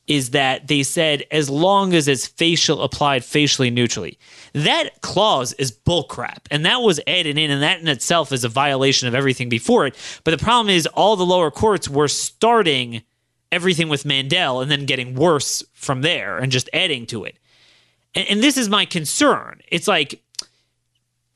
is 0.08 0.30
that 0.30 0.68
they 0.68 0.84
said 0.84 1.26
as 1.32 1.50
long 1.50 1.94
as 1.94 2.08
it's 2.08 2.26
facial 2.26 2.82
applied 2.82 3.26
facially 3.26 3.70
neutrally. 3.70 4.18
That 4.54 5.02
clause 5.02 5.52
is 5.54 5.72
bullcrap, 5.72 6.46
and 6.50 6.66
that 6.66 6.78
was 6.78 7.02
added 7.06 7.38
in, 7.38 7.52
and 7.52 7.62
that 7.62 7.82
in 7.82 7.90
itself 7.90 8.32
is 8.32 8.46
a 8.46 8.50
violation 8.50 9.10
of 9.10 9.16
everything 9.16 9.50
before 9.50 9.86
it. 9.86 9.96
But 10.24 10.32
the 10.32 10.44
problem 10.44 10.74
is, 10.74 10.88
all 10.88 11.18
the 11.18 11.26
lower 11.26 11.52
courts 11.52 11.90
were 11.90 12.08
starting 12.08 13.04
everything 13.52 13.90
with 13.90 14.06
Mandel 14.06 14.62
and 14.62 14.70
then 14.70 14.86
getting 14.86 15.16
worse 15.16 15.64
from 15.74 16.02
there 16.02 16.38
and 16.38 16.52
just 16.52 16.70
adding 16.74 17.06
to 17.08 17.24
it. 17.24 17.38
And, 18.16 18.28
and 18.30 18.44
this 18.44 18.58
is 18.58 18.70
my 18.70 18.86
concern. 18.86 19.62
It's 19.70 19.88
like 19.88 20.22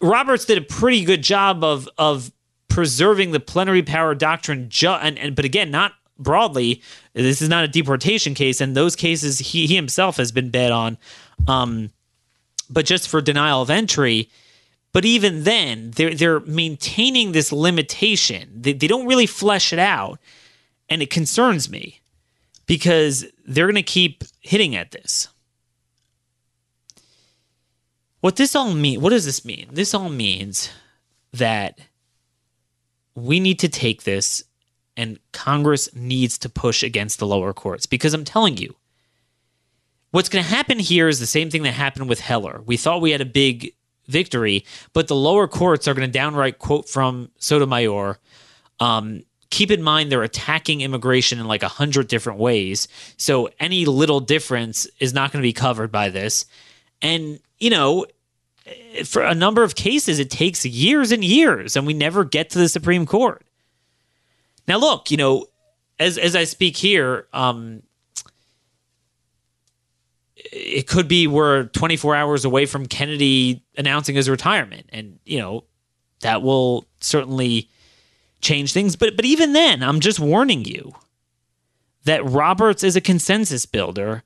Roberts 0.02 0.46
did 0.46 0.58
a 0.58 0.62
pretty 0.62 1.04
good 1.06 1.22
job 1.22 1.64
of 1.64 1.88
of 1.98 2.32
preserving 2.68 3.32
the 3.32 3.40
plenary 3.40 3.84
power 3.84 4.16
doctrine, 4.16 4.70
ju- 4.70 4.88
and, 4.90 5.20
and 5.20 5.36
but 5.36 5.46
again, 5.46 5.72
not 5.72 5.94
broadly, 6.18 6.82
this 7.14 7.42
is 7.42 7.50
not 7.50 7.64
a 7.64 7.68
deportation 7.68 8.34
case, 8.34 8.62
and 8.62 8.76
those 8.76 8.96
cases 8.96 9.40
he, 9.40 9.68
he 9.68 9.76
himself 9.76 10.18
has 10.18 10.32
been 10.32 10.50
bad 10.50 10.72
on. 10.72 10.98
Um, 11.48 11.92
but 12.70 12.86
just 12.86 13.10
for 13.10 13.22
denial 13.22 13.62
of 13.62 13.70
entry. 13.70 14.30
But 14.94 15.06
even 15.06 15.44
then, 15.44 15.92
they're 15.92 16.14
they're 16.14 16.40
maintaining 16.42 17.32
this 17.32 17.52
limitation. 17.52 18.50
They, 18.54 18.74
they 18.74 18.88
don't 18.88 19.08
really 19.08 19.26
flesh 19.26 19.72
it 19.72 19.80
out, 19.80 20.20
and 20.90 21.02
it 21.02 21.10
concerns 21.10 21.70
me 21.70 22.01
because 22.66 23.26
they're 23.46 23.68
going 23.68 23.76
to 23.76 23.84
keep 23.84 24.24
hitting 24.40 24.76
at 24.76 24.92
this. 24.92 25.28
What 28.22 28.36
this 28.36 28.56
all 28.56 28.74
mean? 28.74 29.02
What 29.02 29.10
does 29.10 29.26
this 29.26 29.44
mean? 29.44 29.70
This 29.72 29.94
all 29.94 30.10
means 30.10 30.70
that 31.34 31.80
we 33.16 33.40
need 33.40 33.60
to 33.60 33.70
take 33.70 34.04
this 34.04 34.44
and 34.96 35.20
Congress 35.32 35.94
needs 35.96 36.38
to 36.40 36.50
push 36.50 36.84
against 36.84 37.20
the 37.20 37.28
lower 37.28 37.54
courts 37.54 37.86
because 37.86 38.14
I'm 38.14 38.26
telling 38.26 38.58
you, 38.58 38.76
what's 40.12 40.30
going 40.30 40.44
to 40.44 40.50
happen 40.50 40.80
here 40.80 41.08
is 41.08 41.20
the 41.20 41.26
same 41.26 41.50
thing 41.50 41.64
that 41.64 41.74
happened 41.74 42.10
with 42.10 42.20
Heller. 42.20 42.62
We 42.66 42.78
thought 42.78 43.02
we 43.02 43.12
had 43.12 43.22
a 43.22 43.26
big 43.26 43.74
victory, 44.08 44.66
but 44.94 45.08
the 45.08 45.16
lower 45.16 45.48
courts 45.48 45.88
are 45.88 45.94
going 45.94 46.08
to 46.08 46.12
downright 46.12 46.60
quote 46.60 46.88
from 46.88 47.32
Sotomayor. 47.38 48.20
Um, 48.80 49.24
keep 49.52 49.70
in 49.70 49.84
mind 49.84 50.12
they're 50.12 50.24
attacking 50.24 50.82
immigration 50.82 51.40
in 51.40 51.46
like 51.46 51.62
a 51.62 51.68
hundred 51.68 52.08
different 52.08 52.40
ways, 52.40 52.88
so 53.18 53.50
any 53.60 53.86
little 53.86 54.20
difference 54.20 54.88
is 55.00 55.14
not 55.14 55.32
going 55.32 55.42
to 55.42 55.48
be 55.48 55.54
covered 55.54 55.92
by 55.92 56.10
this. 56.10 56.46
And 57.02 57.40
you 57.60 57.70
know, 57.70 58.08
for 59.06 59.22
a 59.22 59.36
number 59.36 59.62
of 59.64 59.76
cases, 59.76 60.18
it 60.20 60.32
takes 60.32 60.66
years 60.66 61.12
and 61.12 61.24
years, 61.24 61.76
and 61.76 61.86
we 61.86 61.94
never 61.94 62.24
get 62.24 62.50
to 62.52 62.60
the 62.60 62.70
Supreme 62.70 63.06
Court. 63.06 63.44
Now, 64.68 64.78
look, 64.78 65.12
you 65.12 65.18
know, 65.18 65.46
as 66.00 66.18
as 66.18 66.36
I 66.36 66.46
speak 66.46 66.78
here, 66.78 67.28
um, 67.34 67.84
it 70.36 70.88
could 70.88 71.08
be 71.08 71.28
we're 71.28 71.66
24 71.66 72.16
hours 72.16 72.46
away 72.46 72.66
from 72.66 72.86
Kennedy 72.86 73.64
announcing 73.78 74.16
his 74.16 74.30
retirement, 74.30 74.88
and 74.90 75.20
you 75.26 75.40
know 75.40 75.66
that 76.22 76.42
will 76.42 76.86
certainly 77.00 77.70
change 78.42 78.74
things. 78.74 78.96
But 78.96 79.16
but 79.16 79.26
even 79.26 79.54
then, 79.54 79.84
I'm 79.84 80.00
just 80.00 80.20
warning 80.20 80.66
you 80.66 80.94
that 82.04 82.26
Roberts 82.26 82.84
is 82.84 82.96
a 82.96 83.02
consensus 83.02 83.66
builder, 83.66 84.24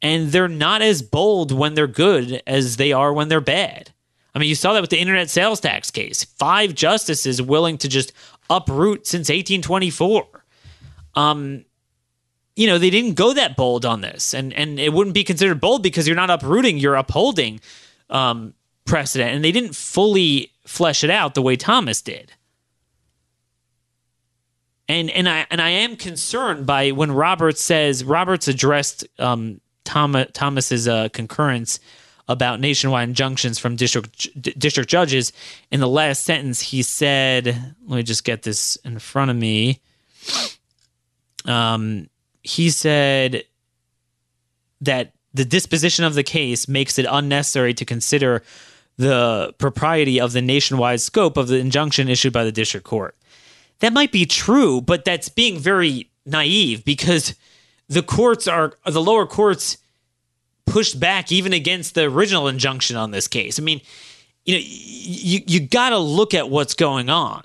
and 0.00 0.32
they're 0.32 0.48
not 0.48 0.82
as 0.82 1.02
bold 1.02 1.52
when 1.52 1.74
they're 1.74 1.86
good 1.86 2.42
as 2.46 2.76
they 2.76 2.92
are 2.92 3.12
when 3.12 3.28
they're 3.28 3.40
bad. 3.40 3.92
I 4.34 4.38
mean, 4.38 4.48
you 4.48 4.54
saw 4.54 4.72
that 4.72 4.80
with 4.80 4.90
the 4.90 5.00
internet 5.00 5.30
sales 5.30 5.60
tax 5.60 5.90
case. 5.90 6.24
Five 6.24 6.74
justices 6.74 7.42
willing 7.42 7.78
to 7.78 7.88
just 7.88 8.12
uproot 8.48 9.06
since 9.06 9.28
1824. 9.28 10.26
Um, 11.14 11.64
you 12.54 12.66
know, 12.66 12.78
they 12.78 12.90
didn't 12.90 13.14
go 13.14 13.32
that 13.34 13.56
bold 13.56 13.84
on 13.84 14.00
this, 14.00 14.34
and 14.34 14.52
and 14.52 14.78
it 14.78 14.92
wouldn't 14.92 15.14
be 15.14 15.24
considered 15.24 15.60
bold 15.60 15.82
because 15.82 16.06
you're 16.06 16.16
not 16.16 16.30
uprooting, 16.30 16.78
you're 16.78 16.96
upholding 16.96 17.60
um, 18.10 18.54
precedent, 18.84 19.34
and 19.34 19.44
they 19.44 19.52
didn't 19.52 19.74
fully 19.74 20.52
flesh 20.66 21.04
it 21.04 21.10
out 21.10 21.34
the 21.34 21.42
way 21.42 21.56
Thomas 21.56 22.02
did. 22.02 22.32
And 24.88 25.10
and 25.10 25.28
I 25.28 25.46
and 25.50 25.60
I 25.60 25.70
am 25.70 25.96
concerned 25.96 26.66
by 26.66 26.92
when 26.92 27.12
Roberts 27.12 27.62
says 27.62 28.04
Roberts 28.04 28.48
addressed 28.48 29.06
um, 29.18 29.60
Thomas 29.84 30.28
Thomas's 30.32 30.88
uh, 30.88 31.08
concurrence 31.10 31.78
about 32.26 32.60
nationwide 32.60 33.08
injunctions 33.08 33.58
from 33.58 33.76
district 33.76 34.58
district 34.58 34.88
judges. 34.88 35.32
In 35.70 35.80
the 35.80 35.88
last 35.88 36.24
sentence, 36.24 36.60
he 36.60 36.82
said, 36.82 37.46
"Let 37.86 37.96
me 37.96 38.02
just 38.02 38.24
get 38.24 38.42
this 38.42 38.76
in 38.76 38.98
front 38.98 39.30
of 39.30 39.36
me." 39.36 39.80
Um, 41.44 42.08
he 42.42 42.70
said 42.70 43.44
that 44.80 45.12
the 45.34 45.44
disposition 45.44 46.04
of 46.04 46.14
the 46.14 46.22
case 46.22 46.66
makes 46.66 46.98
it 46.98 47.06
unnecessary 47.08 47.74
to 47.74 47.84
consider 47.84 48.42
the 48.96 49.54
propriety 49.58 50.20
of 50.20 50.32
the 50.32 50.42
nationwide 50.42 51.00
scope 51.00 51.36
of 51.36 51.48
the 51.48 51.58
injunction 51.58 52.08
issued 52.08 52.32
by 52.32 52.44
the 52.44 52.52
district 52.52 52.86
court. 52.86 53.16
That 53.80 53.92
might 53.92 54.12
be 54.12 54.26
true, 54.26 54.80
but 54.80 55.04
that's 55.04 55.28
being 55.28 55.58
very 55.58 56.10
naive 56.26 56.84
because 56.84 57.34
the 57.88 58.02
courts 58.02 58.46
are 58.46 58.74
the 58.84 59.00
lower 59.00 59.26
courts 59.26 59.78
pushed 60.66 61.00
back 61.00 61.32
even 61.32 61.52
against 61.52 61.94
the 61.94 62.04
original 62.04 62.48
injunction 62.48 62.96
on 62.96 63.10
this 63.10 63.28
case. 63.28 63.58
I 63.58 63.62
mean, 63.62 63.80
you 64.44 64.54
know, 64.54 64.60
you 64.62 65.40
you 65.46 65.60
got 65.60 65.90
to 65.90 65.98
look 65.98 66.34
at 66.34 66.50
what's 66.50 66.74
going 66.74 67.08
on. 67.08 67.44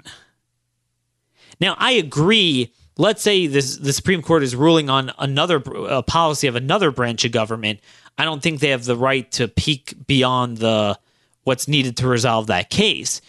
Now, 1.59 1.75
I 1.77 1.93
agree. 1.93 2.73
Let's 2.97 3.21
say 3.21 3.47
this 3.47 3.77
the 3.77 3.93
Supreme 3.93 4.21
Court 4.21 4.43
is 4.43 4.55
ruling 4.55 4.89
on 4.89 5.11
another 5.17 5.59
policy 5.59 6.47
of 6.47 6.55
another 6.55 6.91
branch 6.91 7.25
of 7.25 7.31
government. 7.31 7.79
I 8.17 8.25
don't 8.25 8.41
think 8.43 8.59
they 8.59 8.69
have 8.69 8.85
the 8.85 8.97
right 8.97 9.31
to 9.33 9.47
peek 9.47 9.95
beyond 10.07 10.57
the 10.57 10.99
what's 11.43 11.67
needed 11.67 11.97
to 11.97 12.07
resolve 12.07 12.47
that 12.47 12.69
case. 12.69 13.21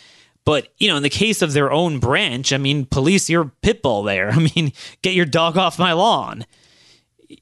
But, 0.44 0.68
you 0.78 0.88
know, 0.88 0.96
in 0.96 1.02
the 1.02 1.10
case 1.10 1.40
of 1.40 1.52
their 1.52 1.72
own 1.72 1.98
branch, 1.98 2.52
I 2.52 2.58
mean, 2.58 2.84
police 2.84 3.30
your 3.30 3.52
pit 3.62 3.82
bull 3.82 4.02
there. 4.02 4.30
I 4.32 4.48
mean, 4.54 4.72
get 5.02 5.14
your 5.14 5.26
dog 5.26 5.56
off 5.56 5.78
my 5.78 5.92
lawn. 5.92 6.44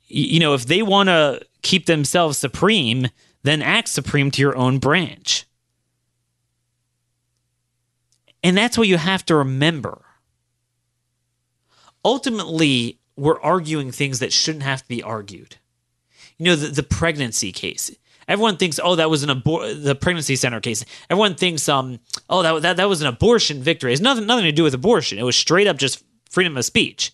You 0.07 0.41
know, 0.41 0.55
if 0.55 0.67
they 0.67 0.83
want 0.83 1.09
to 1.09 1.43
keep 1.63 1.87
themselves 1.87 2.39
supreme, 2.39 3.09
then 3.43 3.63
act 3.63 3.89
supreme 3.89 4.31
to 4.31 4.41
your 4.41 4.57
own 4.57 4.79
branch. 4.79 5.47
And 8.43 8.57
that's 8.57 8.77
what 8.77 8.89
you 8.89 8.97
have 8.97 9.25
to 9.27 9.37
remember. 9.37 10.05
Ultimately, 12.05 12.99
we're 13.17 13.41
arguing 13.41 13.93
things 13.93 14.19
that 14.19 14.33
shouldn't 14.33 14.65
have 14.65 14.83
to 14.83 14.89
be 14.89 15.03
argued. 15.03 15.57
You 16.39 16.47
know, 16.47 16.57
the, 16.57 16.69
the 16.69 16.83
pregnancy 16.83 17.53
case. 17.53 17.91
Everyone 18.33 18.57
thinks, 18.57 18.81
oh, 18.83 18.97
that 18.97 19.11
was 19.11 19.23
an 19.23 19.29
abor- 19.29 19.85
the 19.85 19.95
pregnancy 19.95 20.37
center 20.37 20.59
case. 20.59 20.87
Everyone 21.11 21.35
thinks, 21.35 21.69
um, 21.69 22.01
oh, 22.31 22.43
that, 22.43 22.63
that 22.63 22.77
that 22.79 22.89
was 22.89 23.03
an 23.03 23.07
abortion 23.07 23.63
victory. 23.63 23.93
It's 23.93 24.01
nothing 24.01 24.25
nothing 24.25 24.47
to 24.47 24.53
do 24.53 24.63
with 24.63 24.73
abortion. 24.73 25.19
It 25.19 25.23
was 25.23 25.37
straight 25.37 25.67
up 25.67 25.77
just 25.77 26.03
freedom 26.31 26.57
of 26.57 26.65
speech. 26.65 27.13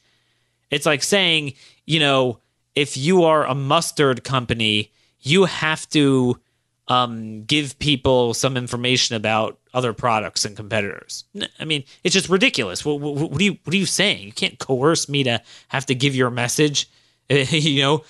It's 0.70 0.86
like 0.86 1.02
saying, 1.02 1.54
you 1.86 1.98
know, 1.98 2.38
if 2.76 2.96
you 2.96 3.24
are 3.24 3.44
a 3.44 3.54
mustard 3.54 4.22
company, 4.22 4.92
you 5.20 5.46
have 5.46 5.88
to 5.88 6.38
um, 6.86 7.42
give 7.42 7.76
people 7.80 8.32
some 8.32 8.56
information 8.56 9.16
about 9.16 9.58
other 9.74 9.92
products 9.92 10.44
and 10.44 10.56
competitors. 10.56 11.24
I 11.58 11.64
mean, 11.64 11.82
it's 12.04 12.14
just 12.14 12.28
ridiculous. 12.28 12.84
What, 12.84 13.00
what, 13.00 13.16
what, 13.16 13.40
are 13.40 13.44
you 13.44 13.58
What 13.64 13.74
are 13.74 13.76
you 13.76 13.86
saying? 13.86 14.24
You 14.24 14.32
can't 14.32 14.60
coerce 14.60 15.08
me 15.08 15.24
to 15.24 15.42
have 15.66 15.84
to 15.86 15.96
give 15.96 16.14
your 16.14 16.30
message. 16.30 16.88
you 17.28 17.82
know, 17.82 18.04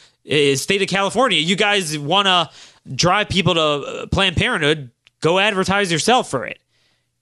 state 0.54 0.82
of 0.82 0.88
California, 0.88 1.38
you 1.38 1.56
guys 1.56 1.98
want 1.98 2.26
to 2.26 2.50
drive 2.94 3.28
people 3.28 3.54
to 3.54 3.60
uh, 3.60 4.06
Planned 4.06 4.36
Parenthood? 4.36 4.90
Go 5.20 5.38
advertise 5.38 5.90
yourself 5.90 6.30
for 6.30 6.46
it. 6.46 6.58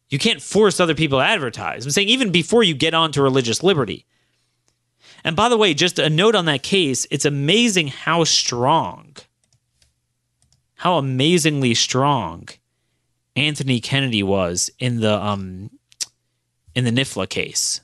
You 0.09 0.19
can't 0.19 0.43
force 0.43 0.79
other 0.79 0.95
people 0.95 1.19
to 1.19 1.25
advertise. 1.25 1.85
I'm 1.85 1.91
saying 1.91 2.09
even 2.09 2.31
before 2.31 2.63
you 2.63 2.75
get 2.75 2.95
on 2.95 3.13
to 3.13 3.23
religious 3.23 3.63
liberty. 3.63 4.07
And 5.25 5.35
by 5.35 5.49
the 5.49 5.57
way, 5.57 5.75
just 5.75 5.99
a 5.99 6.09
note 6.09 6.35
on 6.35 6.45
that 6.45 6.63
case, 6.63 7.07
it's 7.11 7.25
amazing 7.25 7.89
how 7.89 8.25
strong 8.25 9.17
how 10.77 10.99
amazingly 10.99 11.75
strong 11.75 12.49
Anthony 13.35 13.81
Kennedy 13.81 14.23
was 14.23 14.71
in 14.79 15.01
the 15.01 15.21
um 15.23 15.71
in 16.75 16.85
the 16.85 16.91
NIFLA 16.91 17.29
case 17.29 17.81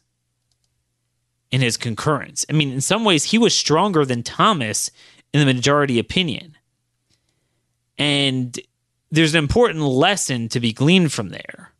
in 1.50 1.60
his 1.60 1.76
concurrence. 1.76 2.46
I 2.48 2.52
mean, 2.52 2.70
in 2.70 2.80
some 2.80 3.04
ways, 3.04 3.24
he 3.24 3.38
was 3.38 3.56
stronger 3.56 4.04
than 4.04 4.22
Thomas 4.22 4.90
in 5.32 5.40
the 5.40 5.52
majority 5.52 5.98
opinion. 5.98 6.51
And 8.02 8.58
there's 9.12 9.32
an 9.32 9.38
important 9.38 9.84
lesson 9.84 10.48
to 10.48 10.58
be 10.58 10.72
gleaned 10.72 11.12
from 11.12 11.28
there. 11.28 11.70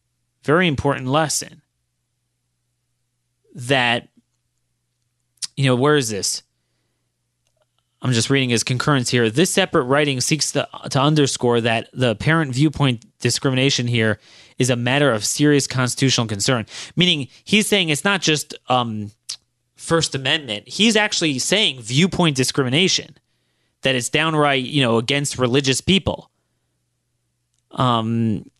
Very 0.45 0.69
important 0.69 1.09
lesson. 1.09 1.63
That, 3.57 4.09
you 5.57 5.65
know, 5.65 5.75
where 5.75 5.97
is 5.97 6.11
this? 6.11 6.45
I'm 8.03 8.13
just 8.13 8.31
reading 8.31 8.51
his 8.51 8.63
concurrence 8.63 9.11
here. 9.11 9.31
This 9.31 9.51
separate 9.51 9.83
writing 9.83 10.21
seeks 10.21 10.53
to, 10.53 10.69
to 10.91 11.01
underscore 11.01 11.61
that 11.63 11.89
the 11.93 12.11
apparent 12.11 12.55
viewpoint 12.55 13.05
discrimination 13.19 13.89
here 13.89 14.21
is 14.59 14.71
a 14.71 14.77
matter 14.77 15.11
of 15.11 15.25
serious 15.25 15.67
constitutional 15.67 16.29
concern. 16.29 16.67
Meaning, 16.95 17.27
he's 17.43 17.67
saying 17.67 17.89
it's 17.89 18.05
not 18.05 18.23
just 18.23 18.55
um, 18.69 19.11
First 19.75 20.15
Amendment. 20.15 20.69
He's 20.69 20.95
actually 20.95 21.41
saying 21.41 21.83
viewpoint 21.83 22.37
discrimination, 22.37 23.17
that 23.83 23.95
it's 23.95 24.09
downright, 24.09 24.65
you 24.65 24.83
know, 24.83 24.97
against 24.97 25.39
religious 25.39 25.81
people. 25.81 26.31
Um, 27.73 28.51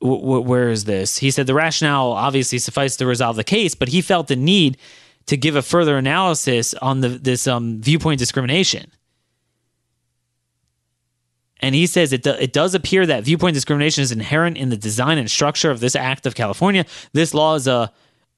where 0.00 0.68
is 0.68 0.84
this? 0.84 1.18
He 1.18 1.30
said 1.30 1.46
the 1.46 1.54
rationale 1.54 2.12
obviously 2.12 2.58
sufficed 2.58 2.98
to 2.98 3.06
resolve 3.06 3.36
the 3.36 3.44
case, 3.44 3.74
but 3.74 3.88
he 3.88 4.02
felt 4.02 4.28
the 4.28 4.36
need 4.36 4.76
to 5.26 5.36
give 5.36 5.56
a 5.56 5.62
further 5.62 5.96
analysis 5.96 6.74
on 6.74 7.00
the 7.00 7.08
this 7.08 7.46
um, 7.46 7.80
viewpoint 7.80 8.18
discrimination. 8.18 8.90
And 11.60 11.74
he 11.74 11.86
says 11.86 12.12
it, 12.12 12.22
do, 12.22 12.32
it 12.32 12.52
does 12.52 12.74
appear 12.74 13.06
that 13.06 13.24
viewpoint 13.24 13.54
discrimination 13.54 14.02
is 14.02 14.12
inherent 14.12 14.58
in 14.58 14.68
the 14.68 14.76
design 14.76 15.16
and 15.16 15.30
structure 15.30 15.70
of 15.70 15.80
this 15.80 15.96
act 15.96 16.26
of 16.26 16.34
California. 16.34 16.84
This 17.14 17.32
law 17.32 17.54
is 17.54 17.66
a 17.66 17.90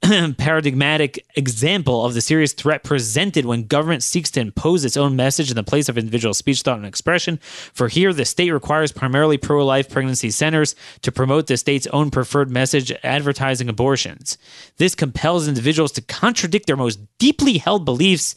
paradigmatic 0.38 1.24
example 1.36 2.04
of 2.04 2.14
the 2.14 2.20
serious 2.20 2.52
threat 2.52 2.84
presented 2.84 3.46
when 3.46 3.66
government 3.66 4.02
seeks 4.02 4.30
to 4.30 4.40
impose 4.40 4.84
its 4.84 4.96
own 4.96 5.16
message 5.16 5.50
in 5.50 5.56
the 5.56 5.64
place 5.64 5.88
of 5.88 5.96
individual 5.96 6.34
speech, 6.34 6.60
thought, 6.60 6.76
and 6.76 6.86
expression. 6.86 7.38
For 7.72 7.88
here, 7.88 8.12
the 8.12 8.24
state 8.24 8.50
requires 8.50 8.92
primarily 8.92 9.38
pro 9.38 9.64
life 9.64 9.88
pregnancy 9.88 10.30
centers 10.30 10.74
to 11.02 11.10
promote 11.10 11.46
the 11.46 11.56
state's 11.56 11.86
own 11.88 12.10
preferred 12.10 12.50
message, 12.50 12.92
advertising 13.02 13.68
abortions. 13.68 14.36
This 14.76 14.94
compels 14.94 15.48
individuals 15.48 15.92
to 15.92 16.02
contradict 16.02 16.66
their 16.66 16.76
most 16.76 17.00
deeply 17.18 17.58
held 17.58 17.84
beliefs, 17.84 18.36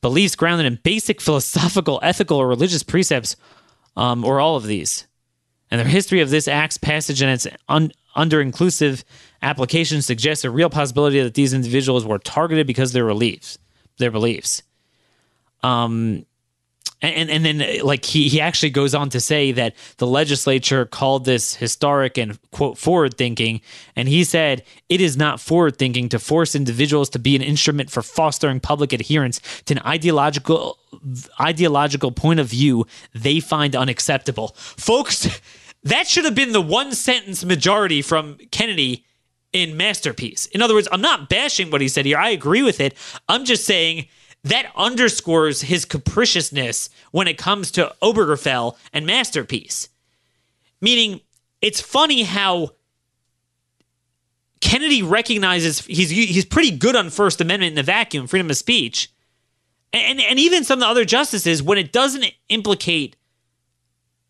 beliefs 0.00 0.34
grounded 0.34 0.66
in 0.66 0.80
basic 0.82 1.20
philosophical, 1.20 2.00
ethical, 2.02 2.38
or 2.38 2.48
religious 2.48 2.82
precepts, 2.82 3.36
um, 3.96 4.24
or 4.24 4.40
all 4.40 4.56
of 4.56 4.64
these. 4.64 5.06
And 5.70 5.80
the 5.80 5.84
history 5.84 6.20
of 6.20 6.30
this 6.30 6.48
act's 6.48 6.78
passage 6.78 7.20
and 7.20 7.30
its 7.30 7.46
un- 7.68 7.92
under 8.14 8.40
inclusive 8.40 9.04
application 9.42 10.02
suggests 10.02 10.44
a 10.44 10.50
real 10.50 10.70
possibility 10.70 11.22
that 11.22 11.34
these 11.34 11.52
individuals 11.52 12.04
were 12.04 12.18
targeted 12.18 12.66
because 12.66 12.90
of 12.90 12.94
their 12.94 13.06
beliefs. 13.06 13.58
Their 13.98 14.10
beliefs. 14.10 14.62
Um, 15.62 16.26
and, 17.02 17.30
and 17.30 17.44
then 17.44 17.84
like 17.84 18.04
he, 18.04 18.28
he 18.28 18.40
actually 18.40 18.70
goes 18.70 18.94
on 18.94 19.10
to 19.10 19.20
say 19.20 19.52
that 19.52 19.74
the 19.98 20.06
legislature 20.06 20.86
called 20.86 21.24
this 21.24 21.54
historic 21.54 22.16
and 22.16 22.38
quote 22.52 22.78
forward 22.78 23.16
thinking 23.18 23.60
and 23.94 24.08
he 24.08 24.24
said 24.24 24.62
it 24.88 25.00
is 25.00 25.16
not 25.16 25.40
forward 25.40 25.76
thinking 25.76 26.08
to 26.08 26.18
force 26.18 26.54
individuals 26.54 27.10
to 27.10 27.18
be 27.18 27.36
an 27.36 27.42
instrument 27.42 27.90
for 27.90 28.02
fostering 28.02 28.60
public 28.60 28.92
adherence 28.92 29.40
to 29.66 29.74
an 29.74 29.80
ideological 29.84 30.78
ideological 31.40 32.12
point 32.12 32.40
of 32.40 32.46
view 32.46 32.86
they 33.14 33.40
find 33.40 33.76
unacceptable 33.76 34.48
folks 34.56 35.40
that 35.82 36.06
should 36.06 36.24
have 36.24 36.34
been 36.34 36.52
the 36.52 36.62
one 36.62 36.92
sentence 36.92 37.44
majority 37.44 38.00
from 38.00 38.38
Kennedy 38.50 39.04
in 39.56 39.74
Masterpiece. 39.74 40.44
In 40.46 40.60
other 40.60 40.74
words, 40.74 40.86
I'm 40.92 41.00
not 41.00 41.30
bashing 41.30 41.70
what 41.70 41.80
he 41.80 41.88
said 41.88 42.04
here. 42.04 42.18
I 42.18 42.28
agree 42.28 42.62
with 42.62 42.78
it. 42.78 42.94
I'm 43.26 43.46
just 43.46 43.64
saying 43.64 44.06
that 44.44 44.70
underscores 44.76 45.62
his 45.62 45.86
capriciousness 45.86 46.90
when 47.10 47.26
it 47.26 47.38
comes 47.38 47.70
to 47.72 47.94
Obergefell 48.02 48.76
and 48.92 49.06
Masterpiece. 49.06 49.88
Meaning, 50.82 51.22
it's 51.62 51.80
funny 51.80 52.22
how 52.22 52.72
Kennedy 54.60 55.02
recognizes 55.02 55.80
he's 55.80 56.10
he's 56.10 56.44
pretty 56.44 56.76
good 56.76 56.94
on 56.94 57.08
First 57.08 57.40
Amendment 57.40 57.70
in 57.70 57.76
the 57.76 57.82
vacuum, 57.82 58.26
freedom 58.26 58.50
of 58.50 58.58
speech, 58.58 59.10
and 59.94 60.20
and 60.20 60.38
even 60.38 60.64
some 60.64 60.80
of 60.80 60.80
the 60.80 60.86
other 60.86 61.06
justices 61.06 61.62
when 61.62 61.78
it 61.78 61.92
doesn't 61.92 62.26
implicate 62.50 63.16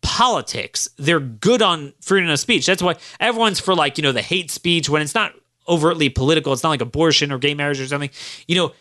politics, 0.07 0.87
they're 0.97 1.19
good 1.19 1.61
on 1.61 1.91
freedom 1.99 2.29
of 2.29 2.39
speech. 2.39 2.65
That's 2.65 2.81
why 2.81 2.95
everyone's 3.19 3.59
for 3.59 3.75
like, 3.75 3.97
you 3.97 4.01
know, 4.01 4.13
the 4.13 4.21
hate 4.21 4.49
speech 4.49 4.87
when 4.87 5.01
it's 5.01 5.13
not 5.13 5.33
overtly 5.67 6.07
political. 6.07 6.53
It's 6.53 6.63
not 6.63 6.69
like 6.69 6.79
abortion 6.79 7.29
or 7.29 7.37
gay 7.37 7.53
marriage 7.53 7.81
or 7.81 7.87
something. 7.87 8.09
You 8.47 8.55
know, 8.55 8.71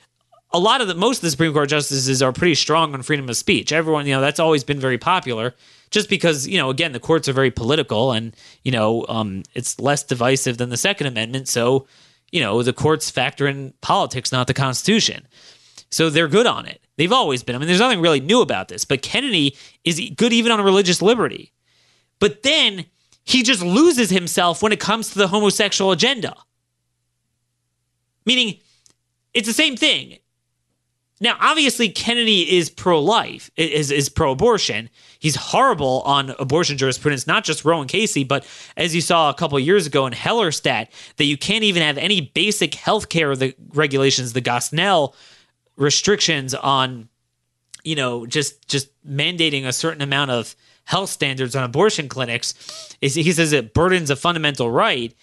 a 0.52 0.60
lot 0.60 0.80
of 0.80 0.86
the 0.86 0.94
most 0.94 1.18
of 1.18 1.22
the 1.22 1.30
Supreme 1.32 1.52
Court 1.52 1.68
justices 1.68 2.22
are 2.22 2.32
pretty 2.32 2.54
strong 2.54 2.94
on 2.94 3.02
freedom 3.02 3.28
of 3.28 3.36
speech. 3.36 3.72
Everyone, 3.72 4.06
you 4.06 4.14
know, 4.14 4.20
that's 4.20 4.38
always 4.38 4.62
been 4.62 4.78
very 4.78 4.98
popular. 4.98 5.52
Just 5.90 6.08
because, 6.08 6.46
you 6.46 6.58
know, 6.58 6.70
again, 6.70 6.92
the 6.92 7.00
courts 7.00 7.28
are 7.28 7.32
very 7.32 7.50
political 7.50 8.12
and, 8.12 8.34
you 8.62 8.70
know, 8.70 9.04
um, 9.08 9.42
it's 9.54 9.80
less 9.80 10.04
divisive 10.04 10.58
than 10.58 10.68
the 10.68 10.76
Second 10.76 11.08
Amendment. 11.08 11.48
So, 11.48 11.88
you 12.30 12.40
know, 12.40 12.62
the 12.62 12.72
courts 12.72 13.10
factor 13.10 13.48
in 13.48 13.72
politics, 13.80 14.30
not 14.30 14.46
the 14.46 14.54
Constitution. 14.54 15.26
So 15.90 16.10
they're 16.10 16.28
good 16.28 16.46
on 16.46 16.66
it. 16.66 16.80
They've 16.96 17.12
always 17.12 17.42
been. 17.42 17.54
I 17.54 17.58
mean, 17.58 17.68
there's 17.68 17.80
nothing 17.80 18.00
really 18.00 18.20
new 18.20 18.40
about 18.40 18.68
this, 18.68 18.84
but 18.84 19.02
Kennedy 19.02 19.56
is 19.84 20.00
good 20.16 20.32
even 20.32 20.52
on 20.52 20.60
religious 20.62 21.00
liberty. 21.02 21.52
But 22.18 22.42
then 22.42 22.86
he 23.24 23.42
just 23.42 23.62
loses 23.62 24.10
himself 24.10 24.62
when 24.62 24.72
it 24.72 24.80
comes 24.80 25.10
to 25.10 25.18
the 25.18 25.28
homosexual 25.28 25.92
agenda. 25.92 26.34
Meaning, 28.24 28.58
it's 29.34 29.46
the 29.46 29.54
same 29.54 29.76
thing. 29.76 30.18
Now, 31.20 31.36
obviously, 31.40 31.88
Kennedy 31.88 32.56
is 32.58 32.68
pro 32.68 33.00
life, 33.00 33.50
is, 33.56 33.90
is 33.90 34.10
pro 34.10 34.32
abortion. 34.32 34.90
He's 35.18 35.34
horrible 35.34 36.02
on 36.02 36.34
abortion 36.38 36.76
jurisprudence, 36.76 37.26
not 37.26 37.42
just 37.42 37.64
Roe 37.64 37.80
and 37.80 37.88
Casey, 37.88 38.22
but 38.22 38.46
as 38.76 38.94
you 38.94 39.00
saw 39.00 39.30
a 39.30 39.34
couple 39.34 39.58
years 39.58 39.86
ago 39.86 40.06
in 40.06 40.12
Hellerstedt, 40.12 40.88
that 41.16 41.24
you 41.24 41.38
can't 41.38 41.64
even 41.64 41.82
have 41.82 41.96
any 41.96 42.20
basic 42.20 42.74
health 42.74 43.08
care 43.08 43.34
regulations, 43.72 44.34
the 44.34 44.42
Gosnell 44.42 45.14
restrictions 45.76 46.54
on 46.54 47.08
you 47.84 47.94
know 47.94 48.26
just 48.26 48.66
just 48.68 48.88
mandating 49.06 49.66
a 49.66 49.72
certain 49.72 50.02
amount 50.02 50.30
of 50.30 50.56
health 50.84 51.10
standards 51.10 51.54
on 51.56 51.64
abortion 51.64 52.08
clinics 52.08 52.96
is 53.00 53.14
he 53.14 53.32
says 53.32 53.52
it 53.52 53.74
burdens 53.74 54.10
a 54.10 54.16
fundamental 54.16 54.70
right 54.70 55.14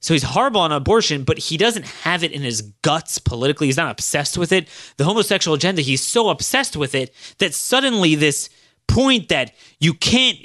So 0.00 0.14
he's 0.14 0.22
horrible 0.22 0.60
on 0.60 0.70
abortion, 0.70 1.24
but 1.24 1.38
he 1.38 1.56
doesn't 1.56 1.84
have 1.84 2.22
it 2.22 2.30
in 2.30 2.42
his 2.42 2.62
guts 2.82 3.18
politically. 3.18 3.66
He's 3.66 3.76
not 3.76 3.90
obsessed 3.90 4.38
with 4.38 4.52
it. 4.52 4.68
The 4.96 5.04
homosexual 5.04 5.56
agenda, 5.56 5.82
he's 5.82 6.06
so 6.06 6.28
obsessed 6.28 6.76
with 6.76 6.94
it 6.94 7.12
that 7.38 7.52
suddenly 7.54 8.14
this 8.14 8.48
point 8.86 9.28
that 9.28 9.52
you 9.80 9.94
can't 9.94 10.38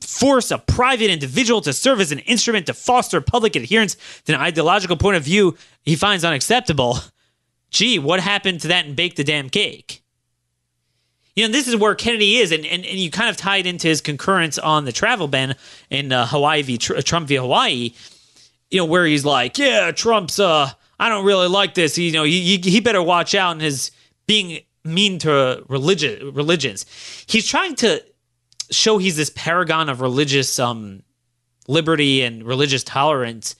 force 0.00 0.50
a 0.52 0.58
private 0.58 1.10
individual 1.10 1.60
to 1.62 1.72
serve 1.72 2.00
as 2.00 2.12
an 2.12 2.20
instrument 2.20 2.66
to 2.66 2.74
foster 2.74 3.20
public 3.20 3.56
adherence 3.56 3.96
to 4.24 4.34
an 4.34 4.40
ideological 4.40 4.96
point 4.96 5.16
of 5.16 5.24
view 5.24 5.56
he 5.82 5.96
finds 5.96 6.24
unacceptable. 6.24 6.98
Gee, 7.70 7.98
what 7.98 8.20
happened 8.20 8.60
to 8.60 8.68
that 8.68 8.86
and 8.86 8.96
bake 8.96 9.16
the 9.16 9.24
damn 9.24 9.50
cake? 9.50 10.02
You 11.36 11.46
know, 11.46 11.52
this 11.52 11.68
is 11.68 11.76
where 11.76 11.94
Kennedy 11.94 12.38
is, 12.38 12.50
and, 12.50 12.66
and, 12.66 12.84
and 12.84 12.98
you 12.98 13.10
kind 13.10 13.30
of 13.30 13.36
tie 13.36 13.58
it 13.58 13.66
into 13.66 13.86
his 13.86 14.00
concurrence 14.00 14.58
on 14.58 14.84
the 14.84 14.92
travel 14.92 15.28
ban 15.28 15.54
in 15.88 16.10
uh, 16.10 16.26
Hawaii 16.26 16.62
v. 16.62 16.78
Trump 16.78 17.28
v. 17.28 17.36
Hawaii, 17.36 17.92
you 18.70 18.78
know, 18.78 18.84
where 18.84 19.06
he's 19.06 19.24
like, 19.24 19.56
yeah, 19.56 19.92
Trump's, 19.92 20.40
uh, 20.40 20.70
I 20.98 21.08
don't 21.08 21.24
really 21.24 21.46
like 21.46 21.74
this. 21.74 21.96
You 21.96 22.10
know, 22.10 22.24
he, 22.24 22.56
he 22.56 22.80
better 22.80 23.02
watch 23.02 23.34
out 23.36 23.52
in 23.52 23.60
his 23.60 23.92
being 24.26 24.62
mean 24.84 25.18
to 25.20 25.64
religion, 25.68 26.32
religions. 26.34 26.86
He's 27.28 27.46
trying 27.46 27.76
to 27.76 28.02
show 28.70 28.98
he's 28.98 29.16
this 29.16 29.30
paragon 29.30 29.88
of 29.88 30.00
religious 30.00 30.58
um, 30.58 31.02
liberty 31.68 32.22
and 32.22 32.42
religious 32.42 32.82
tolerance. 32.82 33.54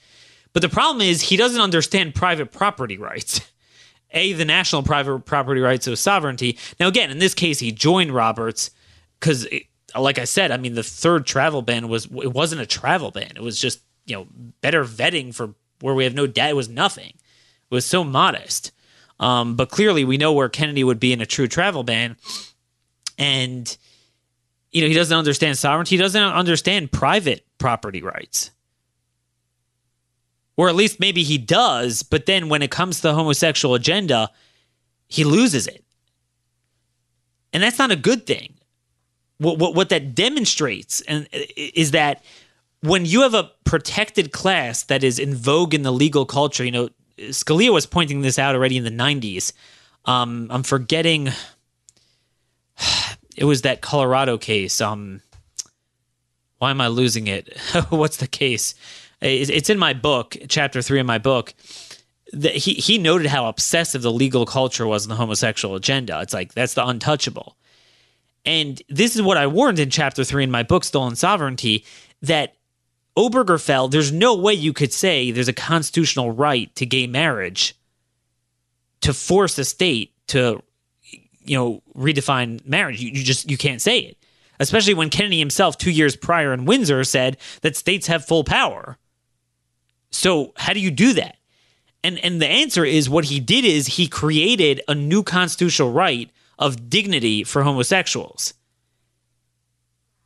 But 0.52 0.62
the 0.62 0.68
problem 0.68 1.02
is 1.02 1.22
he 1.22 1.36
doesn't 1.36 1.60
understand 1.60 2.14
private 2.14 2.50
property 2.50 2.98
rights. 2.98 3.40
A, 4.12 4.32
the 4.32 4.44
national 4.44 4.82
private 4.82 5.20
property 5.20 5.60
rights 5.60 5.86
of 5.86 5.98
sovereignty. 5.98 6.58
Now, 6.80 6.88
again, 6.88 7.10
in 7.10 7.18
this 7.18 7.34
case, 7.34 7.58
he 7.58 7.72
joined 7.72 8.12
Roberts 8.12 8.70
because, 9.20 9.46
like 9.96 10.18
I 10.18 10.24
said, 10.24 10.50
I 10.50 10.56
mean, 10.56 10.74
the 10.74 10.82
third 10.82 11.26
travel 11.26 11.62
ban 11.62 11.88
was 11.88 12.06
it 12.06 12.32
wasn't 12.32 12.62
a 12.62 12.66
travel 12.66 13.10
ban. 13.10 13.32
It 13.36 13.42
was 13.42 13.60
just 13.60 13.80
you 14.06 14.16
know 14.16 14.26
better 14.60 14.84
vetting 14.84 15.34
for 15.34 15.54
where 15.80 15.94
we 15.94 16.04
have 16.04 16.14
no 16.14 16.26
debt. 16.26 16.50
It 16.50 16.56
was 16.56 16.68
nothing. 16.68 17.10
It 17.10 17.74
was 17.74 17.84
so 17.84 18.02
modest. 18.02 18.72
Um, 19.20 19.56
but 19.56 19.70
clearly, 19.70 20.04
we 20.04 20.16
know 20.16 20.32
where 20.32 20.48
Kennedy 20.48 20.84
would 20.84 21.00
be 21.00 21.12
in 21.12 21.20
a 21.20 21.26
true 21.26 21.48
travel 21.48 21.82
ban, 21.82 22.16
and 23.18 23.76
you 24.70 24.82
know, 24.82 24.88
he 24.88 24.94
doesn't 24.94 25.16
understand 25.16 25.58
sovereignty. 25.58 25.96
He 25.96 26.02
doesn't 26.02 26.22
understand 26.22 26.92
private 26.92 27.44
property 27.58 28.02
rights. 28.02 28.50
Or 30.58 30.68
at 30.68 30.74
least 30.74 30.98
maybe 30.98 31.22
he 31.22 31.38
does, 31.38 32.02
but 32.02 32.26
then 32.26 32.48
when 32.48 32.62
it 32.62 32.70
comes 32.72 32.96
to 32.96 33.02
the 33.02 33.14
homosexual 33.14 33.76
agenda, 33.76 34.28
he 35.06 35.22
loses 35.22 35.68
it. 35.68 35.84
And 37.52 37.62
that's 37.62 37.78
not 37.78 37.92
a 37.92 37.96
good 37.96 38.26
thing. 38.26 38.54
What, 39.38 39.58
what, 39.60 39.76
what 39.76 39.88
that 39.90 40.16
demonstrates 40.16 41.00
and 41.02 41.28
is 41.32 41.92
that 41.92 42.24
when 42.80 43.06
you 43.06 43.22
have 43.22 43.34
a 43.34 43.52
protected 43.62 44.32
class 44.32 44.82
that 44.84 45.04
is 45.04 45.20
in 45.20 45.36
vogue 45.36 45.74
in 45.74 45.82
the 45.82 45.92
legal 45.92 46.26
culture, 46.26 46.64
you 46.64 46.72
know, 46.72 46.88
Scalia 47.18 47.72
was 47.72 47.86
pointing 47.86 48.22
this 48.22 48.36
out 48.36 48.56
already 48.56 48.76
in 48.76 48.82
the 48.82 48.90
90s. 48.90 49.52
Um, 50.06 50.48
I'm 50.50 50.64
forgetting 50.64 51.28
it 53.36 53.44
was 53.44 53.62
that 53.62 53.80
Colorado 53.80 54.38
case. 54.38 54.80
Um, 54.80 55.20
why 56.58 56.70
am 56.70 56.80
I 56.80 56.88
losing 56.88 57.28
it? 57.28 57.56
What's 57.90 58.16
the 58.16 58.26
case? 58.26 58.74
It's 59.20 59.70
in 59.70 59.78
my 59.78 59.94
book, 59.94 60.36
chapter 60.48 60.82
three 60.82 61.00
of 61.00 61.06
my 61.06 61.18
book. 61.18 61.54
That 62.32 62.54
he 62.54 62.74
he 62.74 62.98
noted 62.98 63.28
how 63.28 63.48
obsessive 63.48 64.02
the 64.02 64.12
legal 64.12 64.44
culture 64.44 64.86
was 64.86 65.04
in 65.04 65.08
the 65.08 65.16
homosexual 65.16 65.74
agenda. 65.74 66.20
It's 66.20 66.34
like 66.34 66.52
that's 66.54 66.74
the 66.74 66.86
untouchable. 66.86 67.56
And 68.44 68.80
this 68.88 69.16
is 69.16 69.22
what 69.22 69.36
I 69.36 69.46
warned 69.46 69.78
in 69.78 69.90
chapter 69.90 70.24
three 70.24 70.44
in 70.44 70.50
my 70.50 70.62
book, 70.62 70.84
Stolen 70.84 71.16
Sovereignty, 71.16 71.84
that 72.22 72.54
Obergefell, 73.16 73.90
there's 73.90 74.12
no 74.12 74.36
way 74.36 74.52
you 74.52 74.72
could 74.72 74.92
say 74.92 75.30
there's 75.30 75.48
a 75.48 75.52
constitutional 75.52 76.30
right 76.30 76.74
to 76.76 76.86
gay 76.86 77.06
marriage 77.06 77.74
to 79.00 79.12
force 79.12 79.58
a 79.58 79.64
state 79.64 80.12
to 80.28 80.62
you 81.48 81.56
know, 81.56 81.82
redefine 81.96 82.64
marriage. 82.66 83.00
You, 83.00 83.10
you 83.10 83.24
just 83.24 83.50
you 83.50 83.56
can't 83.56 83.80
say 83.80 84.00
it. 84.00 84.16
Especially 84.60 84.94
when 84.94 85.08
Kennedy 85.08 85.38
himself, 85.38 85.78
two 85.78 85.90
years 85.90 86.16
prior 86.16 86.52
in 86.52 86.64
Windsor, 86.64 87.04
said 87.04 87.38
that 87.62 87.76
states 87.76 88.08
have 88.08 88.24
full 88.24 88.44
power. 88.44 88.98
So 90.10 90.52
how 90.56 90.72
do 90.72 90.80
you 90.80 90.90
do 90.90 91.12
that? 91.14 91.36
And 92.04 92.18
and 92.24 92.40
the 92.40 92.46
answer 92.46 92.84
is 92.84 93.10
what 93.10 93.26
he 93.26 93.40
did 93.40 93.64
is 93.64 93.86
he 93.86 94.06
created 94.06 94.82
a 94.88 94.94
new 94.94 95.22
constitutional 95.22 95.92
right 95.92 96.30
of 96.58 96.88
dignity 96.88 97.44
for 97.44 97.62
homosexuals. 97.62 98.54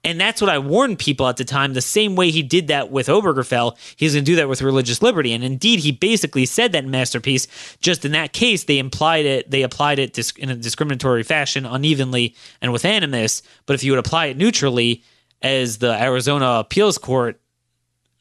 And 0.05 0.21
that's 0.21 0.41
what 0.41 0.51
I 0.51 0.59
warned 0.59 0.99
people 0.99 1.29
at 1.29 1.37
the 1.37 1.45
time. 1.45 1.75
The 1.75 1.81
same 1.81 2.17
way 2.17 2.31
he 2.31 2.43
did 2.43 2.67
that 2.67 2.91
with 2.91 3.07
Obergefell, 3.07 3.77
he's 3.95 4.15
going 4.15 4.25
to 4.25 4.31
do 4.33 4.37
that 4.37 4.49
with 4.49 4.61
religious 4.61 5.01
liberty. 5.01 5.33
And 5.33 5.45
indeed, 5.45 5.79
he 5.79 5.93
basically 5.93 6.45
said 6.45 6.73
that 6.73 6.83
in 6.83 6.91
Masterpiece. 6.91 7.47
Just 7.81 8.05
in 8.05 8.11
that 8.13 8.33
case, 8.33 8.65
they 8.65 8.79
implied 8.79 9.27
it. 9.27 9.49
They 9.49 9.63
applied 9.63 10.01
it 10.01 10.19
in 10.37 10.51
a 10.51 10.57
discriminatory 10.57 11.23
fashion, 11.23 11.65
unevenly 11.65 12.35
and 12.61 12.73
with 12.73 12.85
animus. 12.85 13.43
But 13.65 13.75
if 13.75 13.85
you 13.85 13.93
would 13.93 14.01
apply 14.01 14.27
it 14.27 14.37
neutrally, 14.37 15.05
as 15.41 15.79
the 15.79 16.01
Arizona 16.01 16.61
Appeals 16.61 16.99
Court 16.99 17.41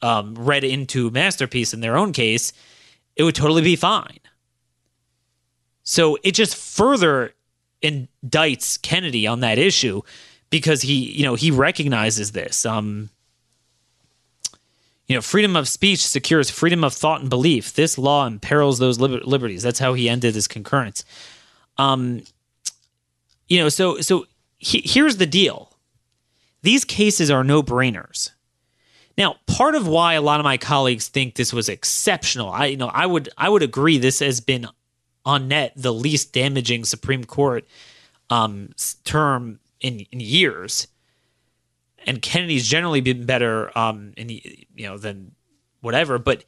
um, 0.02 0.34
read 0.34 0.64
into 0.64 1.10
Masterpiece 1.10 1.72
in 1.72 1.80
their 1.80 1.96
own 1.96 2.12
case, 2.12 2.52
it 3.16 3.22
would 3.22 3.34
totally 3.34 3.62
be 3.62 3.76
fine. 3.76 4.18
So 5.84 6.18
it 6.22 6.32
just 6.32 6.56
further 6.56 7.34
indicts 7.82 8.80
Kennedy 8.80 9.26
on 9.26 9.40
that 9.40 9.58
issue 9.58 10.02
because 10.50 10.82
he, 10.82 11.10
you 11.12 11.24
know, 11.24 11.34
he 11.34 11.50
recognizes 11.50 12.32
this. 12.32 12.64
Um, 12.66 13.10
you 15.08 15.16
know, 15.16 15.22
freedom 15.22 15.56
of 15.56 15.68
speech 15.68 16.06
secures 16.06 16.50
freedom 16.50 16.84
of 16.84 16.94
thought 16.94 17.20
and 17.20 17.28
belief. 17.28 17.74
This 17.74 17.98
law 17.98 18.26
imperils 18.26 18.78
those 18.78 18.98
liber- 18.98 19.24
liberties. 19.24 19.62
That's 19.62 19.78
how 19.78 19.94
he 19.94 20.08
ended 20.08 20.34
his 20.34 20.48
concurrence. 20.48 21.04
Um, 21.76 22.22
you 23.48 23.58
know, 23.58 23.68
so 23.68 24.00
so 24.00 24.26
he, 24.58 24.82
here's 24.84 25.16
the 25.16 25.26
deal. 25.26 25.76
These 26.62 26.84
cases 26.84 27.30
are 27.30 27.42
no 27.44 27.62
brainers. 27.62 28.30
Now, 29.18 29.36
part 29.46 29.74
of 29.74 29.86
why 29.86 30.14
a 30.14 30.22
lot 30.22 30.40
of 30.40 30.44
my 30.44 30.56
colleagues 30.56 31.08
think 31.08 31.34
this 31.34 31.52
was 31.52 31.68
exceptional, 31.68 32.50
I 32.50 32.66
you 32.66 32.76
know, 32.76 32.88
I 32.88 33.06
would 33.06 33.28
I 33.36 33.48
would 33.48 33.62
agree 33.62 33.98
this 33.98 34.20
has 34.20 34.40
been 34.40 34.66
on 35.24 35.48
net 35.48 35.72
the 35.76 35.92
least 35.92 36.32
damaging 36.32 36.84
Supreme 36.84 37.24
Court 37.24 37.66
um, 38.30 38.70
term 39.04 39.60
in, 39.80 40.00
in 40.10 40.20
years. 40.20 40.88
And 42.04 42.20
Kennedy's 42.20 42.66
generally 42.66 43.00
been 43.00 43.26
better, 43.26 43.76
um, 43.78 44.12
in 44.16 44.28
you 44.28 44.66
know, 44.78 44.98
than 44.98 45.32
whatever. 45.80 46.18
But 46.18 46.44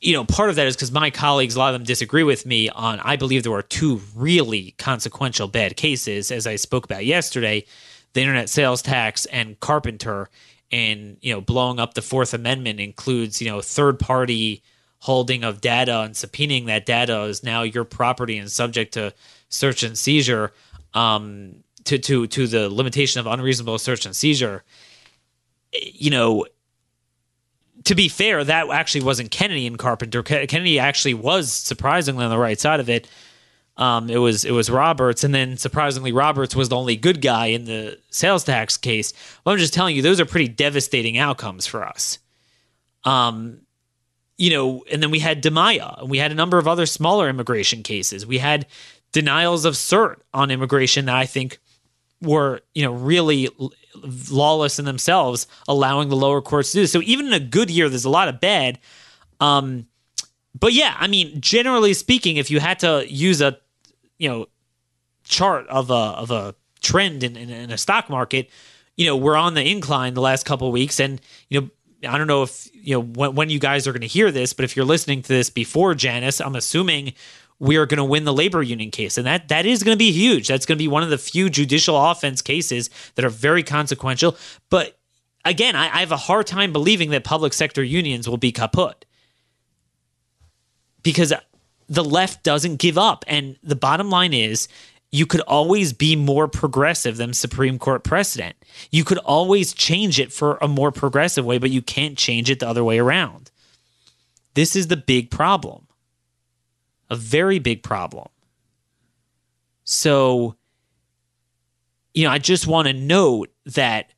you 0.00 0.12
know, 0.12 0.24
part 0.24 0.48
of 0.48 0.56
that 0.56 0.66
is 0.66 0.76
because 0.76 0.92
my 0.92 1.10
colleagues, 1.10 1.56
a 1.56 1.58
lot 1.58 1.74
of 1.74 1.80
them 1.80 1.86
disagree 1.86 2.22
with 2.22 2.46
me 2.46 2.68
on. 2.68 3.00
I 3.00 3.16
believe 3.16 3.42
there 3.42 3.52
were 3.52 3.62
two 3.62 4.00
really 4.14 4.74
consequential 4.78 5.48
bad 5.48 5.76
cases, 5.76 6.30
as 6.30 6.46
I 6.46 6.56
spoke 6.56 6.84
about 6.84 7.04
yesterday, 7.04 7.64
the 8.12 8.20
internet 8.20 8.48
sales 8.48 8.80
tax 8.80 9.26
and 9.26 9.58
Carpenter, 9.60 10.28
and 10.70 11.16
you 11.20 11.32
know, 11.32 11.40
blowing 11.40 11.80
up 11.80 11.94
the 11.94 12.02
Fourth 12.02 12.34
Amendment 12.34 12.80
includes 12.80 13.40
you 13.40 13.48
know 13.48 13.60
third 13.60 13.98
party 13.98 14.62
holding 15.00 15.44
of 15.44 15.60
data 15.60 16.00
and 16.00 16.14
subpoenaing 16.14 16.66
that 16.66 16.84
data 16.84 17.22
is 17.22 17.44
now 17.44 17.62
your 17.62 17.84
property 17.84 18.36
and 18.36 18.50
subject 18.50 18.94
to 18.94 19.14
search 19.48 19.82
and 19.82 19.96
seizure. 19.96 20.52
Um, 20.94 21.62
to 21.84 21.98
to 21.98 22.26
to 22.26 22.46
the 22.46 22.68
limitation 22.68 23.20
of 23.20 23.26
unreasonable 23.26 23.78
search 23.78 24.04
and 24.04 24.14
seizure, 24.14 24.62
you 25.72 26.10
know, 26.10 26.46
to 27.84 27.94
be 27.94 28.08
fair, 28.08 28.44
that 28.44 28.68
actually 28.70 29.02
wasn't 29.02 29.30
Kennedy 29.30 29.66
and 29.66 29.78
Carpenter. 29.78 30.22
Kennedy 30.22 30.78
actually 30.78 31.14
was 31.14 31.50
surprisingly 31.50 32.24
on 32.24 32.30
the 32.30 32.38
right 32.38 32.60
side 32.60 32.80
of 32.80 32.88
it. 32.90 33.08
Um, 33.78 34.10
it 34.10 34.18
was 34.18 34.44
it 34.44 34.50
was 34.50 34.68
Roberts, 34.68 35.22
and 35.22 35.32
then 35.32 35.56
surprisingly, 35.56 36.10
Roberts 36.10 36.56
was 36.56 36.68
the 36.68 36.76
only 36.76 36.96
good 36.96 37.22
guy 37.22 37.46
in 37.46 37.64
the 37.64 37.98
sales 38.10 38.42
tax 38.42 38.76
case. 38.76 39.12
Well, 39.44 39.52
I'm 39.52 39.58
just 39.58 39.72
telling 39.72 39.94
you, 39.94 40.02
those 40.02 40.20
are 40.20 40.26
pretty 40.26 40.48
devastating 40.48 41.16
outcomes 41.16 41.66
for 41.66 41.86
us. 41.86 42.18
Um, 43.04 43.60
you 44.36 44.50
know, 44.50 44.84
and 44.90 45.00
then 45.00 45.12
we 45.12 45.20
had 45.20 45.42
Dimaya, 45.42 46.00
and 46.00 46.10
we 46.10 46.18
had 46.18 46.32
a 46.32 46.34
number 46.34 46.58
of 46.58 46.66
other 46.66 46.86
smaller 46.86 47.28
immigration 47.28 47.84
cases. 47.84 48.26
We 48.26 48.38
had 48.38 48.66
denials 49.12 49.64
of 49.64 49.74
cert 49.74 50.16
on 50.34 50.50
immigration 50.50 51.04
that 51.06 51.14
I 51.14 51.26
think 51.26 51.60
were 52.20 52.62
you 52.74 52.82
know 52.82 52.92
really 52.92 53.48
lawless 54.28 54.80
in 54.80 54.86
themselves, 54.86 55.46
allowing 55.68 56.08
the 56.08 56.16
lower 56.16 56.42
courts 56.42 56.72
to 56.72 56.78
do 56.78 56.80
this. 56.82 56.90
So 56.90 57.02
even 57.02 57.26
in 57.28 57.32
a 57.32 57.40
good 57.40 57.70
year, 57.70 57.88
there's 57.88 58.04
a 58.04 58.10
lot 58.10 58.26
of 58.26 58.40
bad. 58.40 58.80
Um, 59.38 59.86
but 60.58 60.72
yeah, 60.72 60.96
I 60.98 61.06
mean, 61.06 61.40
generally 61.40 61.94
speaking, 61.94 62.38
if 62.38 62.50
you 62.50 62.58
had 62.58 62.80
to 62.80 63.04
use 63.08 63.40
a 63.40 63.56
you 64.18 64.28
know 64.28 64.46
chart 65.24 65.66
of 65.68 65.90
a 65.90 65.94
of 65.94 66.30
a 66.30 66.54
trend 66.80 67.22
in, 67.22 67.36
in, 67.36 67.50
in 67.50 67.70
a 67.70 67.78
stock 67.78 68.08
market, 68.08 68.50
you 68.96 69.06
know, 69.06 69.16
we're 69.16 69.36
on 69.36 69.54
the 69.54 69.68
incline 69.68 70.14
the 70.14 70.20
last 70.20 70.44
couple 70.44 70.70
weeks, 70.72 71.00
and 71.00 71.20
you 71.48 71.60
know. 71.60 71.70
I 72.08 72.16
don't 72.16 72.28
know 72.28 72.44
if 72.44 72.68
you 72.72 72.94
know 72.94 73.00
when, 73.00 73.34
when 73.34 73.50
you 73.50 73.58
guys 73.58 73.88
are 73.88 73.92
going 73.92 74.02
to 74.02 74.06
hear 74.06 74.30
this, 74.30 74.52
but 74.52 74.64
if 74.64 74.76
you're 74.76 74.84
listening 74.84 75.20
to 75.22 75.28
this 75.28 75.50
before 75.50 75.96
Janus, 75.96 76.40
I'm 76.40 76.54
assuming 76.54 77.14
we 77.58 77.76
are 77.76 77.86
going 77.86 77.98
to 77.98 78.04
win 78.04 78.24
the 78.24 78.32
labor 78.32 78.62
union 78.62 78.90
case. 78.90 79.18
And 79.18 79.26
that 79.26 79.48
that 79.48 79.66
is 79.66 79.82
going 79.82 79.94
to 79.94 79.98
be 79.98 80.12
huge. 80.12 80.48
That's 80.48 80.66
going 80.66 80.78
to 80.78 80.82
be 80.82 80.88
one 80.88 81.02
of 81.02 81.10
the 81.10 81.18
few 81.18 81.50
judicial 81.50 81.96
offense 81.96 82.40
cases 82.40 82.90
that 83.16 83.24
are 83.24 83.30
very 83.30 83.62
consequential. 83.62 84.36
But 84.70 84.98
again, 85.44 85.74
I, 85.74 85.86
I 85.86 86.00
have 86.00 86.12
a 86.12 86.16
hard 86.16 86.46
time 86.46 86.72
believing 86.72 87.10
that 87.10 87.24
public 87.24 87.52
sector 87.52 87.82
unions 87.82 88.28
will 88.28 88.36
be 88.36 88.52
kaput 88.52 89.04
because 91.02 91.32
the 91.88 92.04
left 92.04 92.42
doesn't 92.42 92.76
give 92.76 92.98
up. 92.98 93.24
And 93.26 93.56
the 93.62 93.76
bottom 93.76 94.10
line 94.10 94.32
is 94.32 94.68
you 95.10 95.24
could 95.26 95.40
always 95.42 95.92
be 95.92 96.16
more 96.16 96.48
progressive 96.48 97.16
than 97.16 97.32
Supreme 97.32 97.78
Court 97.78 98.04
precedent. 98.04 98.56
You 98.90 99.04
could 99.04 99.18
always 99.18 99.72
change 99.72 100.20
it 100.20 100.32
for 100.32 100.58
a 100.60 100.68
more 100.68 100.92
progressive 100.92 101.44
way, 101.44 101.58
but 101.58 101.70
you 101.70 101.80
can't 101.80 102.18
change 102.18 102.50
it 102.50 102.60
the 102.60 102.68
other 102.68 102.84
way 102.84 102.98
around. 102.98 103.50
This 104.54 104.76
is 104.76 104.88
the 104.88 104.96
big 104.96 105.30
problem, 105.30 105.86
a 107.08 107.16
very 107.16 107.58
big 107.58 107.82
problem. 107.82 108.28
So, 109.84 110.56
you 112.12 112.24
know, 112.24 112.30
I 112.30 112.38
just 112.38 112.66
want 112.66 112.88
to 112.88 112.92
note 112.92 113.50
that 113.64 114.12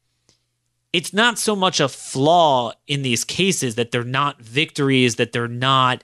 it's 0.93 1.13
not 1.13 1.39
so 1.39 1.55
much 1.55 1.79
a 1.79 1.89
flaw 1.89 2.73
in 2.89 3.03
these 3.03 3.25
cases 3.25 3.77
that 3.77 3.93
they're 3.93 4.03
not 4.03 4.43
victories, 4.43 5.17
that 5.17 5.31
they're 5.31 5.47
not, 5.47 6.03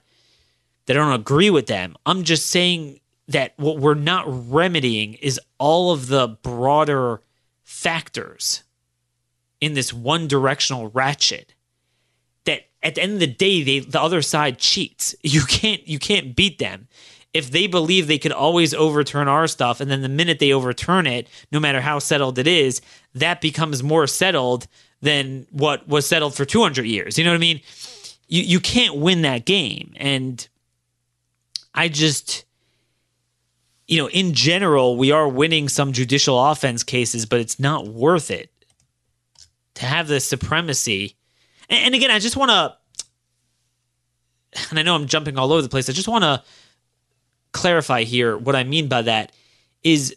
that 0.87 0.97
I 0.97 1.01
don't 1.01 1.21
agree 1.21 1.51
with 1.51 1.67
them. 1.67 1.97
I'm 2.07 2.23
just 2.25 2.47
saying 2.47 3.01
that 3.29 3.55
what 3.57 3.79
we're 3.79 3.95
not 3.95 4.25
remedying 4.51 5.15
is 5.15 5.41
all 5.59 5.93
of 5.93 6.09
the 6.09 6.29
broader 6.43 7.21
factors 7.65 8.63
in 9.61 9.75
this 9.75 9.93
one 9.93 10.29
directional 10.29 10.89
ratchet 10.89 11.55
that 12.45 12.67
at 12.83 12.95
the 12.95 13.03
end 13.03 13.15
of 13.15 13.21
the 13.21 13.27
day 13.27 13.63
they 13.63 13.81
the 13.81 14.01
other 14.01 14.23
side 14.23 14.59
cheats. 14.59 15.15
You 15.23 15.43
can't 15.43 15.87
you 15.87 15.99
can't 15.99 16.37
beat 16.37 16.59
them. 16.59 16.89
If 17.35 17.51
they 17.51 17.67
believe 17.67 18.07
they 18.07 18.19
could 18.19 18.33
always 18.33 18.73
overturn 18.73 19.29
our 19.29 19.47
stuff 19.47 19.81
and 19.81 19.91
then 19.91 20.01
the 20.01 20.09
minute 20.09 20.39
they 20.39 20.53
overturn 20.53 21.07
it 21.07 21.29
no 21.53 21.61
matter 21.61 21.83
how 21.83 21.99
settled 21.99 22.39
it 22.39 22.47
is 22.47 22.81
that 23.15 23.43
becomes 23.43 23.83
more 23.83 24.07
settled 24.07 24.67
than 25.03 25.47
what 25.51 25.87
was 25.87 26.07
settled 26.07 26.35
for 26.35 26.47
200 26.47 26.87
years. 26.87 27.19
You 27.19 27.25
know 27.25 27.33
what 27.33 27.37
i 27.37 27.41
mean? 27.41 27.61
You 28.29 28.43
you 28.43 28.61
can't 28.61 28.97
win 28.97 29.23
that 29.23 29.45
game. 29.45 29.93
And 29.97 30.47
i 31.77 31.89
just 31.89 32.47
you 33.87 33.99
know, 33.99 34.09
in 34.09 34.33
general, 34.35 34.97
we 34.97 35.13
are 35.13 35.29
winning 35.29 35.69
some 35.69 35.93
judicial 35.93 36.45
offense 36.45 36.83
cases, 36.83 37.25
but 37.25 37.41
it's 37.41 37.61
not 37.61 37.87
worth 37.87 38.31
it 38.31 38.51
to 39.75 39.87
have 39.87 40.09
the 40.09 40.21
supremacy. 40.21 41.17
And, 41.69 41.87
and 41.87 41.95
again, 41.95 42.11
I 42.11 42.19
just 42.19 42.37
want 42.37 42.51
to, 42.51 42.77
and 44.71 44.79
I 44.79 44.83
know 44.83 44.95
I'm 44.95 45.07
jumping 45.07 45.39
all 45.39 45.53
over 45.53 45.63
the 45.63 45.69
place. 45.69 45.89
I 45.89 45.93
just 45.93 46.09
want 46.09 46.25
to 46.25 46.43
clarify 47.53 48.03
here 48.03 48.37
what 48.37 48.57
I 48.57 48.65
mean 48.65 48.89
by 48.89 49.03
that 49.03 49.33
is 49.83 50.17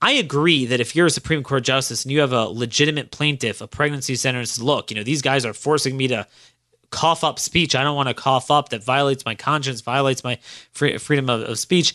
I 0.00 0.12
agree 0.12 0.64
that 0.66 0.80
if 0.80 0.94
you're 0.94 1.06
a 1.06 1.10
Supreme 1.10 1.42
Court 1.42 1.64
justice 1.64 2.04
and 2.04 2.12
you 2.12 2.20
have 2.20 2.32
a 2.32 2.44
legitimate 2.44 3.10
plaintiff, 3.10 3.60
a 3.60 3.66
pregnancy 3.66 4.14
center, 4.14 4.38
and 4.38 4.48
says, 4.48 4.62
look, 4.62 4.90
you 4.90 4.96
know, 4.96 5.02
these 5.02 5.22
guys 5.22 5.44
are 5.44 5.52
forcing 5.52 5.96
me 5.96 6.08
to 6.08 6.26
cough 6.90 7.24
up 7.24 7.38
speech. 7.38 7.74
I 7.74 7.82
don't 7.82 7.96
want 7.96 8.08
to 8.08 8.14
cough 8.14 8.50
up. 8.50 8.70
That 8.70 8.84
violates 8.84 9.24
my 9.24 9.34
conscience, 9.34 9.80
violates 9.80 10.24
my 10.24 10.38
free, 10.72 10.98
freedom 10.98 11.30
of, 11.30 11.42
of 11.42 11.58
speech. 11.58 11.94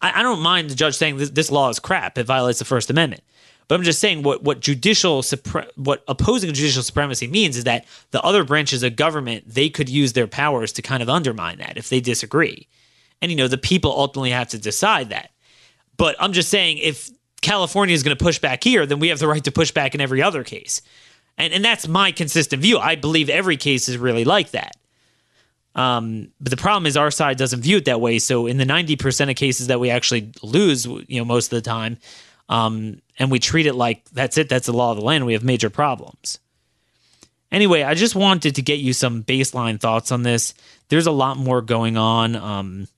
I, 0.00 0.20
I 0.20 0.22
don't 0.22 0.40
mind 0.40 0.70
the 0.70 0.74
judge 0.74 0.96
saying 0.96 1.16
this, 1.16 1.30
this 1.30 1.50
law 1.50 1.68
is 1.68 1.78
crap. 1.78 2.18
It 2.18 2.24
violates 2.24 2.58
the 2.58 2.64
First 2.64 2.90
Amendment. 2.90 3.22
But 3.66 3.76
I'm 3.76 3.82
just 3.82 3.98
saying 3.98 4.22
what 4.22 4.42
what 4.42 4.60
judicial 4.60 5.22
supre- 5.22 5.70
what 5.76 6.04
opposing 6.06 6.52
judicial 6.52 6.82
supremacy 6.82 7.26
means 7.26 7.56
is 7.56 7.64
that 7.64 7.86
the 8.10 8.22
other 8.22 8.44
branches 8.44 8.82
of 8.82 8.96
government 8.96 9.44
they 9.46 9.70
could 9.70 9.88
use 9.88 10.12
their 10.12 10.26
powers 10.26 10.72
to 10.72 10.82
kind 10.82 11.02
of 11.02 11.08
undermine 11.08 11.58
that 11.58 11.78
if 11.78 11.88
they 11.88 12.00
disagree, 12.00 12.68
and 13.22 13.30
you 13.30 13.36
know 13.36 13.48
the 13.48 13.56
people 13.56 13.90
ultimately 13.90 14.30
have 14.30 14.48
to 14.48 14.58
decide 14.58 15.08
that. 15.10 15.30
But 15.96 16.16
I'm 16.20 16.32
just 16.32 16.50
saying 16.50 16.78
if 16.78 17.08
California 17.40 17.94
is 17.94 18.02
going 18.02 18.16
to 18.16 18.22
push 18.22 18.38
back 18.38 18.62
here, 18.62 18.84
then 18.84 18.98
we 18.98 19.08
have 19.08 19.18
the 19.18 19.28
right 19.28 19.44
to 19.44 19.52
push 19.52 19.70
back 19.70 19.94
in 19.94 20.00
every 20.00 20.22
other 20.22 20.44
case, 20.44 20.82
and 21.38 21.52
and 21.52 21.64
that's 21.64 21.88
my 21.88 22.12
consistent 22.12 22.62
view. 22.62 22.78
I 22.78 22.96
believe 22.96 23.28
every 23.28 23.56
case 23.56 23.88
is 23.88 23.98
really 23.98 24.24
like 24.24 24.50
that. 24.52 24.76
Um, 25.74 26.28
but 26.40 26.50
the 26.50 26.56
problem 26.56 26.86
is 26.86 26.96
our 26.96 27.10
side 27.10 27.36
doesn't 27.36 27.62
view 27.62 27.78
it 27.78 27.86
that 27.86 28.00
way. 28.00 28.18
So 28.20 28.46
in 28.46 28.58
the 28.58 28.64
90% 28.64 29.30
of 29.30 29.36
cases 29.36 29.66
that 29.66 29.80
we 29.80 29.90
actually 29.90 30.30
lose, 30.42 30.86
you 30.86 31.18
know, 31.18 31.24
most 31.24 31.52
of 31.52 31.56
the 31.56 31.68
time, 31.68 31.98
um, 32.48 33.00
and 33.18 33.30
we 33.30 33.40
treat 33.40 33.66
it 33.66 33.74
like 33.74 34.04
that's 34.10 34.38
it, 34.38 34.48
that's 34.48 34.66
the 34.66 34.72
law 34.72 34.92
of 34.92 34.98
the 34.98 35.04
land, 35.04 35.26
we 35.26 35.32
have 35.32 35.42
major 35.42 35.70
problems. 35.70 36.38
Anyway, 37.50 37.82
I 37.82 37.94
just 37.94 38.14
wanted 38.14 38.56
to 38.56 38.62
get 38.62 38.80
you 38.80 38.92
some 38.92 39.22
baseline 39.22 39.80
thoughts 39.80 40.10
on 40.10 40.22
this. 40.22 40.54
There's 40.88 41.06
a 41.06 41.12
lot 41.12 41.36
more 41.36 41.62
going 41.62 41.96
on 41.96 42.36
um, 42.36 42.88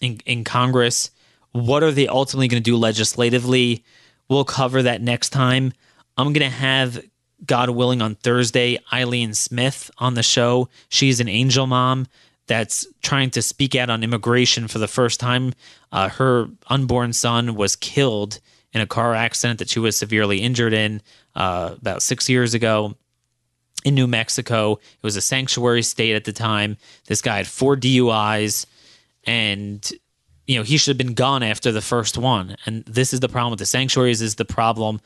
in, 0.00 0.20
in 0.26 0.44
Congress. 0.44 1.10
What 1.50 1.82
are 1.82 1.90
they 1.90 2.06
ultimately 2.06 2.48
going 2.48 2.62
to 2.62 2.70
do 2.70 2.76
legislatively? 2.76 3.84
We'll 4.28 4.44
cover 4.44 4.82
that 4.82 5.02
next 5.02 5.30
time. 5.30 5.72
I'm 6.16 6.32
going 6.32 6.48
to 6.48 6.56
have 6.56 7.04
God 7.44 7.70
willing, 7.70 8.02
on 8.02 8.14
Thursday, 8.16 8.78
Eileen 8.92 9.34
Smith 9.34 9.90
on 9.98 10.14
the 10.14 10.22
show. 10.22 10.68
She's 10.88 11.20
an 11.20 11.28
angel 11.28 11.66
mom 11.66 12.06
that's 12.46 12.86
trying 13.02 13.30
to 13.30 13.42
speak 13.42 13.74
out 13.74 13.90
on 13.90 14.02
immigration 14.02 14.68
for 14.68 14.78
the 14.78 14.88
first 14.88 15.20
time. 15.20 15.52
Uh, 15.90 16.08
her 16.08 16.48
unborn 16.68 17.12
son 17.12 17.54
was 17.54 17.76
killed 17.76 18.40
in 18.72 18.80
a 18.80 18.86
car 18.86 19.14
accident 19.14 19.58
that 19.58 19.68
she 19.68 19.78
was 19.78 19.96
severely 19.96 20.38
injured 20.38 20.72
in 20.72 21.02
uh, 21.34 21.74
about 21.80 22.02
six 22.02 22.28
years 22.28 22.54
ago 22.54 22.94
in 23.84 23.94
New 23.94 24.06
Mexico. 24.06 24.72
It 24.72 25.02
was 25.02 25.16
a 25.16 25.20
sanctuary 25.20 25.82
state 25.82 26.14
at 26.14 26.24
the 26.24 26.32
time. 26.32 26.76
This 27.06 27.20
guy 27.20 27.36
had 27.38 27.46
four 27.46 27.76
DUIs, 27.76 28.66
and 29.24 29.90
you 30.46 30.56
know 30.56 30.62
he 30.62 30.76
should 30.76 30.90
have 30.90 31.06
been 31.06 31.14
gone 31.14 31.42
after 31.42 31.72
the 31.72 31.80
first 31.80 32.18
one. 32.18 32.56
And 32.66 32.84
this 32.84 33.12
is 33.12 33.20
the 33.20 33.28
problem 33.28 33.50
with 33.50 33.58
the 33.58 33.66
sanctuaries. 33.66 34.22
Is 34.22 34.36
the 34.36 34.44
problem 34.44 35.00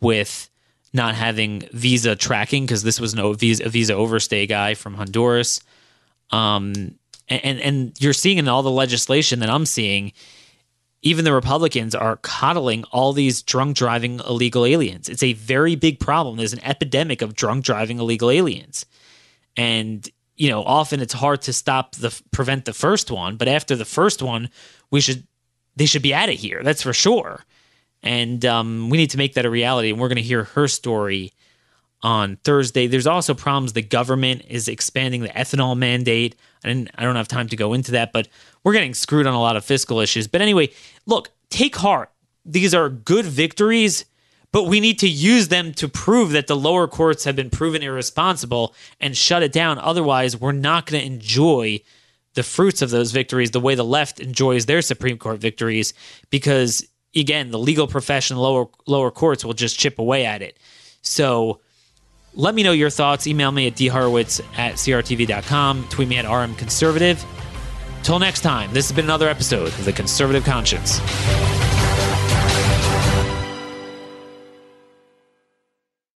with 0.00 0.50
not 0.92 1.14
having 1.14 1.62
visa 1.72 2.16
tracking 2.16 2.64
because 2.64 2.82
this 2.82 3.00
was 3.00 3.14
no 3.14 3.32
visa 3.32 3.68
visa 3.68 3.94
overstay 3.94 4.46
guy 4.46 4.74
from 4.74 4.94
Honduras. 4.94 5.60
Um, 6.30 6.96
and 7.28 7.60
and 7.60 7.92
you're 8.00 8.12
seeing 8.12 8.38
in 8.38 8.48
all 8.48 8.62
the 8.62 8.70
legislation 8.70 9.40
that 9.40 9.50
I'm 9.50 9.66
seeing, 9.66 10.12
even 11.02 11.24
the 11.24 11.32
Republicans 11.32 11.94
are 11.94 12.16
coddling 12.16 12.84
all 12.90 13.12
these 13.12 13.42
drunk 13.42 13.76
driving 13.76 14.20
illegal 14.20 14.66
aliens. 14.66 15.08
It's 15.08 15.22
a 15.22 15.34
very 15.34 15.76
big 15.76 16.00
problem. 16.00 16.36
There's 16.36 16.52
an 16.52 16.64
epidemic 16.64 17.22
of 17.22 17.34
drunk 17.34 17.64
driving 17.64 17.98
illegal 17.98 18.30
aliens, 18.30 18.84
and 19.56 20.08
you 20.36 20.50
know 20.50 20.64
often 20.64 21.00
it's 21.00 21.12
hard 21.12 21.42
to 21.42 21.52
stop 21.52 21.94
the 21.96 22.20
prevent 22.32 22.64
the 22.64 22.72
first 22.72 23.10
one, 23.10 23.36
but 23.36 23.48
after 23.48 23.76
the 23.76 23.84
first 23.84 24.22
one, 24.22 24.50
we 24.90 25.00
should 25.00 25.26
they 25.76 25.86
should 25.86 26.02
be 26.02 26.14
at 26.14 26.28
it 26.28 26.36
here. 26.36 26.62
That's 26.64 26.82
for 26.82 26.92
sure. 26.92 27.44
And 28.02 28.44
um, 28.46 28.90
we 28.90 28.96
need 28.96 29.10
to 29.10 29.18
make 29.18 29.34
that 29.34 29.44
a 29.44 29.50
reality. 29.50 29.90
And 29.90 30.00
we're 30.00 30.08
going 30.08 30.16
to 30.16 30.22
hear 30.22 30.44
her 30.44 30.68
story 30.68 31.32
on 32.02 32.36
Thursday. 32.36 32.86
There's 32.86 33.06
also 33.06 33.34
problems. 33.34 33.72
The 33.72 33.82
government 33.82 34.42
is 34.48 34.68
expanding 34.68 35.22
the 35.22 35.28
ethanol 35.28 35.76
mandate. 35.76 36.36
And 36.64 36.90
I 36.94 37.02
don't 37.02 37.16
have 37.16 37.28
time 37.28 37.48
to 37.48 37.56
go 37.56 37.72
into 37.72 37.92
that, 37.92 38.12
but 38.12 38.28
we're 38.64 38.72
getting 38.72 38.94
screwed 38.94 39.26
on 39.26 39.34
a 39.34 39.40
lot 39.40 39.56
of 39.56 39.64
fiscal 39.64 40.00
issues. 40.00 40.26
But 40.26 40.40
anyway, 40.40 40.70
look, 41.06 41.30
take 41.50 41.76
heart. 41.76 42.10
These 42.44 42.74
are 42.74 42.88
good 42.88 43.26
victories, 43.26 44.06
but 44.52 44.64
we 44.64 44.80
need 44.80 44.98
to 45.00 45.08
use 45.08 45.48
them 45.48 45.72
to 45.74 45.88
prove 45.88 46.30
that 46.30 46.46
the 46.46 46.56
lower 46.56 46.88
courts 46.88 47.24
have 47.24 47.36
been 47.36 47.50
proven 47.50 47.82
irresponsible 47.82 48.74
and 48.98 49.16
shut 49.16 49.42
it 49.42 49.52
down. 49.52 49.78
Otherwise, 49.78 50.38
we're 50.38 50.52
not 50.52 50.86
going 50.86 51.00
to 51.00 51.06
enjoy 51.06 51.80
the 52.34 52.42
fruits 52.42 52.80
of 52.80 52.90
those 52.90 53.12
victories 53.12 53.50
the 53.50 53.60
way 53.60 53.74
the 53.74 53.84
left 53.84 54.20
enjoys 54.20 54.66
their 54.66 54.82
Supreme 54.82 55.18
Court 55.18 55.38
victories 55.38 55.92
because 56.30 56.86
again, 57.14 57.50
the 57.50 57.58
legal 57.58 57.86
profession, 57.86 58.36
lower 58.36 58.68
lower 58.86 59.10
courts 59.10 59.44
will 59.44 59.54
just 59.54 59.78
chip 59.78 59.98
away 59.98 60.24
at 60.24 60.42
it. 60.42 60.56
So 61.02 61.60
let 62.34 62.54
me 62.54 62.62
know 62.62 62.72
your 62.72 62.90
thoughts. 62.90 63.26
Email 63.26 63.52
me 63.52 63.66
at 63.66 63.74
dhorowitz 63.74 64.40
at 64.56 64.74
crtv.com. 64.74 65.86
Tweet 65.88 66.08
me 66.08 66.16
at 66.16 66.24
rmconservative. 66.24 67.24
Till 68.02 68.18
next 68.18 68.40
time, 68.40 68.72
this 68.72 68.88
has 68.88 68.96
been 68.96 69.04
another 69.04 69.28
episode 69.28 69.68
of 69.68 69.84
The 69.84 69.92
Conservative 69.92 70.44
Conscience. 70.44 71.00